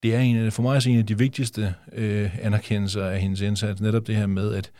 det 0.02 0.14
er 0.14 0.20
en 0.20 0.36
af, 0.36 0.52
for 0.52 0.62
mig 0.62 0.76
er 0.76 0.86
en 0.88 0.98
af 0.98 1.06
de 1.06 1.18
vigtigste 1.18 1.74
øh, 1.92 2.44
anerkendelser 2.44 3.04
af 3.04 3.20
hendes 3.20 3.40
indsats, 3.40 3.80
netop 3.80 4.06
det 4.06 4.16
her 4.16 4.26
med, 4.26 4.54
at, 4.54 4.70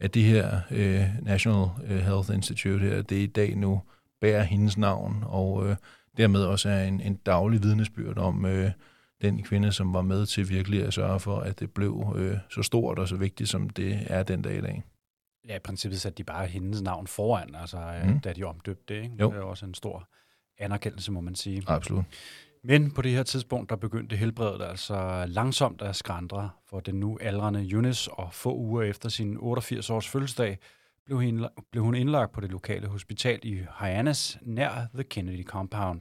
at 0.00 0.14
det 0.14 0.22
her 0.22 0.60
øh, 0.70 1.04
National 1.22 1.68
øh, 1.84 1.98
Health 1.98 2.34
Institute 2.34 2.84
her, 2.84 3.02
det 3.02 3.16
i 3.16 3.26
dag 3.26 3.56
nu 3.56 3.82
bærer 4.20 4.42
hendes 4.42 4.78
navn, 4.78 5.24
og 5.26 5.68
øh, 5.68 5.76
dermed 6.16 6.42
også 6.44 6.68
er 6.68 6.84
en, 6.84 7.00
en 7.00 7.14
daglig 7.14 7.62
vidnesbyrd 7.62 8.18
om 8.18 8.46
øh, 8.46 8.70
den 9.22 9.42
kvinde, 9.42 9.72
som 9.72 9.92
var 9.94 10.02
med 10.02 10.26
til 10.26 10.48
virkelig 10.48 10.84
at 10.84 10.94
sørge 10.94 11.20
for, 11.20 11.40
at 11.40 11.60
det 11.60 11.70
blev 11.70 12.14
øh, 12.16 12.36
så 12.50 12.62
stort 12.62 12.98
og 12.98 13.08
så 13.08 13.16
vigtigt, 13.16 13.48
som 13.48 13.70
det 13.70 13.98
er 14.06 14.22
den 14.22 14.42
dag 14.42 14.58
i 14.58 14.60
dag. 14.60 14.82
Ja, 15.48 15.56
i 15.56 15.58
princippet 15.58 16.00
satte 16.00 16.16
de 16.16 16.24
bare 16.24 16.46
hendes 16.46 16.82
navn 16.82 17.06
foran, 17.06 17.54
altså, 17.54 17.78
mm. 18.04 18.20
da 18.20 18.32
de 18.32 18.44
omdøbte 18.44 18.94
det. 18.94 19.02
Ikke? 19.02 19.16
Jo. 19.20 19.30
Det 19.30 19.38
er 19.38 19.42
også 19.42 19.66
en 19.66 19.74
stor 19.74 20.08
anerkendelse, 20.58 21.12
må 21.12 21.20
man 21.20 21.34
sige. 21.34 21.62
Absolut. 21.66 22.04
Men 22.64 22.90
på 22.90 23.02
det 23.02 23.12
her 23.12 23.22
tidspunkt, 23.22 23.70
der 23.70 23.76
begyndte 23.76 24.16
helbredet 24.16 24.62
altså 24.62 25.24
langsomt 25.28 25.82
at 25.82 25.96
skrandre 25.96 26.50
for 26.66 26.80
den 26.80 26.94
nu 26.94 27.18
aldrende 27.20 27.70
Eunice, 27.70 28.10
og 28.10 28.34
få 28.34 28.56
uger 28.56 28.82
efter 28.82 29.08
sin 29.08 29.36
88-års 29.36 30.08
fødselsdag 30.08 30.58
blev 31.04 31.18
hun, 31.18 31.46
blev 31.70 31.84
hun 31.84 31.94
indlagt 31.94 32.32
på 32.32 32.40
det 32.40 32.50
lokale 32.50 32.86
hospital 32.86 33.40
i 33.42 33.62
Hyannis, 33.80 34.38
nær 34.42 34.86
The 34.94 35.04
Kennedy 35.04 35.44
Compound. 35.44 36.00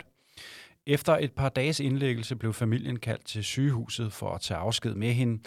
Efter 0.85 1.17
et 1.17 1.31
par 1.31 1.49
dages 1.49 1.79
indlæggelse 1.79 2.35
blev 2.35 2.53
familien 2.53 2.99
kaldt 2.99 3.25
til 3.25 3.43
sygehuset 3.43 4.13
for 4.13 4.33
at 4.33 4.41
tage 4.41 4.57
afsked 4.57 4.95
med 4.95 5.13
hende, 5.13 5.43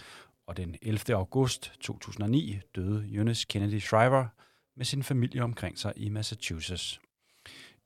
og 0.47 0.57
den 0.57 0.77
11. 0.83 1.17
august 1.17 1.73
2009 1.81 2.61
døde 2.77 3.09
Eunice 3.15 3.47
Kennedy 3.49 3.81
Shriver 3.81 4.27
med 4.77 4.85
sin 4.85 5.03
familie 5.03 5.43
omkring 5.43 5.79
sig 5.79 5.93
i 5.97 6.09
Massachusetts. 6.09 7.01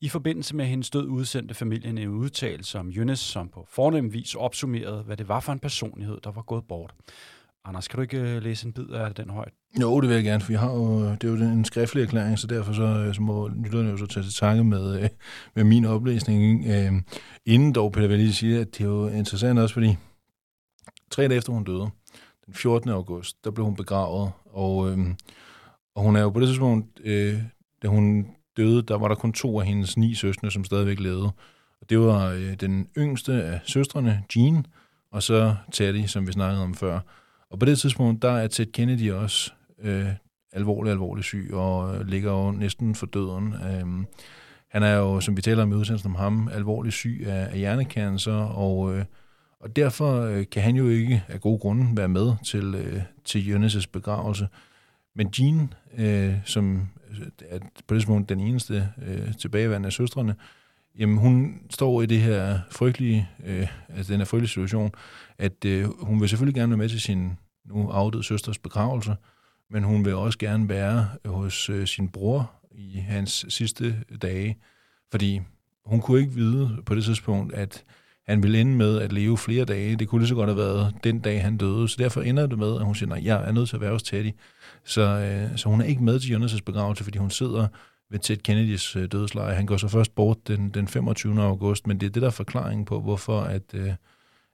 I 0.01 0.09
forbindelse 0.09 0.57
med 0.57 0.65
hendes 0.65 0.91
død 0.91 1.07
udsendte 1.07 1.55
familien 1.55 1.99
en 1.99 2.09
udtalelse 2.09 2.79
om 2.79 2.91
Jønnes, 2.91 3.19
som 3.19 3.49
på 3.49 3.67
fornem 3.69 4.13
vis 4.13 4.35
opsummerede, 4.35 5.03
hvad 5.03 5.17
det 5.17 5.29
var 5.29 5.41
for 5.41 5.53
en 5.53 5.59
personlighed, 5.59 6.19
der 6.25 6.31
var 6.31 6.43
gået 6.43 6.65
bort. 6.69 6.95
Anders, 7.65 7.89
kan 7.89 7.97
du 7.97 8.03
ikke 8.03 8.19
øh, 8.19 8.43
læse 8.43 8.67
en 8.67 8.73
bid 8.73 8.91
af 8.91 9.15
den 9.15 9.31
højt? 9.31 9.53
Jo, 9.81 10.01
det 10.01 10.09
vil 10.09 10.15
jeg 10.15 10.25
gerne, 10.25 10.41
for 10.41 10.49
vi 10.49 10.55
har 10.55 10.73
jo, 10.73 11.11
det 11.11 11.25
er 11.25 11.29
jo 11.29 11.35
en 11.35 11.65
skriftlig 11.65 12.03
erklæring, 12.03 12.39
så 12.39 12.47
derfor 12.47 12.73
så, 12.73 12.83
øh, 12.83 13.15
så 13.15 13.23
må 13.23 13.49
lytterne 13.49 13.91
jo 13.91 13.97
så 13.97 14.07
tage 14.07 14.25
til 14.25 14.35
tanke 14.35 14.65
med, 14.65 15.03
øh, 15.03 15.09
med 15.55 15.65
min 15.65 15.85
oplæsning. 15.85 16.67
Øhm, 16.67 17.05
inden 17.47 17.73
dog, 17.73 17.93
Peter, 17.93 18.07
vil 18.07 18.15
jeg 18.15 18.25
lige 18.25 18.35
sige, 18.35 18.61
at 18.61 18.79
det 18.79 18.85
er 18.85 18.89
jo 18.89 19.09
interessant 19.09 19.59
også, 19.59 19.73
fordi 19.73 19.97
tre 21.11 21.23
dage 21.23 21.37
efter 21.37 21.53
hun 21.53 21.65
døde, 21.65 21.91
den 22.47 22.55
14. 22.55 22.91
august, 22.91 23.45
der 23.45 23.51
blev 23.51 23.65
hun 23.65 23.77
begravet, 23.77 24.33
og, 24.45 24.91
øhm, 24.91 25.17
og 25.95 26.03
hun 26.03 26.17
er 26.17 26.21
jo 26.21 26.31
på 26.31 26.41
det 26.41 26.49
tidspunkt, 26.49 27.01
da 27.83 27.89
hun 27.89 28.27
døde, 28.57 28.83
der 28.83 28.99
var 28.99 29.09
der 29.09 29.15
kun 29.15 29.33
to 29.33 29.61
af 29.61 29.67
hendes 29.67 29.97
ni 29.97 30.15
søstre, 30.15 30.51
som 30.51 30.65
stadigvæk 30.65 31.01
levede. 31.01 31.31
Og 31.81 31.91
det 31.91 31.99
var 31.99 32.27
øh, 32.27 32.55
den 32.55 32.89
yngste 32.99 33.33
af 33.33 33.61
søstrene, 33.65 34.23
Jean, 34.37 34.67
og 35.13 35.23
så 35.23 35.55
Teddy, 35.73 36.07
som 36.07 36.27
vi 36.27 36.33
snakkede 36.33 36.63
om 36.63 36.75
før. 36.75 37.01
Og 37.51 37.59
på 37.59 37.67
det 37.67 37.79
tidspunkt, 37.79 38.23
der 38.23 38.31
er 38.31 38.49
Ted 38.49 38.67
Kennedy 38.67 39.11
også 39.11 39.53
øh, 39.83 40.07
alvorlig, 40.53 40.91
alvorlig 40.91 41.25
syg, 41.25 41.51
og 41.53 41.97
øh, 41.97 42.07
ligger 42.07 42.33
jo 42.33 42.51
næsten 42.51 42.95
for 42.95 43.07
døden. 43.07 43.55
Øh, 43.55 44.05
han 44.69 44.83
er 44.83 44.95
jo, 44.95 45.21
som 45.21 45.37
vi 45.37 45.43
taler 45.43 45.63
om 45.63 45.73
i 45.73 45.75
udsendelsen 45.75 46.11
om 46.11 46.15
ham, 46.15 46.49
alvorlig 46.53 46.93
syg 46.93 47.25
af, 47.27 47.49
af 47.53 47.59
hjernekancer, 47.59 48.35
og, 48.35 48.97
øh, 48.97 49.05
og 49.61 49.77
derfor 49.77 50.21
øh, 50.21 50.45
kan 50.53 50.63
han 50.63 50.77
jo 50.77 50.89
ikke 50.89 51.25
af 51.29 51.41
gode 51.41 51.59
grunde 51.59 51.97
være 51.97 52.09
med 52.09 52.33
til, 52.45 52.75
øh, 52.75 53.03
til 53.25 53.55
Jonas' 53.55 53.87
begravelse. 53.93 54.49
Men 55.15 55.33
Jean, 55.39 55.73
øh, 55.99 56.35
som 56.45 56.89
at 57.49 57.63
på 57.63 57.95
det 57.95 58.01
tidspunkt 58.01 58.29
den 58.29 58.41
eneste 58.41 58.89
øh, 59.07 59.35
tilbageværende 59.39 59.87
af 59.87 59.93
søstrene, 59.93 60.35
jamen 60.99 61.19
hun 61.19 61.61
står 61.71 62.03
i 62.03 62.07
det 62.07 62.21
her 62.21 62.59
frygtelige, 62.71 63.29
øh, 63.45 63.69
altså 63.89 64.13
den 64.13 64.21
her 64.21 64.25
frygtelige 64.25 64.49
situation, 64.49 64.93
at 65.39 65.65
øh, 65.65 66.05
hun 66.05 66.21
vil 66.21 66.29
selvfølgelig 66.29 66.55
gerne 66.55 66.71
være 66.71 66.79
med 66.79 66.89
til 66.89 67.01
sin 67.01 67.39
nu 67.65 67.89
afdøde 67.89 68.25
søsters 68.25 68.59
begravelse, 68.59 69.17
men 69.71 69.85
hun 69.85 70.05
vil 70.05 70.15
også 70.15 70.39
gerne 70.39 70.69
være 70.69 71.09
hos 71.25 71.71
øh, 71.71 71.87
sin 71.87 72.09
bror 72.09 72.53
i 72.73 72.99
hans 72.99 73.47
sidste 73.49 74.05
dage, 74.23 74.59
fordi 75.11 75.41
hun 75.87 76.01
kunne 76.01 76.21
ikke 76.21 76.33
vide 76.33 76.83
på 76.87 76.95
det 76.95 77.05
tidspunkt, 77.05 77.55
at 77.55 77.85
han 78.29 78.43
ville 78.43 78.61
ende 78.61 78.77
med 78.77 79.01
at 79.01 79.13
leve 79.13 79.39
flere 79.39 79.65
dage. 79.65 79.97
Det 79.97 80.09
kunne 80.09 80.21
lige 80.21 80.29
så 80.29 80.35
godt 80.35 80.49
have 80.49 80.59
været 80.59 80.95
den 81.05 81.21
dag, 81.21 81.43
han 81.43 81.57
døde. 81.57 81.89
Så 81.89 81.97
derfor 81.99 82.23
ender 82.23 82.47
det 82.47 82.59
med, 82.59 82.75
at 82.75 82.85
hun 82.85 82.95
siger, 82.95 83.09
nej, 83.09 83.21
jeg 83.25 83.49
er 83.49 83.53
nødt 83.53 83.69
til 83.69 83.77
at 83.77 83.81
være 83.81 83.93
hos 83.93 84.03
Teddy. 84.03 84.31
Så, 84.85 85.03
øh, 85.03 85.59
så 85.59 85.69
hun 85.69 85.81
er 85.81 85.85
ikke 85.85 86.05
med 86.05 86.21
til 86.21 86.35
Jonas' 86.35 86.61
begravelse, 86.67 87.05
fordi 87.05 87.19
hun 87.19 87.31
sidder 87.31 87.69
ved 88.11 88.19
Ted 88.19 88.37
Kennedys 88.37 88.97
øh, 88.97 89.09
dødsleje. 89.13 89.55
Han 89.55 89.67
går 89.67 89.77
så 89.77 89.89
først 89.89 90.15
bort 90.15 90.49
den, 90.49 90.71
den 90.71 90.89
25. 90.89 91.43
august, 91.43 91.87
men 91.87 92.01
det 92.01 92.07
er 92.07 92.11
det, 92.11 92.23
der 92.23 92.29
er 92.29 92.33
forklaringen 92.33 92.85
på, 92.85 93.01
hvorfor 93.01 93.41
at, 93.41 93.63
øh, 93.75 93.93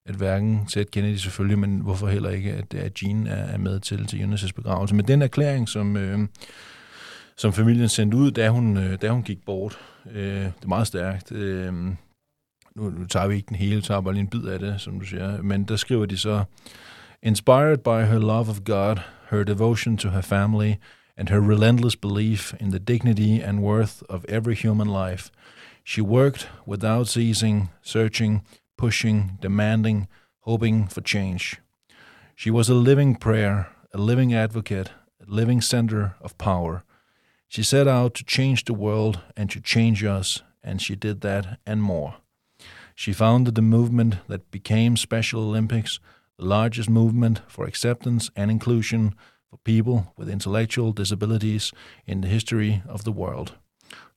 at 0.06 0.14
hverken 0.14 0.66
Ted 0.66 0.84
Kennedy 0.84 1.16
selvfølgelig, 1.16 1.58
men 1.58 1.80
hvorfor 1.80 2.08
heller 2.08 2.30
ikke, 2.30 2.52
at, 2.52 2.74
at 2.74 3.02
Jean 3.02 3.26
er, 3.26 3.34
er 3.34 3.58
med 3.58 3.80
til, 3.80 4.06
til 4.06 4.16
Jonas' 4.24 4.52
begravelse. 4.56 4.94
Men 4.94 5.08
den 5.08 5.22
erklæring, 5.22 5.68
som, 5.68 5.96
øh, 5.96 6.18
som 7.36 7.52
familien 7.52 7.88
sendte 7.88 8.16
ud, 8.16 8.30
da 8.30 8.48
hun, 8.48 8.76
øh, 8.76 8.98
da 9.02 9.10
hun 9.10 9.22
gik 9.22 9.44
bort, 9.46 9.78
øh, 10.12 10.24
det 10.24 10.52
er 10.62 10.68
meget 10.68 10.86
stærkt. 10.86 11.32
Øh, 11.32 11.74
nu, 12.76 12.90
nu 12.90 13.06
tager 13.06 13.26
vi 13.28 13.34
ikke 13.34 13.48
den 13.48 13.56
hele, 13.56 13.82
tager 13.82 14.00
bare 14.00 14.14
lige 14.14 14.20
en 14.20 14.28
bid 14.28 14.44
af 14.44 14.58
det, 14.58 14.80
som 14.80 15.00
du 15.00 15.06
siger, 15.06 15.42
men 15.42 15.64
der 15.64 15.76
skriver 15.76 16.06
de 16.06 16.18
så, 16.18 16.44
Inspired 17.22 17.78
by 17.78 18.06
her 18.06 18.18
love 18.18 18.48
of 18.48 18.64
God, 18.64 18.96
her 19.30 19.44
devotion 19.44 19.96
to 19.96 20.08
her 20.08 20.20
family, 20.20 20.74
and 21.16 21.28
her 21.28 21.40
relentless 21.40 21.96
belief 21.96 22.54
in 22.60 22.70
the 22.70 22.78
dignity 22.78 23.40
and 23.40 23.60
worth 23.60 24.02
of 24.08 24.24
every 24.28 24.54
human 24.54 24.88
life, 24.88 25.30
she 25.84 26.02
worked 26.02 26.50
without 26.66 27.08
ceasing, 27.08 27.68
searching, 27.82 28.42
pushing, 28.76 29.38
demanding, 29.40 30.08
hoping 30.40 30.88
for 30.88 31.00
change. 31.00 31.60
She 32.34 32.50
was 32.50 32.68
a 32.68 32.74
living 32.74 33.14
prayer, 33.14 33.68
a 33.94 33.98
living 33.98 34.34
advocate, 34.34 34.90
a 35.20 35.30
living 35.30 35.60
center 35.60 36.16
of 36.20 36.36
power. 36.38 36.82
She 37.48 37.62
set 37.62 37.86
out 37.86 38.14
to 38.14 38.24
change 38.24 38.64
the 38.64 38.74
world 38.74 39.20
and 39.36 39.50
to 39.50 39.60
change 39.60 40.02
us, 40.02 40.42
and 40.64 40.80
she 40.80 40.96
did 40.96 41.20
that 41.20 41.58
and 41.66 41.82
more. 41.82 42.14
She 43.02 43.12
founded 43.12 43.56
the 43.56 43.62
movement 43.62 44.18
that 44.28 44.52
became 44.52 44.96
Special 44.96 45.42
Olympics, 45.42 45.98
the 46.38 46.44
largest 46.44 46.88
movement 46.88 47.42
for 47.48 47.64
acceptance 47.64 48.30
and 48.36 48.48
inclusion 48.48 49.16
for 49.50 49.56
people 49.64 50.14
with 50.16 50.30
intellectual 50.30 50.92
disabilities 50.92 51.72
in 52.06 52.20
the 52.20 52.28
history 52.28 52.80
of 52.86 53.02
the 53.02 53.10
world. 53.10 53.58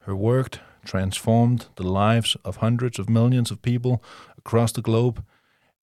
Her 0.01 0.15
work 0.15 0.59
transformed 0.83 1.65
the 1.77 1.87
lives 1.87 2.37
of 2.43 2.57
hundreds 2.57 2.99
of 2.99 3.09
millions 3.09 3.49
of 3.49 3.63
people 3.63 4.03
across 4.37 4.71
the 4.71 4.83
globe, 4.83 5.23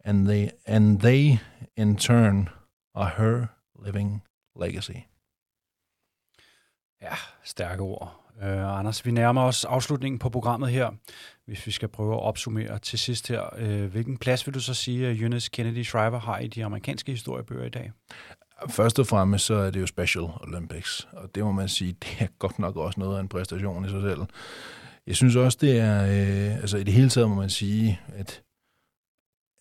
and 0.04 0.28
they, 0.28 0.52
and 0.64 1.00
they 1.00 1.40
in 1.76 1.96
turn 1.96 2.50
are 2.94 3.16
her 3.16 3.48
living 3.74 4.22
legacy. 4.54 5.08
Ja, 7.00 7.16
stærke 7.42 7.82
ord. 7.82 8.21
Uh, 8.36 8.78
Anders, 8.78 9.06
vi 9.06 9.10
nærmer 9.10 9.42
os 9.42 9.64
afslutningen 9.64 10.18
på 10.18 10.28
programmet 10.28 10.70
her. 10.70 10.90
Hvis 11.46 11.66
vi 11.66 11.70
skal 11.72 11.88
prøve 11.88 12.14
at 12.14 12.20
opsummere 12.20 12.78
til 12.78 12.98
sidst 12.98 13.28
her, 13.28 13.42
uh, 13.62 13.84
hvilken 13.84 14.18
plads 14.18 14.46
vil 14.46 14.54
du 14.54 14.60
så 14.60 14.74
sige, 14.74 15.08
at 15.08 15.16
Eunice 15.16 15.50
Kennedy 15.52 15.84
Shriver 15.84 16.18
har 16.18 16.38
i 16.38 16.46
de 16.46 16.64
amerikanske 16.64 17.12
historiebøger 17.12 17.64
i 17.64 17.70
dag? 17.70 17.92
Først 18.68 18.98
og 18.98 19.06
fremmest 19.06 19.44
så 19.44 19.54
er 19.54 19.70
det 19.70 19.80
jo 19.80 19.86
Special 19.86 20.24
Olympics, 20.40 21.08
og 21.12 21.34
det 21.34 21.44
må 21.44 21.52
man 21.52 21.68
sige, 21.68 21.92
det 21.92 22.16
er 22.18 22.26
godt 22.38 22.58
nok 22.58 22.76
også 22.76 23.00
noget 23.00 23.16
af 23.16 23.20
en 23.20 23.28
præstation 23.28 23.84
i 23.84 23.88
sig 23.88 24.02
selv. 24.02 24.20
Jeg 25.06 25.16
synes 25.16 25.36
også, 25.36 25.58
det 25.60 25.78
er, 25.80 26.02
øh, 26.02 26.56
altså 26.56 26.76
i 26.76 26.82
det 26.82 26.94
hele 26.94 27.08
taget 27.08 27.28
må 27.28 27.34
man 27.34 27.50
sige, 27.50 28.00
at 28.14 28.42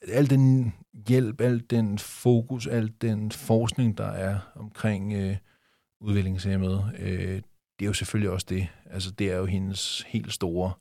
al 0.08 0.30
den 0.30 0.74
hjælp, 1.08 1.42
al 1.42 1.60
den 1.70 2.00
fokus, 2.00 2.68
al 2.68 2.92
den 3.02 3.32
forskning, 3.32 3.98
der 3.98 4.08
er 4.08 4.40
omkring 4.56 5.14
øh, 5.14 5.38
udviklingshemmede, 6.02 6.92
øh, 7.00 7.42
det 7.82 7.86
er 7.86 7.90
jo 7.90 7.94
selvfølgelig 7.94 8.30
også 8.30 8.46
det. 8.50 8.68
Altså 8.86 9.12
det 9.12 9.32
er 9.32 9.36
jo 9.38 9.46
hendes 9.46 10.02
helt 10.08 10.34
store 10.34 10.74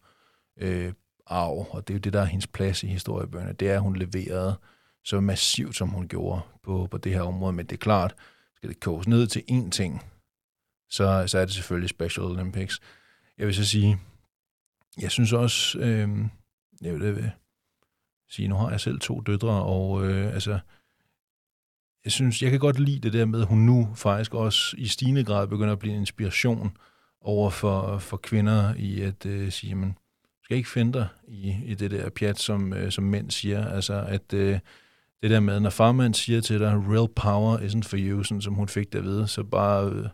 øh, 0.56 0.92
arv, 1.26 1.66
og 1.70 1.88
det 1.88 1.94
er 1.94 1.98
jo 1.98 2.00
det, 2.00 2.12
der 2.12 2.20
er 2.20 2.24
hendes 2.24 2.46
plads 2.46 2.82
i 2.82 2.86
historiebøgerne. 2.86 3.52
Det 3.52 3.70
er, 3.70 3.74
at 3.74 3.80
hun 3.80 3.96
leverede 3.96 4.58
så 5.04 5.20
massivt, 5.20 5.76
som 5.76 5.88
hun 5.88 6.08
gjorde 6.08 6.40
på, 6.62 6.88
på 6.90 6.98
det 6.98 7.12
her 7.12 7.22
område. 7.22 7.52
Men 7.52 7.66
det 7.66 7.72
er 7.72 7.78
klart, 7.78 8.14
skal 8.56 8.68
det 8.68 8.80
koges 8.80 9.08
ned 9.08 9.26
til 9.26 9.42
én 9.50 9.70
ting, 9.70 10.02
så, 10.90 11.24
så 11.26 11.38
er 11.38 11.44
det 11.44 11.54
selvfølgelig 11.54 11.90
Special 11.90 12.26
Olympics. 12.26 12.80
Jeg 13.38 13.46
vil 13.46 13.54
så 13.54 13.64
sige, 13.64 13.98
jeg 15.00 15.10
synes 15.10 15.32
også, 15.32 15.78
øh, 15.78 16.08
jeg 16.82 16.94
vil 16.94 17.02
øh, 17.02 17.24
sige, 18.30 18.48
nu 18.48 18.54
har 18.54 18.70
jeg 18.70 18.80
selv 18.80 19.00
to 19.00 19.20
døtre, 19.20 19.64
og 19.64 20.06
øh, 20.06 20.34
altså, 20.34 20.58
jeg 22.04 22.12
synes, 22.12 22.42
jeg 22.42 22.50
kan 22.50 22.60
godt 22.60 22.78
lide 22.78 23.00
det 23.00 23.12
der 23.12 23.24
med, 23.24 23.40
at 23.40 23.46
hun 23.46 23.58
nu 23.58 23.92
faktisk 23.94 24.34
også 24.34 24.76
i 24.78 24.86
stigende 24.86 25.24
grad 25.24 25.46
begynder 25.46 25.72
at 25.72 25.78
blive 25.78 25.94
en 25.94 26.00
inspiration 26.00 26.76
over 27.20 27.50
for, 27.50 27.98
for 27.98 28.16
kvinder 28.16 28.74
i 28.76 29.00
at 29.00 29.26
øh, 29.26 29.52
sige, 29.52 29.74
man 29.74 29.96
skal 30.44 30.56
ikke 30.56 30.68
finde 30.68 30.92
dig 30.92 31.08
i, 31.28 31.56
i 31.64 31.74
det 31.74 31.90
der 31.90 32.10
pjat, 32.10 32.38
som, 32.38 32.72
øh, 32.72 32.92
som 32.92 33.04
mænd 33.04 33.30
siger. 33.30 33.68
Altså, 33.68 34.04
at 34.08 34.32
øh, 34.34 34.58
det 35.22 35.30
der 35.30 35.40
med, 35.40 35.60
når 35.60 35.70
farmand 35.70 36.14
siger 36.14 36.40
til 36.40 36.60
dig, 36.60 36.84
real 36.88 37.08
power 37.16 37.58
isn't 37.58 37.88
for 37.88 37.96
you, 37.98 38.22
sådan 38.22 38.42
som 38.42 38.54
hun 38.54 38.68
fik 38.68 38.92
det 38.92 38.98
at 38.98 39.04
vide, 39.04 39.28
så 39.28 39.42
bare 39.42 39.90
øh, 39.90 40.06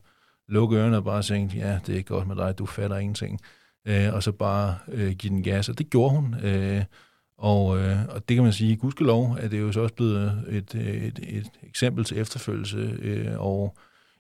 lukke 0.48 0.76
ørerne 0.76 0.96
og 0.96 1.04
bare 1.04 1.22
tænke, 1.22 1.58
ja, 1.58 1.78
det 1.86 1.98
er 1.98 2.02
godt 2.02 2.28
med 2.28 2.36
dig, 2.36 2.58
du 2.58 2.66
fatter 2.66 2.96
ingenting. 2.96 3.40
Øh, 3.88 4.14
og 4.14 4.22
så 4.22 4.32
bare 4.32 4.78
øh, 4.88 5.12
give 5.12 5.30
den 5.30 5.42
gas. 5.42 5.68
Og 5.68 5.78
det 5.78 5.90
gjorde 5.90 6.14
hun. 6.14 6.34
Øh, 6.44 6.84
og, 7.38 7.78
øh, 7.78 7.98
og 8.08 8.28
det 8.28 8.34
kan 8.34 8.44
man 8.44 8.52
sige, 8.52 8.76
gudskelov, 8.76 9.36
at 9.40 9.50
det 9.50 9.56
er 9.56 9.62
jo 9.62 9.72
så 9.72 9.80
også 9.80 9.94
blevet 9.94 10.44
et, 10.48 10.74
et, 10.74 11.18
et 11.22 11.50
eksempel 11.62 12.04
til 12.04 12.18
efterfølgelse, 12.18 12.98
øh, 13.02 13.40
og 13.40 13.76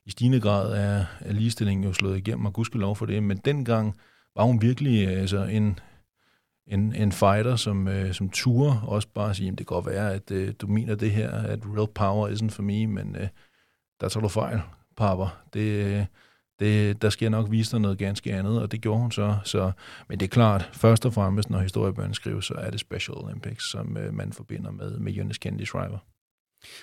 i 0.06 0.10
stigende 0.10 0.40
grad 0.40 0.72
er, 0.72 1.04
er 1.20 1.32
ligestillingen 1.32 1.84
jo 1.84 1.92
slået 1.92 2.16
igennem, 2.16 2.46
og 2.46 2.52
gudskelov 2.52 2.96
for 2.96 3.06
det. 3.06 3.22
Men 3.22 3.36
dengang 3.36 3.96
var 4.36 4.44
hun 4.44 4.62
virkelig 4.62 5.08
øh, 5.08 5.20
altså, 5.20 5.44
en, 5.44 5.78
en, 6.66 6.94
en 6.94 7.12
fighter, 7.12 7.56
som, 7.56 7.88
øh, 7.88 8.14
som 8.14 8.30
turer 8.30 8.80
også 8.80 9.08
bare 9.14 9.34
sige, 9.34 9.50
det 9.50 9.56
kan 9.56 9.64
godt 9.64 9.86
være, 9.86 10.14
at 10.14 10.30
øh, 10.30 10.54
du 10.60 10.66
mener 10.66 10.94
det 10.94 11.10
her, 11.10 11.30
at 11.30 11.60
real 11.64 11.88
power 11.94 12.28
isn't 12.28 12.50
for 12.50 12.62
me, 12.62 12.86
men 12.86 13.16
øh, 13.16 13.28
der 14.00 14.08
tager 14.08 14.22
du 14.22 14.28
fejl, 14.28 14.60
papper. 14.96 15.42
Det, 15.52 15.60
øh, 15.60 16.04
det, 16.60 17.02
der 17.02 17.10
skal 17.10 17.24
jeg 17.24 17.30
nok 17.30 17.50
vise 17.50 17.72
dig 17.72 17.80
noget 17.80 17.98
ganske 17.98 18.34
andet, 18.34 18.62
og 18.62 18.72
det 18.72 18.80
gjorde 18.80 19.00
hun 19.00 19.12
så. 19.12 19.36
så 19.44 19.72
men 20.08 20.20
det 20.20 20.26
er 20.26 20.30
klart, 20.30 20.70
først 20.72 21.06
og 21.06 21.12
fremmest, 21.12 21.50
når 21.50 21.58
historiebøgerne 21.58 22.14
skrives, 22.14 22.44
så 22.44 22.54
er 22.54 22.70
det 22.70 22.80
Special 22.80 23.18
Olympics, 23.18 23.70
som 23.70 23.96
øh, 23.96 24.14
man 24.14 24.32
forbinder 24.32 24.70
med, 24.70 24.98
med 24.98 25.12
Jonas 25.12 25.38
Kennedy 25.38 25.64
Shriver. 25.64 25.98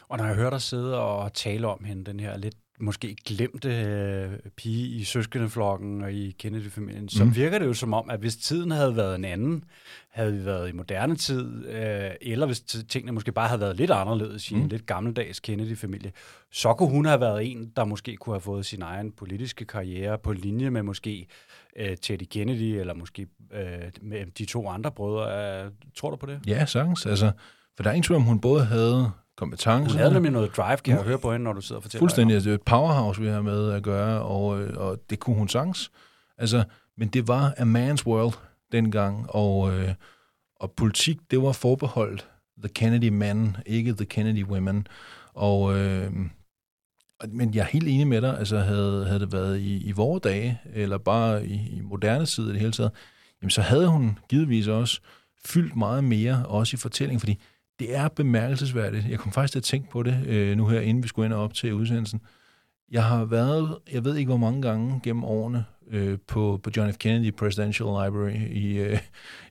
Og 0.08 0.18
når 0.18 0.26
jeg 0.26 0.36
hører 0.36 0.50
dig 0.50 0.62
sidde 0.62 1.00
og 1.00 1.34
tale 1.34 1.68
om 1.68 1.84
hende, 1.84 2.04
den 2.04 2.20
her 2.20 2.38
lidt 2.38 2.56
måske 2.80 3.16
glemte 3.26 3.70
øh, 3.70 4.32
pige 4.58 4.88
i 4.88 5.04
søskendeflokken 5.04 6.02
og 6.02 6.14
i 6.14 6.32
Kennedy-familien, 6.32 7.10
så 7.10 7.24
mm. 7.24 7.36
virker 7.36 7.60
det 7.60 7.66
jo 7.66 7.74
som 7.74 7.94
om, 7.94 8.10
at 8.10 8.20
hvis 8.20 8.36
tiden 8.36 8.72
havde 8.72 8.96
været 8.96 9.16
en 9.16 9.26
anden, 9.26 9.64
havde 10.12 10.34
vi 10.34 10.46
været 10.46 10.70
i 10.70 10.72
moderne 10.72 11.16
tid, 11.16 11.66
øh, 11.68 12.12
eller 12.22 12.46
hvis 12.46 12.60
tingene 12.62 13.12
måske 13.12 13.32
bare 13.32 13.48
havde 13.48 13.62
været 13.62 13.76
lidt 13.76 13.92
anderledes 13.92 14.52
i 14.52 14.56
mm. 14.56 14.62
en 14.62 14.68
lidt 14.68 14.86
gammeldags 14.86 15.40
Kennedy-familie, 15.40 16.12
så 16.52 16.74
kunne 16.74 16.90
hun 16.90 17.06
have 17.06 17.20
været 17.20 17.52
en, 17.52 17.72
der 17.76 17.86
måske 17.86 18.16
kunne 18.16 18.34
have 18.34 18.42
fået 18.42 18.66
sin 18.66 18.82
egen 18.82 19.12
politiske 19.12 19.66
karriere 19.66 20.18
på 20.18 20.34
linje 20.34 20.70
med 20.70 20.84
måske 20.84 21.28
øh, 21.76 21.98
Teddy 21.98 22.24
Kennedy, 22.24 22.80
eller 22.80 22.94
måske 22.94 23.28
øh, 23.54 23.92
med 24.02 24.26
de 24.26 24.46
to 24.46 24.70
andre 24.70 24.92
brødre. 24.92 25.64
Øh, 25.66 25.72
tror 25.96 26.10
du 26.10 26.16
på 26.16 26.26
det? 26.26 26.40
Ja, 26.48 26.66
sagtens. 26.66 27.06
Altså, 27.06 27.32
for 27.76 27.84
der 27.84 27.90
er 27.90 27.94
ingen 27.94 28.04
tvivl 28.04 28.16
om, 28.16 28.24
hun 28.24 28.40
både 28.40 28.66
havde 28.66 29.12
kompetence. 29.44 29.92
Hun 29.92 30.00
havde 30.00 30.14
nemlig 30.14 30.32
noget 30.32 30.58
drive, 30.58 30.78
kan 30.78 30.96
jeg 30.96 31.04
høre 31.04 31.20
på 31.20 31.32
hende, 31.32 31.44
når 31.44 31.54
du 31.54 31.62
sidder 31.62 31.80
og 31.80 31.84
fortæller 31.84 32.02
Fuldstændig. 32.02 32.34
Altså, 32.34 32.50
det 32.50 32.56
er 32.56 32.58
et 32.58 32.66
powerhouse, 32.66 33.22
vi 33.22 33.28
har 33.28 33.42
med 33.42 33.72
at 33.72 33.84
gøre, 33.84 34.22
og, 34.22 34.48
og 34.76 35.00
det 35.10 35.20
kunne 35.20 35.36
hun 35.36 35.48
sangs. 35.48 35.92
Altså, 36.38 36.64
men 36.98 37.08
det 37.08 37.28
var 37.28 37.54
a 37.58 37.64
man's 37.64 38.06
world 38.06 38.34
dengang, 38.72 39.26
og, 39.30 39.74
øh, 39.74 39.94
og 40.56 40.72
politik, 40.72 41.18
det 41.32 41.42
var 41.42 41.52
forbeholdt 41.52 42.30
the 42.64 42.70
Kennedy 42.70 43.10
men, 43.10 43.58
ikke 43.66 43.94
the 43.94 44.06
Kennedy 44.06 44.46
women. 44.46 44.88
Og, 45.34 45.80
øh, 45.80 46.12
men 47.28 47.54
jeg 47.54 47.62
er 47.62 47.66
helt 47.66 47.88
enig 47.88 48.08
med 48.08 48.22
dig, 48.22 48.40
altså 48.40 48.60
havde, 48.60 49.06
havde 49.06 49.20
det 49.20 49.34
været 49.34 49.60
i, 49.60 49.88
i 49.88 49.92
vore 49.92 50.20
dage, 50.20 50.62
eller 50.74 50.98
bare 50.98 51.46
i, 51.46 51.54
i 51.54 51.82
moderne 51.82 52.26
tid 52.26 52.48
i 52.48 52.52
det 52.52 52.60
hele 52.60 52.72
taget, 52.72 52.92
jamen 53.42 53.50
så 53.50 53.62
havde 53.62 53.88
hun 53.88 54.20
givetvis 54.30 54.68
også 54.68 55.02
fyldt 55.46 55.76
meget 55.76 56.04
mere, 56.04 56.46
også 56.46 56.76
i 56.76 56.78
fortælling, 56.78 57.20
fordi 57.20 57.40
det 57.80 57.96
er 57.96 58.08
bemærkelsesværdigt. 58.08 59.10
Jeg 59.10 59.20
kom 59.20 59.32
faktisk 59.32 59.52
til 59.52 59.60
at 59.60 59.64
tænke 59.64 59.90
på 59.90 60.04
det 60.04 60.28
øh, 60.28 60.58
nu 60.58 60.68
her, 60.68 60.80
inden 60.80 61.04
vi 61.04 61.08
skulle 61.08 61.26
ind 61.26 61.34
og 61.34 61.44
op 61.44 61.54
til 61.54 61.74
udsendelsen. 61.74 62.22
Jeg 62.92 63.04
har 63.04 63.26
været, 63.26 63.78
jeg 63.92 64.04
ved 64.06 64.16
ikke 64.16 64.30
hvor 64.30 64.38
mange 64.38 64.62
gange 64.62 65.00
gennem 65.04 65.24
årene, 65.24 65.66
øh, 65.88 66.18
på, 66.28 66.60
på 66.64 66.70
John 66.78 66.94
F. 66.94 66.98
Kennedy 66.98 67.34
Presidential 67.34 67.88
Library 67.88 68.52
i, 68.52 68.78
øh, 68.78 69.00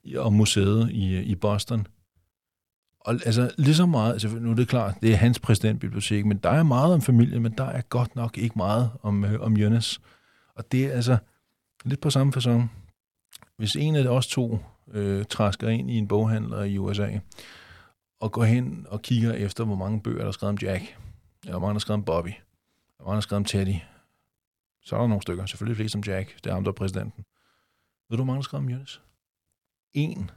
i, 0.05 0.16
og 0.16 0.33
museet 0.33 0.91
i, 0.91 1.14
øh, 1.14 1.23
i 1.23 1.35
Boston. 1.35 1.87
Og 3.01 3.14
altså, 3.27 3.51
lige 3.59 3.75
så 3.75 3.87
meget, 3.87 4.12
altså, 4.12 4.29
nu 4.29 4.51
er 4.51 4.55
det 4.55 4.68
klart, 4.68 4.95
det 5.03 5.12
er 5.12 5.16
hans 5.16 5.39
præsidentbibliotek, 5.39 6.27
men 6.27 6.37
der 6.37 6.51
er 6.51 6.62
meget 6.62 6.95
om 6.95 7.01
familien, 7.01 7.43
men 7.43 7.53
der 7.59 7.64
er 7.64 7.81
godt 7.81 8.16
nok 8.16 8.39
ikke 8.39 8.55
meget 8.57 8.91
om, 9.03 9.25
øh, 9.25 9.41
om 9.41 9.57
Jonas. 9.57 10.01
Og 10.57 10.73
det 10.73 10.85
er 10.85 10.93
altså 10.93 11.16
lidt 11.85 12.01
på 12.01 12.11
samme 12.11 12.33
fasong. 12.33 12.73
Hvis 13.57 13.77
en 13.77 13.97
af 13.97 14.07
os 14.07 14.27
to 14.27 14.59
øh, 14.93 15.25
træsker 15.25 15.68
ind 15.68 15.91
i 15.91 15.99
en 15.99 16.09
boghandler 16.09 16.62
i 16.62 16.79
USA, 16.79 17.09
og 18.23 18.33
går 18.33 18.45
hen 18.45 18.87
og 18.89 19.03
kigger 19.03 19.33
efter, 19.33 19.64
hvor 19.64 19.75
mange 19.75 20.01
bøger, 20.01 20.18
der 20.18 20.27
er 20.27 20.33
skrevet 20.33 20.53
om 20.53 20.59
Jack, 20.68 20.99
eller 21.45 21.59
hvor 21.59 21.61
mange, 21.61 21.70
der 21.70 21.75
er 21.75 21.79
skrevet 21.79 21.99
om 21.99 22.05
Bobby, 22.05 22.33
hvor 22.97 23.05
mange, 23.05 23.12
der 23.12 23.16
er 23.16 23.20
skrevet 23.20 23.41
om 23.41 23.45
Teddy, 23.45 23.75
så 24.83 24.97
er 24.97 25.01
der 25.01 25.07
nogle 25.07 25.23
stykker. 25.23 25.47
Selvfølgelig 25.47 25.77
flest 25.77 25.93
som 25.93 26.03
Jack. 26.07 26.45
Det 26.45 26.51
er 26.51 26.55
ham, 26.55 26.64
der 26.64 26.70
er 26.70 26.75
præsidenten. 26.75 27.25
Ved 28.11 28.16
du, 28.18 28.25
hvor 28.25 28.25
mange, 28.25 28.37
der 28.37 28.41
er 28.41 28.43
skrevet 28.43 28.64
om 28.64 28.70
Jonas? 28.70 29.03
En. 29.93 30.31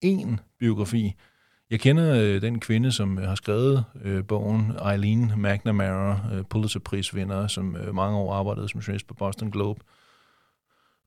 En 0.00 0.40
biografi. 0.58 1.14
Jeg 1.70 1.80
kender 1.80 2.14
øh, 2.14 2.42
den 2.42 2.60
kvinde, 2.60 2.92
som 2.92 3.18
øh, 3.18 3.28
har 3.28 3.34
skrevet 3.34 3.84
øh, 4.02 4.26
bogen, 4.26 4.72
Eileen 4.92 5.32
McNamara, 5.36 6.34
øh, 6.34 6.44
Pulitzer-prisvinder, 6.44 7.46
som 7.46 7.76
øh, 7.76 7.94
mange 7.94 8.18
år 8.18 8.34
arbejdede 8.34 8.68
som 8.68 8.80
journalist 8.80 9.06
på 9.06 9.14
Boston 9.14 9.50
Globe. 9.50 9.80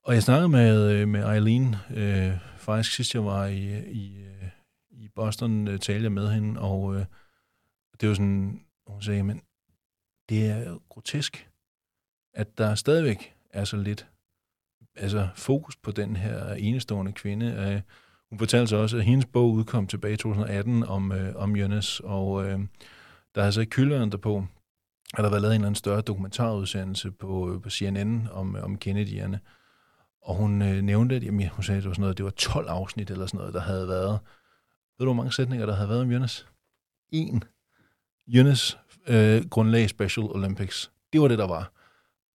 Og 0.04 0.14
jeg 0.14 0.24
snakkede 0.24 0.50
med, 0.50 0.92
øh, 0.92 1.08
med 1.08 1.34
Eileen, 1.34 1.76
øh, 1.96 2.32
faktisk 2.58 2.96
sidst 2.96 3.14
jeg 3.14 3.26
var 3.26 3.46
i, 3.46 3.66
øh, 3.66 3.84
i, 3.88 4.18
øh, 4.18 4.50
i 4.94 5.10
Boston, 5.16 5.68
øh, 5.68 5.80
talte 5.80 6.04
jeg 6.04 6.12
med 6.12 6.32
hende, 6.32 6.62
og 6.62 6.96
øh, 6.96 7.06
det 8.02 8.10
var 8.10 8.16
sådan, 8.16 8.66
hun 8.88 9.02
sagde, 9.02 9.24
men 9.24 9.42
det 10.30 10.46
er 10.46 10.78
grotesk, 10.90 11.50
at 12.34 12.58
der 12.58 12.76
stadigvæk 12.76 13.36
er 13.50 13.64
så 13.64 13.78
lidt 13.78 14.08
altså 14.96 15.30
fokus 15.36 15.76
på 15.76 15.92
den 15.92 16.16
her 16.16 16.54
enestående 16.54 17.12
kvinde. 17.12 17.46
Øh, 17.46 17.82
hun 18.30 18.40
fortalte 18.40 18.68
så 18.68 18.76
også, 18.76 18.98
at 18.98 19.04
hendes 19.04 19.26
bog 19.26 19.52
udkom 19.52 19.88
tilbage 19.88 20.14
i 20.14 20.18
2018 20.18 20.84
om, 20.84 21.12
øh, 21.12 21.36
om 21.36 21.56
Jonas, 21.56 22.00
og 22.00 22.46
øh, 22.46 22.60
der 23.36 23.44
har 23.44 23.52
så 23.52 23.62
ikke 23.62 23.70
kylderen 23.70 24.12
derpå, 24.12 24.46
at 25.18 25.24
der 25.24 25.30
var 25.30 25.40
lavet 25.40 25.56
en 25.56 25.62
eller 25.62 25.68
anden 25.68 25.76
større 25.76 26.02
dokumentarudsendelse 26.02 27.12
på, 27.12 27.54
øh, 27.54 27.62
på 27.62 27.70
CNN 27.70 28.28
om, 28.32 28.56
øh, 28.56 28.64
om 28.64 28.78
Kennedy'erne. 28.86 29.38
Og 30.22 30.36
hun 30.36 30.62
øh, 30.62 30.82
nævnte, 30.82 31.16
at 31.16 31.24
jamen, 31.24 31.48
hun 31.48 31.64
sagde, 31.64 31.78
at 31.78 31.84
det 31.84 31.90
var, 31.90 31.94
sådan 31.94 32.02
noget, 32.02 32.18
det 32.18 32.26
var 32.26 32.32
12 32.32 32.68
afsnit 32.70 33.12
eller 33.12 33.26
sådan 33.26 33.38
noget, 33.38 33.54
der 33.54 33.60
havde 33.60 33.88
været. 33.88 34.20
Ved 34.98 35.06
du, 35.06 35.14
hvor 35.14 35.14
mange 35.14 35.32
sætninger, 35.32 35.66
der 35.66 35.76
havde 35.76 35.90
været 35.90 36.02
om 36.02 36.12
Jonas? 36.12 36.48
En. 37.12 37.44
Jonas 38.28 38.78
øh, 39.08 39.46
grundlag 39.50 39.90
Special 39.90 40.26
Olympics. 40.26 40.92
Det 41.14 41.22
var 41.22 41.28
det, 41.28 41.38
der 41.38 41.48
var. 41.48 41.72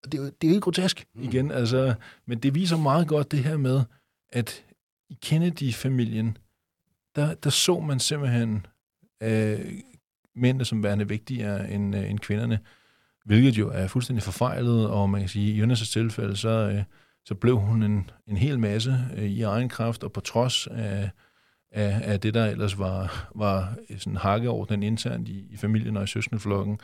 Det, 0.04 0.12
det 0.12 0.20
er 0.20 0.48
jo 0.48 0.54
ikke 0.54 0.61
grotesk 0.61 1.06
mm. 1.14 1.22
igen, 1.22 1.50
altså, 1.50 1.94
men 2.26 2.38
det 2.38 2.54
viser 2.54 2.76
meget 2.76 3.09
godt 3.09 3.32
det 3.32 3.44
her 3.44 3.56
med, 3.56 3.82
at 4.32 4.64
i 5.11 5.18
Kennedy-familien, 5.22 6.38
der, 7.16 7.34
der 7.34 7.50
så 7.50 7.80
man 7.80 8.00
simpelthen 8.00 8.66
øh, 9.22 9.72
mændene 10.36 10.64
som 10.64 10.82
værende 10.82 11.09
vigtigere 11.09 11.70
end, 11.70 11.96
øh, 11.96 12.11
end 12.11 12.18
kvinderne, 12.18 12.59
hvilket 13.24 13.59
jo 13.59 13.70
er 13.70 13.86
fuldstændig 13.86 14.22
forfejlet, 14.22 14.88
og 14.88 15.11
man 15.11 15.20
kan 15.20 15.28
sige, 15.28 15.54
i 15.54 15.62
Jonas' 15.62 15.92
tilfælde, 15.92 16.36
så, 16.36 16.48
øh, 16.48 16.82
så 17.24 17.34
blev 17.34 17.59
hun 17.59 17.82
en, 17.82 18.11
en 18.26 18.36
hel 18.36 18.59
masse 18.59 18.98
øh, 19.16 19.24
i 19.24 19.42
egen 19.42 19.68
kraft, 19.68 20.04
og 20.04 20.12
på 20.12 20.20
trods 20.20 20.66
af, 20.66 21.11
af, 21.71 22.01
af 22.12 22.21
det, 22.21 22.35
der 22.35 22.47
ellers 22.47 22.79
var, 22.79 23.31
var 23.35 23.75
sådan 23.99 24.16
hakkeorden 24.16 24.83
internt 24.83 25.29
i, 25.29 25.47
i 25.51 25.57
familien 25.57 25.97
og 25.97 26.05
i 26.05 26.07
søskendeflokken. 26.07 26.81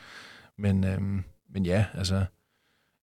Men, 0.59 0.85
øhm, 0.85 1.25
men 1.51 1.67
ja, 1.67 1.85
altså, 1.95 2.25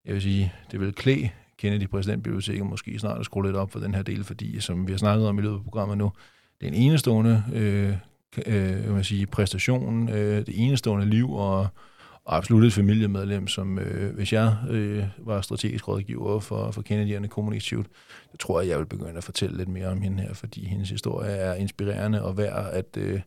jeg 0.06 0.14
vil 0.14 0.22
sige, 0.22 0.54
det 0.72 0.80
vil 0.80 0.94
klæ 0.94 1.28
Kennedy 1.58 1.90
præsidentbiblioteket 1.90 2.66
måske 2.66 3.00
snart 3.00 3.20
at 3.20 3.26
skrue 3.26 3.46
lidt 3.46 3.56
op 3.56 3.72
for 3.72 3.80
den 3.80 3.96
her 3.96 4.02
del, 4.02 4.24
fordi 4.24 4.60
som 4.60 4.88
vi 4.88 4.92
har 4.94 4.98
snakket 4.98 5.28
om 5.28 5.40
i 5.40 5.42
løbet 5.42 5.58
af 5.58 5.64
programmet 5.64 5.98
nu, 5.98 6.12
det 6.62 6.68
er 6.68 6.72
en 6.72 6.78
enestående 6.78 7.44
øh, 7.54 7.96
øh, 8.46 8.96
jeg 8.96 9.06
sige, 9.06 9.28
præstation, 9.28 10.10
øh, 10.10 10.46
det 10.46 10.66
enestående 10.66 11.06
liv 11.06 11.32
og, 11.32 11.68
og 12.26 12.38
absolut 12.38 12.64
et 12.64 12.74
familiemedlem, 12.74 13.48
som 13.48 13.80
øh, 13.80 14.16
hvis 14.16 14.34
jeg 14.34 14.56
øh, 14.70 15.04
var 15.18 15.42
strategisk 15.42 15.88
rådgiver 15.88 16.40
for, 16.40 16.72
for 16.72 16.82
Kennedy 16.82 17.16
and 17.16 17.26
så 18.32 18.38
tror 18.40 18.62
jeg, 18.62 18.70
jeg 18.70 18.80
vil 18.80 18.86
begynde 18.86 19.18
at 19.18 19.24
fortælle 19.24 19.58
lidt 19.58 19.70
mere 19.70 19.88
om 19.88 20.02
hende 20.02 20.24
her, 20.24 20.34
fordi 20.34 20.66
hendes 20.66 20.90
historie 20.90 21.32
er 21.32 21.54
inspirerende 21.54 22.24
og 22.24 22.38
værd 22.38 22.70
at, 22.74 22.98
øh, 22.98 23.22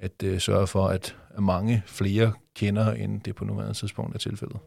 at 0.00 0.22
øh, 0.24 0.40
sørge 0.40 0.66
for, 0.66 0.86
at 0.86 1.16
mange 1.38 1.82
flere 1.86 2.32
kender, 2.56 2.92
end 2.92 3.20
det 3.20 3.34
på 3.34 3.44
nuværende 3.44 3.74
tidspunkt 3.74 4.14
er 4.14 4.18
tilfældet. 4.18 4.58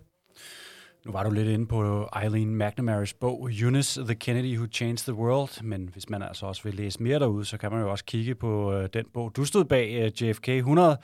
Nu 1.07 1.13
var 1.13 1.23
du 1.23 1.31
lidt 1.31 1.47
inde 1.47 1.67
på 1.67 2.09
Eileen 2.23 2.61
McNamara's 2.61 3.13
bog, 3.19 3.49
Eunice, 3.51 4.03
The 4.03 4.15
Kennedy 4.15 4.57
Who 4.57 4.67
Changed 4.71 4.97
the 4.97 5.13
World, 5.13 5.63
men 5.63 5.89
hvis 5.93 6.09
man 6.09 6.21
altså 6.21 6.45
også 6.45 6.63
vil 6.63 6.75
læse 6.75 7.03
mere 7.03 7.19
derude, 7.19 7.45
så 7.45 7.57
kan 7.57 7.71
man 7.71 7.81
jo 7.81 7.91
også 7.91 8.05
kigge 8.05 8.35
på 8.35 8.73
øh, 8.73 8.89
den 8.93 9.05
bog, 9.13 9.35
du 9.35 9.45
stod 9.45 9.65
bag, 9.65 9.93
øh, 9.93 10.29
JFK 10.29 10.49
100. 10.49 10.97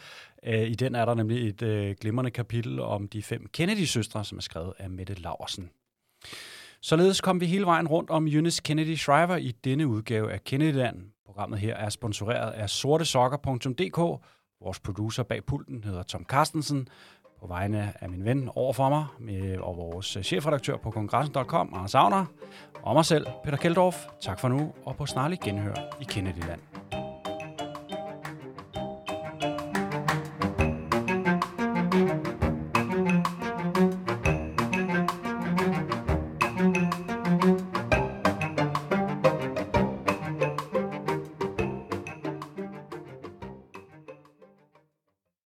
Øh, 0.45 0.62
I 0.62 0.76
den 0.76 0.95
er 0.95 1.06
der 1.06 1.14
nemlig 1.14 1.49
et 1.49 1.62
øh, 1.62 1.95
glimrende 2.01 2.32
kapitel 2.32 2.80
om 2.80 3.08
de 3.08 3.24
fem 3.24 3.45
Kennedy-søstre, 3.54 4.26
som 4.26 4.38
er 4.38 4.41
skrevet 4.41 4.74
af 4.78 4.89
Mette 4.89 5.14
Laursen. 5.14 5.70
Således 6.82 7.22
kom 7.22 7.41
vi 7.41 7.45
hele 7.45 7.66
vejen 7.66 7.88
rundt 7.88 8.10
om 8.10 8.28
Eunice 8.28 8.62
Kennedy 8.66 8.95
Shriver 8.95 9.36
i 9.36 9.51
denne 9.51 9.88
udgave 9.88 10.32
af 10.32 10.43
Kennedyland. 10.43 10.97
Programmet 11.26 11.60
her 11.60 11.76
er 11.76 11.89
sponsoreret 11.89 12.51
af 12.51 12.70
sortesokker.dk. 12.70 13.97
Vores 14.64 14.80
producer 14.80 15.24
bag 15.24 15.45
pulten 15.45 15.84
hedder 15.84 16.04
Tom 16.04 16.26
Carstensen 16.26 16.88
på 17.44 17.48
vegne 17.48 17.94
af 18.02 18.10
min 18.10 18.26
ven 18.26 18.50
overfor 18.56 18.89
mig 18.89 19.06
med, 19.20 19.58
og 19.58 19.78
vores 19.78 20.18
chefredaktør 20.24 20.78
på 20.78 20.91
kongressen.com, 20.91 21.74
Anders 21.76 21.96
Agner, 21.96 22.26
og 22.84 22.94
mig 22.94 23.06
selv, 23.06 23.28
Peter 23.44 23.58
Keldorf. 23.58 24.06
Tak 24.22 24.39
for 24.39 24.48
nu, 24.48 24.74
og 24.86 24.96
på 24.96 25.06
snarlig 25.06 25.39
genhør 25.39 25.76
i 26.02 26.04
Kennedyland. 26.04 26.60